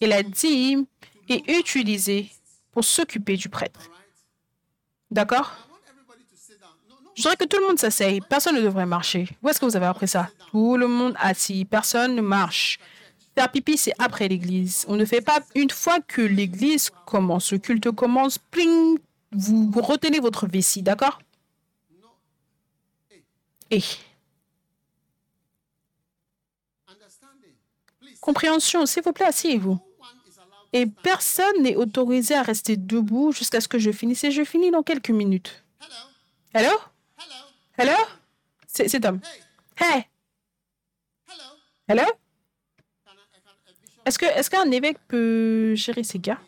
[0.00, 0.86] Et la dîme
[1.28, 2.30] est utilisée
[2.72, 3.89] pour s'occuper du prêtre.
[5.10, 5.24] No.
[7.16, 8.20] Je voudrais que tout le monde s'asseye.
[8.20, 9.28] Personne ne devrait marcher.
[9.42, 10.30] Où est-ce que vous avez appris ça?
[10.50, 11.64] Tout le monde assis.
[11.64, 12.78] Personne ne marche.
[13.34, 14.84] Faire pipi, c'est après l'église.
[14.88, 17.52] On ne fait pas une fois que l'église commence.
[17.52, 18.98] Le culte commence, pling,
[19.32, 21.20] vous, retenez votre vessie, d'accord?
[23.70, 23.82] Et
[28.20, 29.78] compréhension, s'il vous plaît, asseyez-vous.
[30.72, 34.22] Et personne n'est autorisé à rester debout jusqu'à ce que je finisse.
[34.24, 35.64] Et je finis dans quelques minutes.
[35.80, 35.96] Hello?
[36.54, 36.78] Hello?
[37.76, 37.92] Hello?
[37.92, 38.04] Hello
[38.66, 39.20] C'est Tom.
[39.76, 39.96] Hey.
[39.96, 40.04] Hey
[41.28, 41.44] Hello?
[41.88, 42.04] Hello
[43.04, 46.40] Can I, I can, a bishop Est-ce que est-ce qu'un évêque peut gérer ses gars?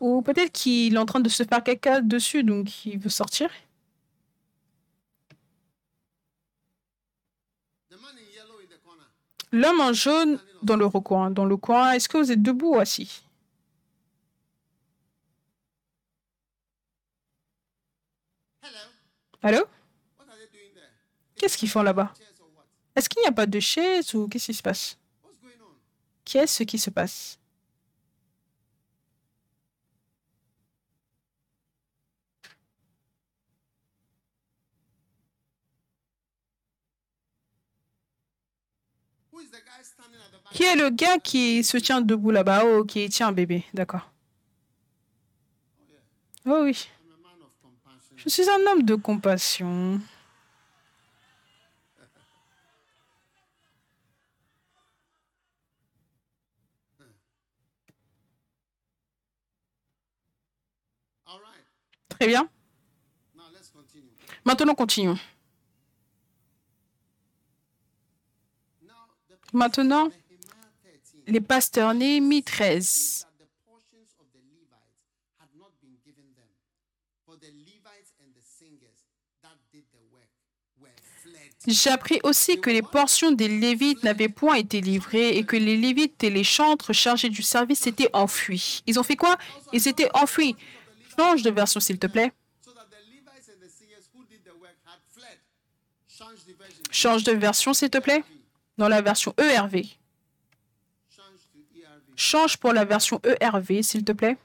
[0.00, 3.50] Ou peut-être qu'il est en train de se faire caca dessus, donc il veut sortir?
[9.52, 11.30] L'homme en jaune dans le recoin.
[11.30, 13.22] Dans le coin, est-ce que vous êtes debout ou assis?
[19.46, 19.58] Allô?
[20.18, 20.90] What are they doing there?
[21.36, 22.12] Qu'est-ce qu'ils font là-bas?
[22.96, 24.98] Est-ce qu'il n'y a pas de chaise ou qu'est-ce qui se passe?
[26.24, 27.38] Qu'est-ce qui se passe?
[40.52, 42.64] Qui est le gars qui se tient debout là-bas?
[42.64, 44.10] Oh, qui tient un bébé, d'accord.
[46.48, 48.14] Oh oui, I'm a man of compassion.
[48.26, 50.00] Je suis un homme de compassion.
[62.08, 62.48] Très bien.
[64.44, 65.18] Maintenant, continuons.
[69.52, 70.12] Maintenant, Nehemiah
[70.88, 73.26] 13 les pasteurs Néhémie 13.
[81.66, 85.76] J'ai appris aussi que les portions des Lévites n'avaient point été livrées et que les
[85.76, 88.82] Lévites et les chantres chargés du service s'étaient enfuis.
[88.86, 89.36] Ils ont fait quoi?
[89.72, 90.56] Ils s'étaient enfuis.
[91.18, 92.32] Change de version, s'il te plaît.
[96.90, 98.22] Change de version, s'il te plaît.
[98.78, 99.82] Dans la version ERV.
[102.14, 104.36] Change pour la version ERV, s'il te plaît.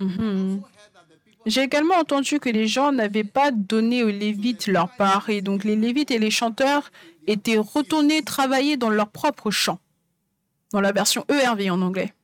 [0.00, 4.08] Mhm heard that the people J'ai également entendu que les gens n'avaient pas donné aux
[4.08, 6.90] Lévites leur part et donc les Lévites et les chanteurs
[7.26, 9.78] étaient retournés travailler dans leur propre champ.
[10.72, 12.14] Dans la version ERV en anglais.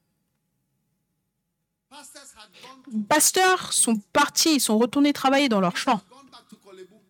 [3.08, 6.00] Pasteurs sont partis, ils sont retournés travailler dans leur Kolebu.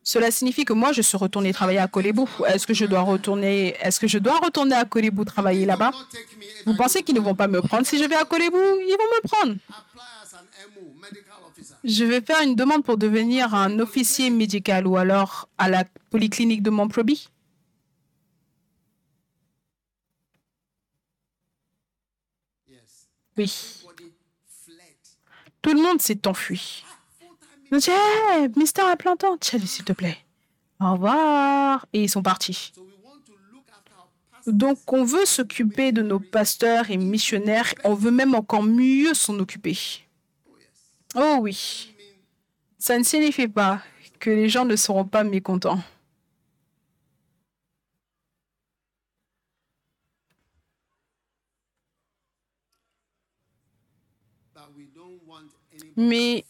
[0.02, 2.28] Cela signifie que moi, je suis retourné travailler à Kolébou.
[2.48, 5.92] Est-ce que je dois retourner, est-ce que je dois retourner à Kolébou travailler là-bas?
[6.66, 7.86] Vous pensez qu'ils ne vont pas me prendre?
[7.86, 9.54] Si je vais à Kolébou Ils vont me prendre.
[11.84, 16.62] Je vais faire une demande pour devenir un officier médical ou alors à la polyclinique
[16.62, 17.28] de Montproby.
[23.36, 23.84] Oui.
[25.62, 26.84] Tout le monde s'est enfui.
[27.72, 30.18] Hey, Mister à plein temps, s'il te plaît.
[30.80, 31.86] Au revoir.
[31.92, 32.72] Et ils sont partis.
[34.46, 37.74] Donc, on veut s'occuper de nos pasteurs et missionnaires.
[37.84, 39.78] On veut même encore mieux s'en occuper.
[41.14, 41.94] Oh oui.
[42.78, 43.82] Ça ne signifie pas
[44.18, 45.80] que les gens ne seront pas mécontents.
[55.96, 56.44] Mais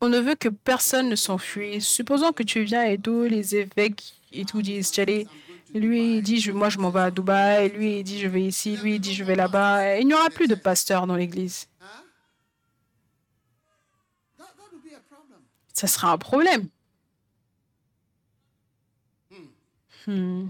[0.00, 1.80] on ne veut que personne ne s'enfuit.
[1.80, 5.26] Supposons que tu viens et tous les évêques et tout disent, Tchadé,
[5.74, 8.42] lui il dit, je- moi je m'en vais à Dubaï, lui il dit, je vais
[8.42, 9.98] ici, lui il dit, je vais là-bas.
[9.98, 11.68] Il n'y aura plus de pasteurs dans l'église.
[11.80, 11.84] Huh?
[14.38, 15.40] That, that would be a problem.
[15.82, 16.68] Ça sera un problème.
[20.06, 20.46] Hmm.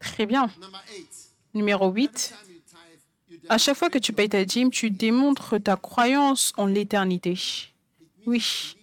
[0.00, 0.50] Très bien.
[1.54, 2.10] Numéro 8.
[2.10, 2.74] Time you tithe,
[3.30, 7.38] you À chaque fois que tu payes ta dîme, tu démontres ta croyance en l'éternité.
[8.26, 8.74] Oui,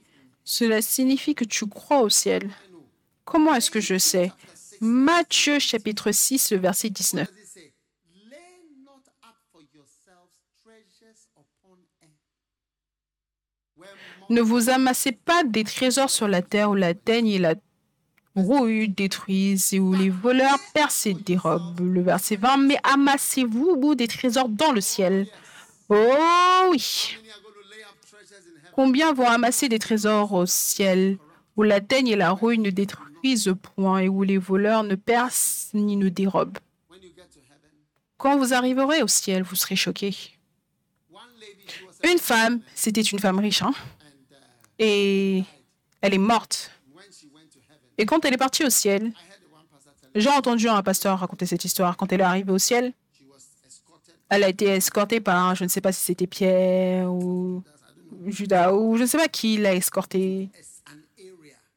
[0.46, 2.50] cela signifie que tu crois au ciel.
[3.26, 4.32] Comment est-ce que je sais?
[4.80, 7.28] Matthieu chapitre 6, le verset 19.
[14.30, 17.56] Ne vous amassez pas des trésors sur la terre où la teigne et la,
[18.36, 21.80] rouillent, détruisent et où les voleurs percent et dérobent.
[21.80, 25.28] Le verset 20, mais amassez-vous au des trésors dans le ciel.
[25.90, 27.18] Oh oui.
[28.74, 31.18] Combien vont amasser des trésors au ciel
[31.56, 35.70] où la teigne et la rouille ne détruisent point et où les voleurs ne percent
[35.74, 36.60] ni ne dérobent?
[38.18, 40.16] Quand vous arriverez au ciel, vous serez choqués.
[42.04, 43.74] Une femme, c'était une femme riche, hein,
[44.80, 45.44] et
[46.02, 46.72] elle est morte.
[47.98, 49.14] Et quand elle est partie au ciel,
[50.16, 51.98] j'ai entendu un pasteur raconter cette histoire.
[51.98, 52.94] Quand elle est arrivée au ciel,
[54.30, 57.64] elle a été escortée par, je ne sais pas si c'était Pierre ou
[58.26, 60.50] Judas ou je ne sais pas qui l'a escortée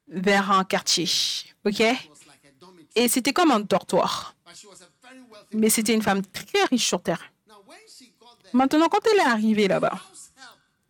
[0.09, 1.09] vers un quartier.
[1.65, 1.83] Ok?
[2.97, 4.35] Et c'était comme un dortoir.
[5.53, 7.33] Mais c'était une femme très riche sur terre.
[8.53, 10.01] Maintenant, quand elle est arrivée là-bas,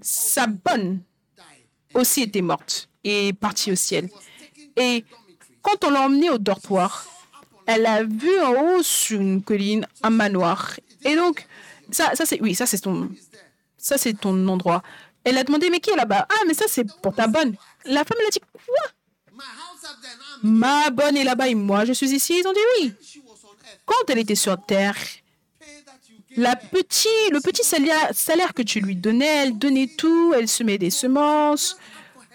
[0.00, 1.02] sa bonne.
[1.94, 4.08] Aussi était morte et partie au ciel.
[4.76, 5.04] Et
[5.62, 7.06] quand on l'a emmenée au dortoir,
[7.66, 10.74] elle a vu en haut sur une colline un manoir.
[11.04, 11.46] Et donc,
[11.90, 13.10] ça, ça c'est oui, ça c'est ton,
[13.76, 14.82] ça c'est ton endroit.
[15.24, 16.26] Elle a demandé mais qui est là-bas?
[16.30, 17.54] Ah mais ça c'est pour ta bonne.
[17.84, 18.86] La femme elle a dit quoi?
[20.42, 22.40] Ma bonne est là-bas et moi je suis ici.
[22.40, 22.94] Ils ont dit oui.
[23.84, 24.96] Quand elle était sur terre,
[25.58, 29.88] Pay that you gave la petit, le petit salaire, que tu lui donnais, elle donnait
[29.88, 31.76] tout, elle semait des semences.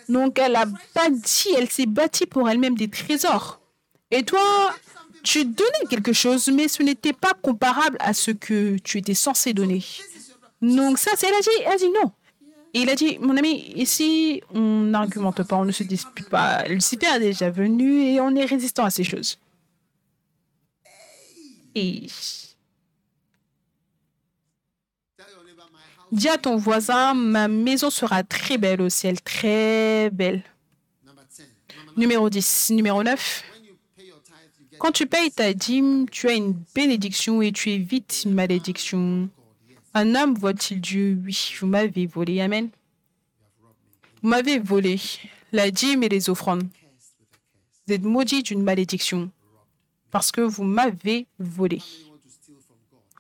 [0.08, 3.60] Donc elle a bâti, elle s'est bâtie pour elle-même des trésors.
[4.12, 4.74] Et toi,
[5.24, 9.54] tu donnais quelque chose, mais ce n'était pas comparable à ce que tu étais censé
[9.54, 9.84] donner.
[10.62, 12.12] Donc ça, elle a dit, elle a dit non.
[12.76, 16.64] Et il a dit, mon ami, ici, on n'argumente pas, on ne se dispute pas.
[16.68, 19.40] Lucifer est déjà venu et on est résistant à ces choses.
[21.74, 22.08] Et
[26.16, 30.44] Dis à ton voisin, ma maison sera très belle au ciel, très belle.
[31.06, 31.40] Number 10.
[31.42, 31.94] Number nine.
[31.98, 32.70] Numéro 10.
[32.72, 33.44] Numéro 9.
[33.54, 36.54] When you pay your tithe, you get Quand tu payes ta dîme, tu as une
[36.74, 39.30] bénédiction et tu évites une malédiction.
[39.94, 41.20] Un homme voit-il Dieu?
[41.26, 42.40] Oui, vous m'avez volé.
[42.40, 42.70] Amen.
[44.22, 45.00] Vous m'avez volé
[45.52, 46.64] la dîme et les offrandes.
[47.88, 49.30] Vous êtes maudit d'une malédiction
[50.12, 51.82] parce que vous m'avez volé.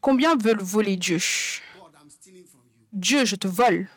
[0.01, 1.17] Combien veulent voler Dieu
[1.77, 2.84] God, I'm stealing from you.
[2.95, 3.89] Dieu, je te vole.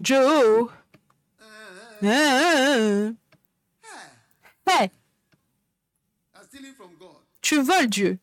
[0.00, 0.70] Dieu, oh,
[7.40, 8.18] tu voles Dieu.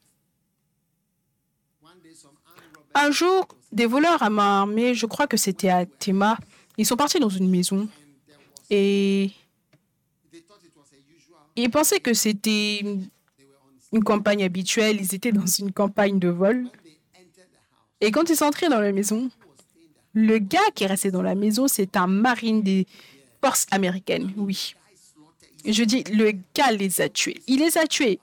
[2.94, 6.38] Un jour, des voleurs à main armée, je crois que c'était à Théma,
[6.78, 7.88] ils sont partis dans une maison
[8.70, 9.32] et
[11.56, 12.84] ils pensaient que c'était
[13.94, 16.70] une campagne habituelle, ils étaient dans une campagne de vol.
[18.02, 19.30] Et quand ils sont entrés dans la maison,
[20.14, 22.86] le gars qui est resté dans la maison, c'est un marine des
[23.44, 24.76] forces américaines, oui.
[25.66, 27.42] Je dis, le gars les a tués.
[27.48, 28.20] Il les a tués.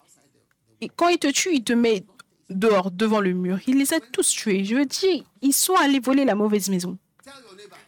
[0.81, 2.05] Et quand il te tue, il te met
[2.49, 3.59] dehors, devant le mur.
[3.67, 4.65] Il les a tous tués.
[4.65, 6.97] Je dis, ils sont allés voler la mauvaise maison.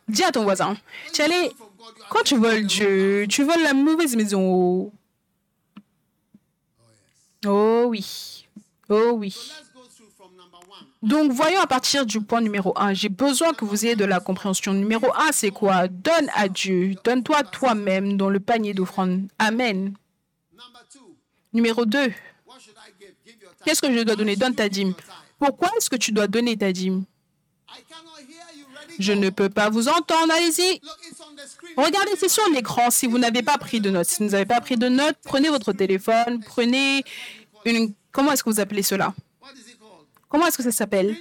[0.08, 0.76] Dis à ton voisin,
[1.12, 1.28] tu are
[2.10, 4.92] quand tu voles Dieu, tu voles la mauvaise maison.
[7.44, 8.46] Oh oui.
[8.88, 9.34] Oh oui.
[11.06, 12.92] Donc, voyons à partir du point numéro 1.
[12.92, 14.72] J'ai besoin que vous ayez de la compréhension.
[14.72, 15.86] Numéro 1, c'est quoi?
[15.86, 16.96] Donne à Dieu.
[17.04, 19.28] Donne-toi toi-même dans le panier d'offrande.
[19.38, 19.94] Amen.
[21.52, 23.14] Numéro 2, What should I give?
[23.24, 23.64] Give your tithe.
[23.64, 24.34] qu'est-ce que je dois donner?
[24.36, 24.94] Donne ta dîme.
[25.38, 27.04] Pourquoi est-ce que tu dois donner ta dîme?
[28.98, 30.32] Je ne peux pas vous entendre.
[30.36, 30.80] Allez-y.
[31.76, 32.90] Regardez, c'est sur l'écran.
[32.90, 35.50] Si vous n'avez pas pris de notes, si vous n'avez pas pris de notes, prenez
[35.50, 37.04] votre téléphone, prenez
[37.64, 37.92] une...
[38.10, 40.06] Comment est-ce que vous appelez cela What is it called?
[40.28, 41.16] Comment est-ce que ça s'appelle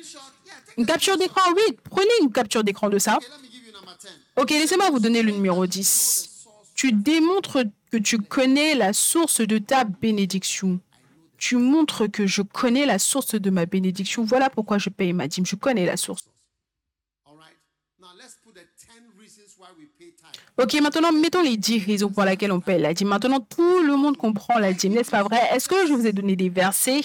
[0.78, 1.78] Une capture d'écran, oui.
[1.90, 3.18] Prenez une capture d'écran de ça.
[3.18, 4.10] Okay, let me give you number 10.
[4.38, 6.48] Ok, laissez-moi vous donner le numéro 10.
[6.76, 10.80] Tu démontres que tu connais la source de ta bénédiction.
[11.38, 14.24] Tu montres que je connais la source de ma bénédiction.
[14.24, 15.46] Voilà pourquoi je paye ma dîme.
[15.46, 16.24] Je connais la source.
[17.26, 17.56] All right.
[18.00, 20.42] Now let's put the 10 reasons why we pay tithe.
[20.58, 23.10] Ok, maintenant, mettons les 10 raisons pour lesquelles on paye la dîme.
[23.10, 25.40] Maintenant, tout le monde comprend la dîme, n'est-ce pas vrai?
[25.54, 27.02] Est-ce que je vous ai donné des versets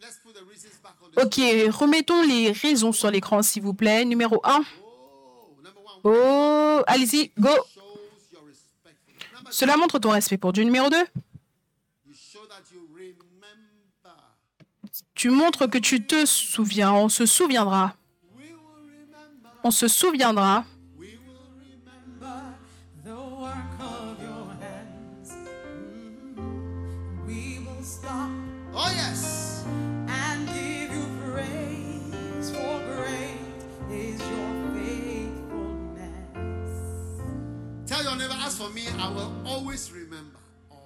[0.00, 1.36] Let's put the reasons back on the Ok,
[1.70, 4.04] remettons les raisons sur l'écran, s'il vous plaît.
[4.04, 4.60] Numéro 1.
[6.04, 6.08] Oh.
[6.08, 7.50] Oh, allez-y, go.
[9.50, 10.64] Cela montre ton respect pour Dieu.
[10.64, 10.96] Numéro 2.
[10.96, 11.04] you
[12.14, 14.14] show that you remember.
[15.14, 16.92] Tu montres que tu te souviens.
[16.92, 17.96] On se souviendra.
[18.36, 19.50] We will remember.
[19.64, 20.64] On se souviendra.
[20.98, 21.46] We will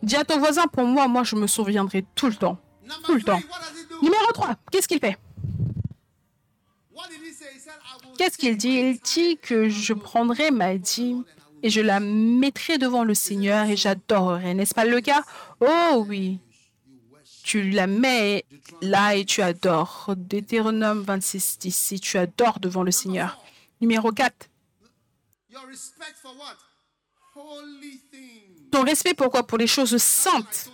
[0.03, 2.59] Dis à ton voisin, pour moi, moi, je me souviendrai tout le temps.
[3.05, 3.41] Tout le temps.
[4.03, 5.19] Numéro 3, qu'est-ce qu'il fait?
[8.19, 8.69] Qu'est-ce qu'il dit?
[8.69, 11.25] Il dit que je prendrai ma dîme
[11.63, 14.55] et je la mettrai devant le Seigneur et j'adorerai.
[14.55, 15.23] N'est-ce pas le cas?
[15.61, 16.39] Oh oui.
[17.43, 18.45] Tu la mets
[18.83, 20.15] là et tu adores.
[20.17, 23.39] Deutéronome 26, 10, et tu adores devant le Seigneur.
[23.81, 24.49] Numéro 4.
[28.71, 29.47] Ton respect pourquoi?
[29.47, 30.71] Pour les choses saintes.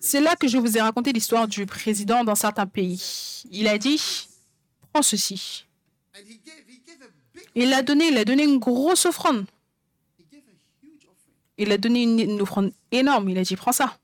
[0.00, 3.42] C'est là que je vous ai raconté l'histoire du président dans certains pays.
[3.50, 4.00] Il a dit,
[4.92, 5.64] prends ceci.
[7.54, 9.46] Il a donné, il a donné une grosse offrande.
[11.58, 13.30] Il a donné une, une offrande énorme.
[13.30, 13.98] Il a dit, prends ça.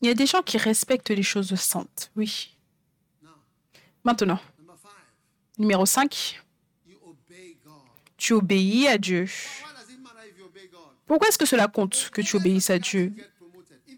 [0.00, 2.10] Il y a des gens qui respectent les choses saintes.
[2.16, 2.56] Oui.
[4.04, 4.38] Maintenant,
[5.58, 6.45] numéro 5, you obey God.
[8.16, 9.26] Tu obéis à Dieu.
[11.06, 13.12] Pourquoi est-ce que cela compte que tu obéisses à Dieu?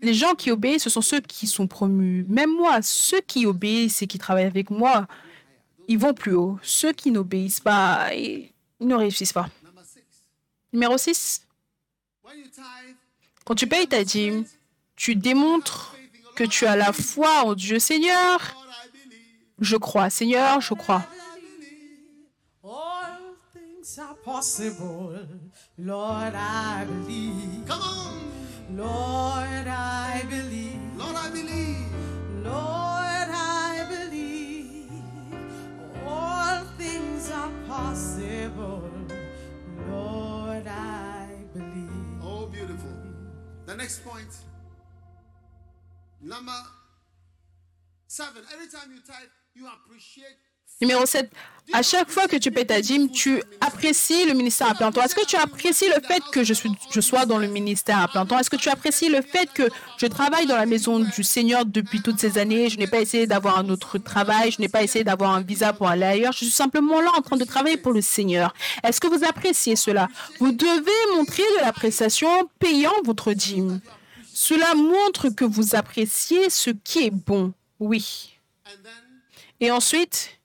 [0.02, 2.24] Les gens qui obéissent, ce sont ceux qui sont promus.
[2.28, 5.08] Même moi, ceux qui obéissent et qui travaillent avec moi,
[5.88, 6.58] ils vont plus haut.
[6.62, 8.50] Ceux qui n'obéissent pas, ils
[8.80, 9.48] ne réussissent pas.
[10.72, 11.46] Numéro 6,
[12.22, 12.96] when you tithe,
[13.44, 14.44] quand tu payes ta dîme,
[14.94, 15.96] tu démontres
[16.36, 17.78] que tu as la foi en Dieu.
[17.78, 18.54] Seigneur,
[19.60, 20.10] je crois.
[20.10, 21.04] Seigneur, je crois.
[23.98, 25.18] Things are possible.
[25.76, 27.66] Lord, I believe.
[27.66, 28.76] Come on.
[28.76, 30.78] Lord, I believe.
[30.96, 31.86] Lord, I believe.
[32.44, 34.92] Lord, I believe.
[36.06, 38.88] All things are possible.
[39.90, 42.22] Lord, I believe.
[42.22, 42.94] Oh, beautiful.
[43.66, 44.32] The next point.
[46.22, 46.60] Number
[48.06, 48.44] seven.
[48.54, 50.36] Every time you type, you appreciate.
[50.80, 51.30] Numéro 7.
[51.74, 55.02] À chaque fois que tu paies ta dîme, tu apprécies le ministère à plein temps.
[55.02, 58.08] Est-ce que tu apprécies le fait que je, suis, je sois dans le ministère à
[58.08, 58.38] plein temps?
[58.38, 59.68] Est-ce que tu apprécies le fait que
[59.98, 62.70] je travaille dans la maison du Seigneur depuis toutes ces années?
[62.70, 65.74] Je n'ai pas essayé d'avoir un autre travail, je n'ai pas essayé d'avoir un visa
[65.74, 66.32] pour aller ailleurs.
[66.32, 68.54] Je suis simplement là en train de travailler pour le Seigneur.
[68.82, 70.08] Est-ce que vous appréciez cela?
[70.40, 73.80] Vous devez montrer de l'appréciation en payant votre dîme.
[74.32, 77.52] Cela montre que vous appréciez ce qui est bon.
[77.78, 78.38] Oui.
[79.60, 80.38] Et ensuite,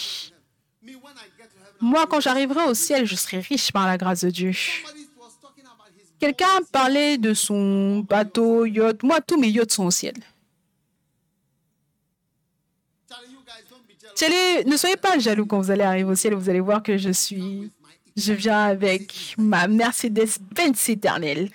[1.79, 4.51] Moi, quand j'arriverai au ciel, je serai riche par la grâce de Dieu.
[6.19, 9.01] Quelqu'un parlait de son bateau, yacht.
[9.01, 10.13] Moi, tous mes yachts sont au ciel.
[14.67, 16.35] Ne soyez pas jaloux quand vous allez arriver au ciel.
[16.35, 17.71] Vous allez voir que je suis.
[18.15, 21.49] Je viens avec ma Mercedes-Benz éternelle.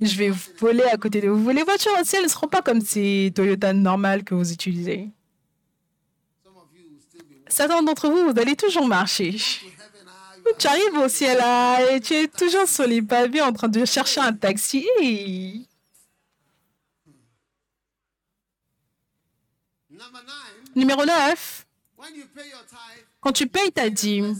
[0.00, 1.50] Je vais voler à côté de vous.
[1.50, 5.10] Les voitures au ciel ne seront pas comme ces Toyota normales que vous utilisez.
[7.48, 9.36] Certains d'entre vous, vous allez toujours marcher.
[10.06, 13.68] Ah, Tu arrives au ciel là, et tu es toujours sur les pavés en train
[13.68, 14.86] de chercher un taxi.
[20.74, 21.66] Numéro 9.
[21.96, 24.34] when you pay your tithe, Quand tu payes ta dîme,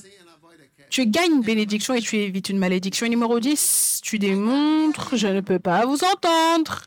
[0.91, 3.07] tu gagnes une bénédiction et tu évites une malédiction.
[3.07, 4.01] Et numéro 10.
[4.03, 6.83] Tu démontres, je ne peux pas vous entendre.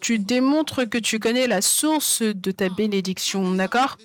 [0.00, 3.98] Tu démontres que tu connais la source de ta bénédiction, d'accord?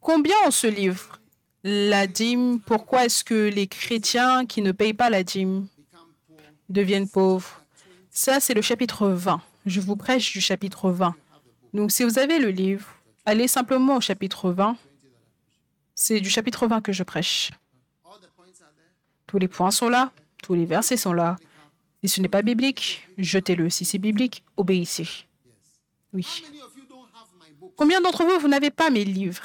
[0.00, 1.20] Combien on se livre
[1.64, 5.66] La dîme, pourquoi est-ce que les chrétiens qui ne payent pas la dîme
[6.68, 7.62] deviennent pauvres?
[8.10, 9.40] Ça, c'est le chapitre 20.
[9.66, 11.14] Je vous prêche du chapitre 20.
[11.74, 12.86] Donc, si vous avez le livre,
[13.24, 14.76] allez simplement au chapitre 20.
[16.04, 17.52] C'est du chapitre 20 que je prêche.
[19.28, 20.10] Tous les points sont là,
[20.42, 21.36] tous les versets sont là.
[22.02, 23.70] Si ce n'est pas biblique, jetez-le.
[23.70, 25.06] Si c'est biblique, obéissez.
[26.12, 26.26] Oui.
[27.76, 29.44] Combien d'entre vous, vous n'avez pas mes livres?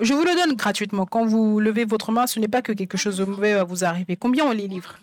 [0.00, 1.06] Je vous le donne gratuitement.
[1.06, 3.84] Quand vous levez votre main, ce n'est pas que quelque chose de mauvais va vous
[3.84, 4.16] arriver.
[4.16, 4.98] Combien ont les livres?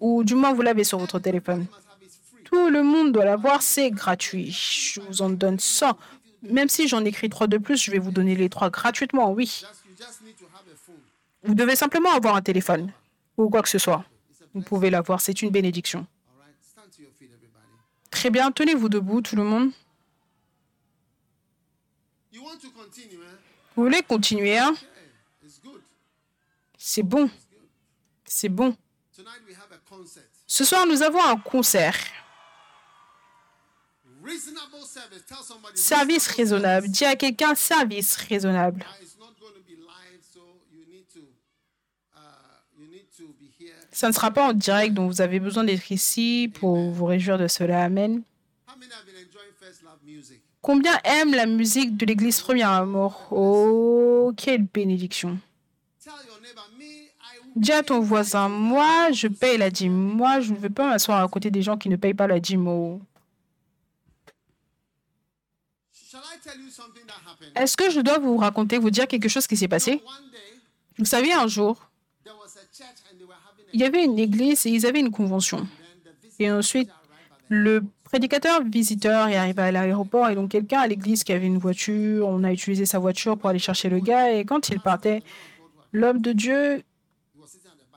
[0.00, 1.66] Ou du moins, vous l'avez sur votre téléphone.
[2.42, 4.50] Tout le monde doit l'avoir, c'est gratuit.
[4.50, 5.96] Je vous en donne 100.
[6.50, 9.62] Même si j'en écris trois de plus, je vais vous donner les trois gratuitement, oui.
[11.42, 12.92] Vous devez simplement avoir un téléphone
[13.36, 14.04] ou quoi que ce soit.
[14.54, 16.06] Vous pouvez l'avoir, c'est une bénédiction.
[18.10, 19.70] Très bien, tenez-vous debout, tout le monde.
[22.32, 24.74] Vous voulez continuer, hein?
[26.78, 27.30] C'est bon.
[28.24, 28.76] C'est bon.
[30.46, 31.96] Ce soir, nous avons un concert.
[35.74, 36.26] Service.
[36.28, 36.88] Raisonnable.
[36.88, 38.84] Dis à quelqu'un service raisonnable.
[43.90, 47.38] Ça ne sera pas en direct, donc vous avez besoin d'être ici pour vous réjouir
[47.38, 47.84] de cela.
[47.84, 48.22] Amen.
[50.60, 53.28] Combien aiment la musique de l'Église Premier Amour?
[53.30, 55.38] Oh, quelle bénédiction.
[57.54, 59.94] Dis à ton voisin, moi, je paye la dîme.
[59.94, 62.38] Moi, je ne veux pas m'asseoir à côté des gens qui ne payent pas la
[62.38, 62.68] dîme.
[62.68, 63.00] Oh.
[67.54, 70.02] Est-ce que je dois vous raconter, vous dire quelque chose qui s'est passé?
[70.98, 71.90] Vous savez, un jour,
[73.72, 75.66] il y avait une église et ils avaient une convention.
[76.38, 76.90] Et ensuite,
[77.48, 81.58] le prédicateur visiteur est arrivé à l'aéroport et donc quelqu'un à l'église qui avait une
[81.58, 85.22] voiture, on a utilisé sa voiture pour aller chercher le gars et quand il partait,
[85.92, 86.82] l'homme de Dieu,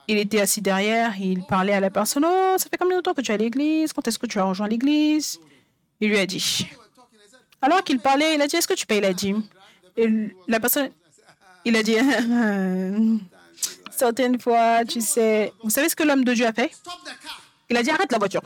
[0.08, 3.14] il était assis derrière, il parlait à la personne, oh, ça fait combien de temps
[3.14, 3.92] que tu es à l'église?
[3.92, 5.38] Quand est-ce que tu as rejoint l'église
[6.00, 6.66] Il lui a dit.
[7.62, 9.42] Alors qu'il parlait, il a dit, est-ce que tu payes la dîme?
[9.96, 10.08] Et
[10.48, 10.90] la personne,
[11.64, 11.96] il a dit,
[13.90, 16.70] certaines fois, tu sais, vous savez ce que l'homme de Dieu a fait?
[17.68, 18.42] Il a dit, arrête la voiture.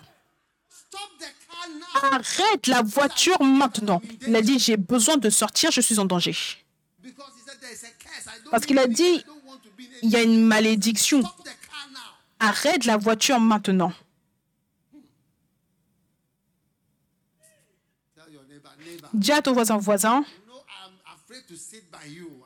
[2.13, 4.03] Arrête la voiture maintenant.
[4.27, 6.35] Il a dit, j'ai besoin de sortir, je suis en danger.
[7.05, 9.25] A Parce qu'il a dit,
[10.03, 11.23] il y a une malédiction.
[12.41, 13.93] Arrête la voiture maintenant.
[19.15, 20.25] Dis à ton voisin, voisin,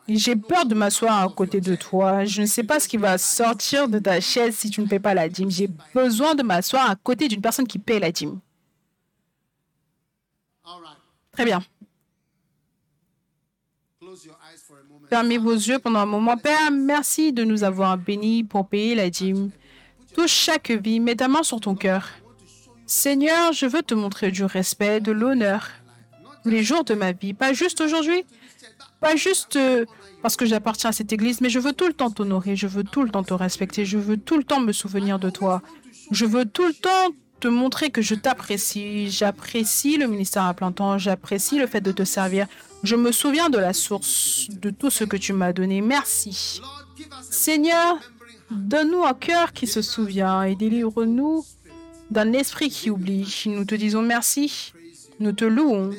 [0.06, 2.24] j'ai peur de m'asseoir à côté de toi.
[2.24, 5.00] Je ne sais pas ce qui va sortir de ta chaise si tu ne paies
[5.00, 5.50] pas la dîme.
[5.50, 8.38] J'ai besoin de m'asseoir à côté d'une personne qui paie la dîme.
[11.32, 11.62] Très bien.
[15.08, 16.36] Fermez vos yeux pendant un moment.
[16.36, 19.50] Père, merci de nous avoir bénis pour payer la dîme.
[20.14, 22.08] Touche chaque vie, mets ta main sur ton cœur.
[22.86, 25.68] Seigneur, je veux te montrer du respect, de l'honneur,
[26.48, 28.24] les jours de ma vie, pas juste aujourd'hui,
[29.00, 29.84] pas juste euh,
[30.22, 32.84] parce que j'appartiens à cette église, mais je veux tout le temps t'honorer, je veux
[32.84, 35.62] tout le temps te respecter, je veux tout le temps me souvenir de toi.
[36.10, 40.72] Je veux tout le temps te montrer que je t'apprécie, j'apprécie le ministère à plein
[40.72, 42.46] temps, j'apprécie le fait de te servir.
[42.82, 45.80] Je me souviens de la source de tout ce que tu m'as donné.
[45.80, 46.60] Merci.
[47.30, 47.98] Seigneur,
[48.50, 51.44] donne-nous un cœur qui se souvient et délivre-nous
[52.10, 53.44] d'un esprit qui oublie.
[53.46, 54.72] Nous te disons merci.
[55.20, 55.90] Nous te louons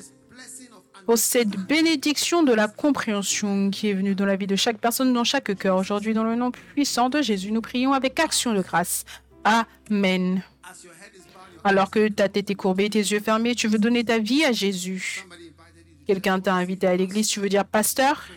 [1.10, 5.12] pour cette bénédiction de la compréhension qui est venue dans la vie de chaque personne,
[5.12, 5.78] dans chaque cœur.
[5.78, 9.06] Aujourd'hui, dans le nom puissant de Jésus, nous prions avec action de grâce.
[9.44, 10.44] Amen.
[11.64, 14.52] Alors que ta tête est courbée, tes yeux fermés, tu veux donner ta vie à
[14.52, 15.26] Jésus.
[16.06, 18.28] Quelqu'un t'a invité à l'église, tu veux dire, pasteur,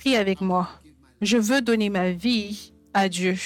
[0.00, 0.68] prie avec moi.
[1.22, 3.36] Je veux donner ma vie à Dieu.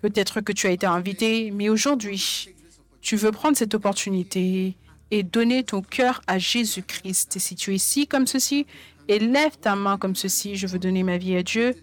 [0.00, 2.54] Peut-être que tu as été invité, mais aujourd'hui,
[3.02, 4.78] tu veux prendre cette opportunité
[5.10, 7.38] et donner ton cœur à Jésus-Christ.
[7.38, 8.66] Si tu es ici comme ceci,
[9.08, 11.74] élève ta main comme ceci, je veux donner ma vie à Dieu.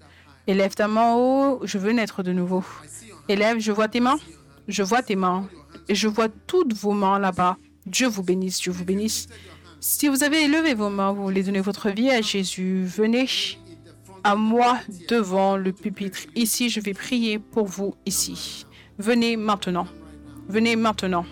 [0.48, 2.64] Élève ta main haut, je veux naître de nouveau.
[3.28, 4.20] Élève, je vois tes mains.
[4.68, 5.48] Je vois tes mains.
[5.90, 7.58] Et je vois toutes vos mains là-bas.
[7.86, 9.28] Dieu vous bénisse, Dieu vous bénisse.
[9.80, 13.28] Si vous avez élevé vos mains, vous voulez donner votre vie à Jésus, venez
[14.24, 16.20] à moi devant le pupitre.
[16.36, 18.66] Ici, je vais prier pour vous ici.
[18.98, 19.88] Venez maintenant.
[20.50, 21.26] Venez maintenant.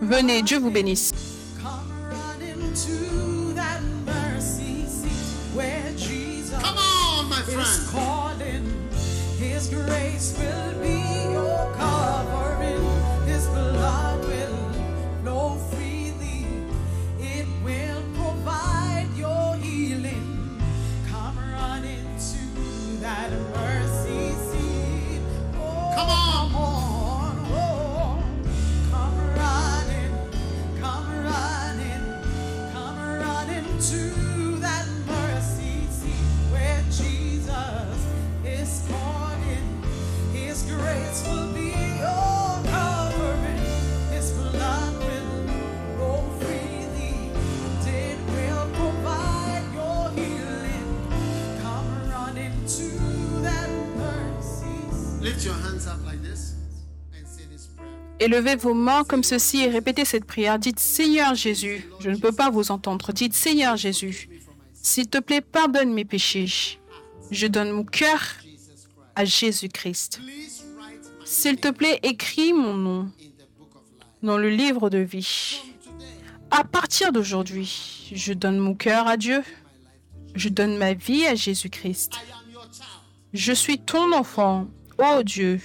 [0.00, 1.12] Venez, Dieu vous bénisse.
[1.62, 7.88] Come running to that mercy seat where Jesus Come on, my is friend.
[7.90, 8.72] calling.
[9.38, 12.85] His grace will be your covering.
[58.18, 60.58] Élevez vos mains comme ceci et répétez cette prière.
[60.58, 63.12] Dites Seigneur Jésus, je ne peux pas vous entendre.
[63.12, 64.28] Dites Seigneur Jésus,
[64.74, 66.78] s'il te plaît, pardonne mes péchés.
[67.30, 68.20] Je donne mon cœur
[69.14, 70.20] à Jésus-Christ.
[71.24, 73.10] S'il te plaît, écris mon nom
[74.22, 75.60] dans le livre de vie.
[76.50, 79.42] À partir d'aujourd'hui, je donne mon cœur à Dieu.
[80.34, 82.12] Je donne ma vie à Jésus-Christ.
[83.32, 84.68] Je suis ton enfant,
[84.98, 85.60] oh Dieu.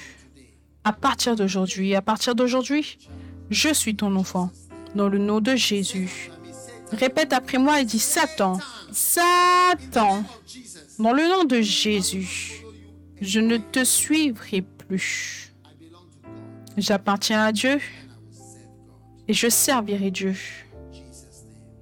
[0.83, 2.97] À partir d'aujourd'hui, à partir d'aujourd'hui,
[3.49, 4.49] je suis ton enfant.
[4.95, 6.31] Dans le nom de Jésus.
[6.91, 8.59] Répète après moi et dis Satan,
[8.91, 10.23] Satan,
[10.99, 12.63] dans le nom de Jésus,
[13.21, 15.53] Je ne te suivrai plus.
[16.75, 17.79] J'appartiens à Dieu
[19.27, 20.35] et je servirai Dieu.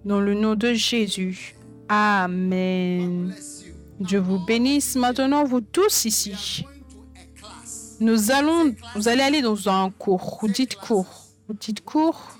[0.05, 1.55] Dans le nom de Jésus.
[1.87, 3.33] Amen.
[3.99, 6.65] Dieu vous bénisse maintenant, vous tous ici.
[7.99, 10.39] Nous allons, vous allez aller dans un cours.
[10.41, 11.07] Vous dites cours.
[11.47, 12.39] Vous dites cours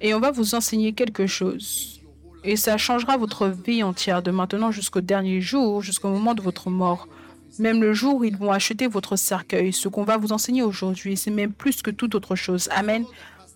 [0.00, 2.00] et on va vous enseigner quelque chose.
[2.44, 6.70] Et ça changera votre vie entière de maintenant jusqu'au dernier jour, jusqu'au moment de votre
[6.70, 7.08] mort.
[7.58, 9.72] Même le jour où ils vont acheter votre cercueil.
[9.72, 12.68] Ce qu'on va vous enseigner aujourd'hui, c'est même plus que toute autre chose.
[12.70, 13.04] Amen.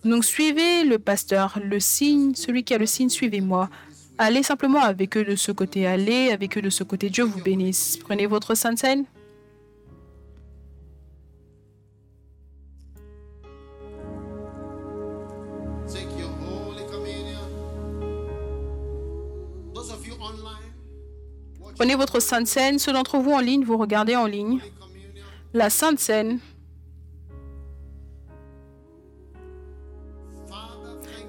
[0.03, 3.69] Donc suivez le pasteur, le signe, celui qui a le signe, suivez-moi.
[4.17, 7.09] Allez simplement avec eux de ce côté, allez avec eux de ce côté.
[7.09, 7.97] Dieu vous bénisse.
[7.97, 9.05] Prenez votre sainte scène.
[21.83, 22.79] Prenez votre sainte scène.
[22.79, 24.61] Ceux d'entre vous en ligne, vous regardez en ligne.
[25.53, 26.39] La sainte you.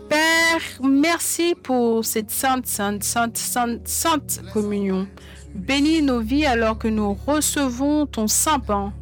[0.08, 5.08] Père, merci pour cette sainte, sainte, sainte, sainte, sainte communion.
[5.56, 8.92] Bénis nos vies alors que nous recevons ton saint pain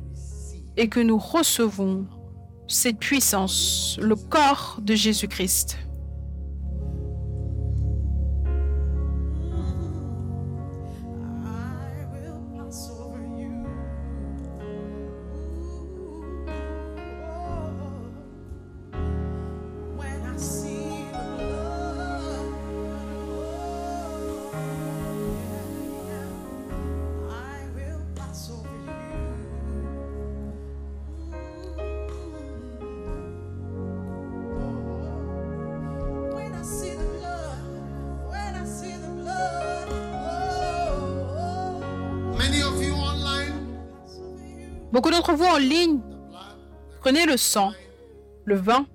[0.79, 2.07] et que nous recevons
[2.67, 5.77] cette puissance, le corps de Jésus-Christ.
[44.93, 46.01] Beaucoup d'entre vous en ligne,
[47.01, 47.73] prenez le sang,
[48.45, 48.87] le vin,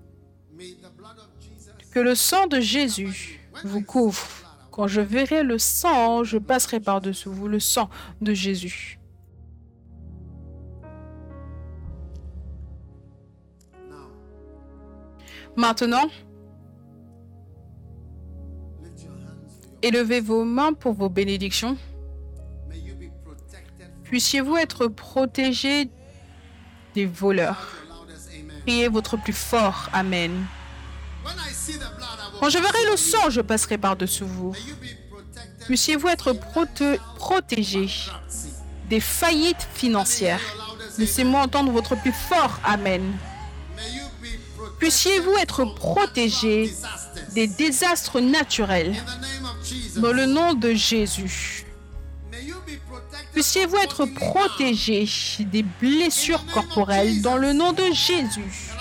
[1.92, 4.28] que le sang de Jésus vous couvre.
[4.70, 7.90] Quand je verrai le sang, je passerai par-dessus vous, le sang
[8.22, 9.00] de Jésus.
[15.56, 16.08] Maintenant,
[19.82, 21.76] élevez vos mains pour vos bénédictions.
[24.10, 25.90] Puissiez-vous être protégés
[26.96, 27.68] des voleurs.
[28.62, 30.46] Priez votre plus fort Amen.
[32.40, 34.54] Quand je verrai le sang, je passerai par-dessus vous.
[35.66, 37.90] Puissiez-vous être prote- protégés
[38.90, 40.42] des faillites financières.
[40.98, 43.04] Laissez-moi entendre votre plus fort Amen.
[44.80, 45.66] Puissiez-vous être
[46.66, 47.34] disasters.
[47.34, 48.96] des désastres naturels
[49.98, 51.57] dans le nom de Jésus.
[53.38, 55.06] Puissiez-vous être protégés
[55.42, 58.72] des blessures corporelles dans le nom de Jésus.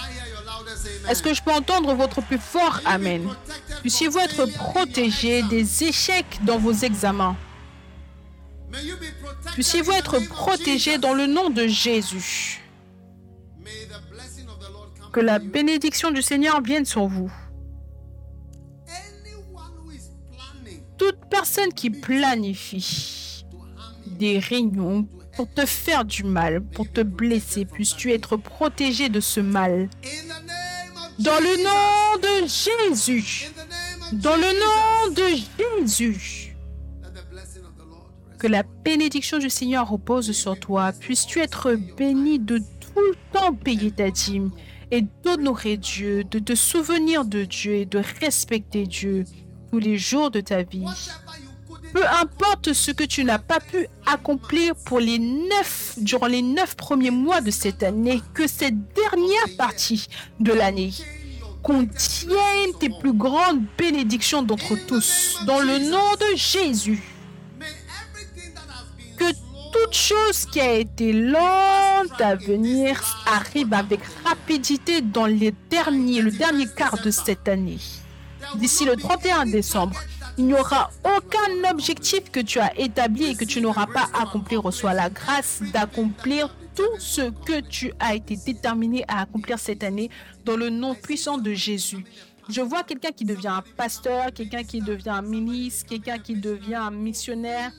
[1.10, 3.28] Est-ce que je peux entendre votre plus fort Amen?
[3.82, 4.46] Puissiez-vous être
[5.40, 5.48] exam.
[5.50, 7.36] des échecs dans vos examens?
[9.52, 11.00] Puissiez-vous être Jesus.
[11.00, 12.62] dans le nom de Jésus?
[15.12, 17.30] Que la bénédiction du Seigneur vienne sur vous.
[20.96, 23.25] Toute personne qui planifie
[24.16, 25.06] des réunions
[25.36, 29.88] pour te faire du mal, pour te blesser, puisses-tu être protégé de ce mal?
[31.18, 33.50] Dans le nom de Jésus.
[34.12, 36.56] Dans le nom de Jésus.
[38.38, 40.92] Que la bénédiction du Seigneur repose sur toi.
[40.92, 44.50] Puisses-tu être béni de tout le temps payer ta dîme
[44.90, 49.24] et d'honorer Dieu, de te souvenir de Dieu et de respecter Dieu
[49.70, 50.84] tous les jours de ta vie.
[51.96, 56.76] Peu importe ce que tu n'as pas pu accomplir pour les neuf, durant les neuf
[56.76, 60.06] premiers mois de cette année, que cette dernière partie
[60.38, 60.92] de l'année
[61.62, 65.38] contienne tes plus grandes bénédictions d'entre tous.
[65.46, 67.02] Dans le nom de Jésus,
[69.16, 69.32] que
[69.72, 76.30] toute chose qui a été lente à venir arrive avec rapidité dans les derniers, le
[76.30, 77.78] dernier quart de cette année.
[78.56, 79.98] D'ici le 31 décembre,
[80.38, 84.56] il n'y aura aucun objectif que tu as établi et que tu n'auras pas accompli.
[84.56, 90.10] Reçois la grâce d'accomplir tout ce que tu as été déterminé à accomplir cette année
[90.44, 92.04] dans le nom puissant de Jésus.
[92.48, 96.76] Je vois quelqu'un qui devient un pasteur, quelqu'un qui devient un ministre, quelqu'un qui devient
[96.76, 97.72] un missionnaire,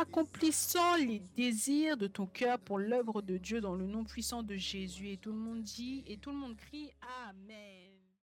[0.00, 4.56] accomplissant les désirs de ton cœur pour l'œuvre de Dieu dans le nom puissant de
[4.56, 5.12] Jésus.
[5.12, 6.90] Et tout le monde dit, et tout le monde crie
[7.28, 7.73] Amen.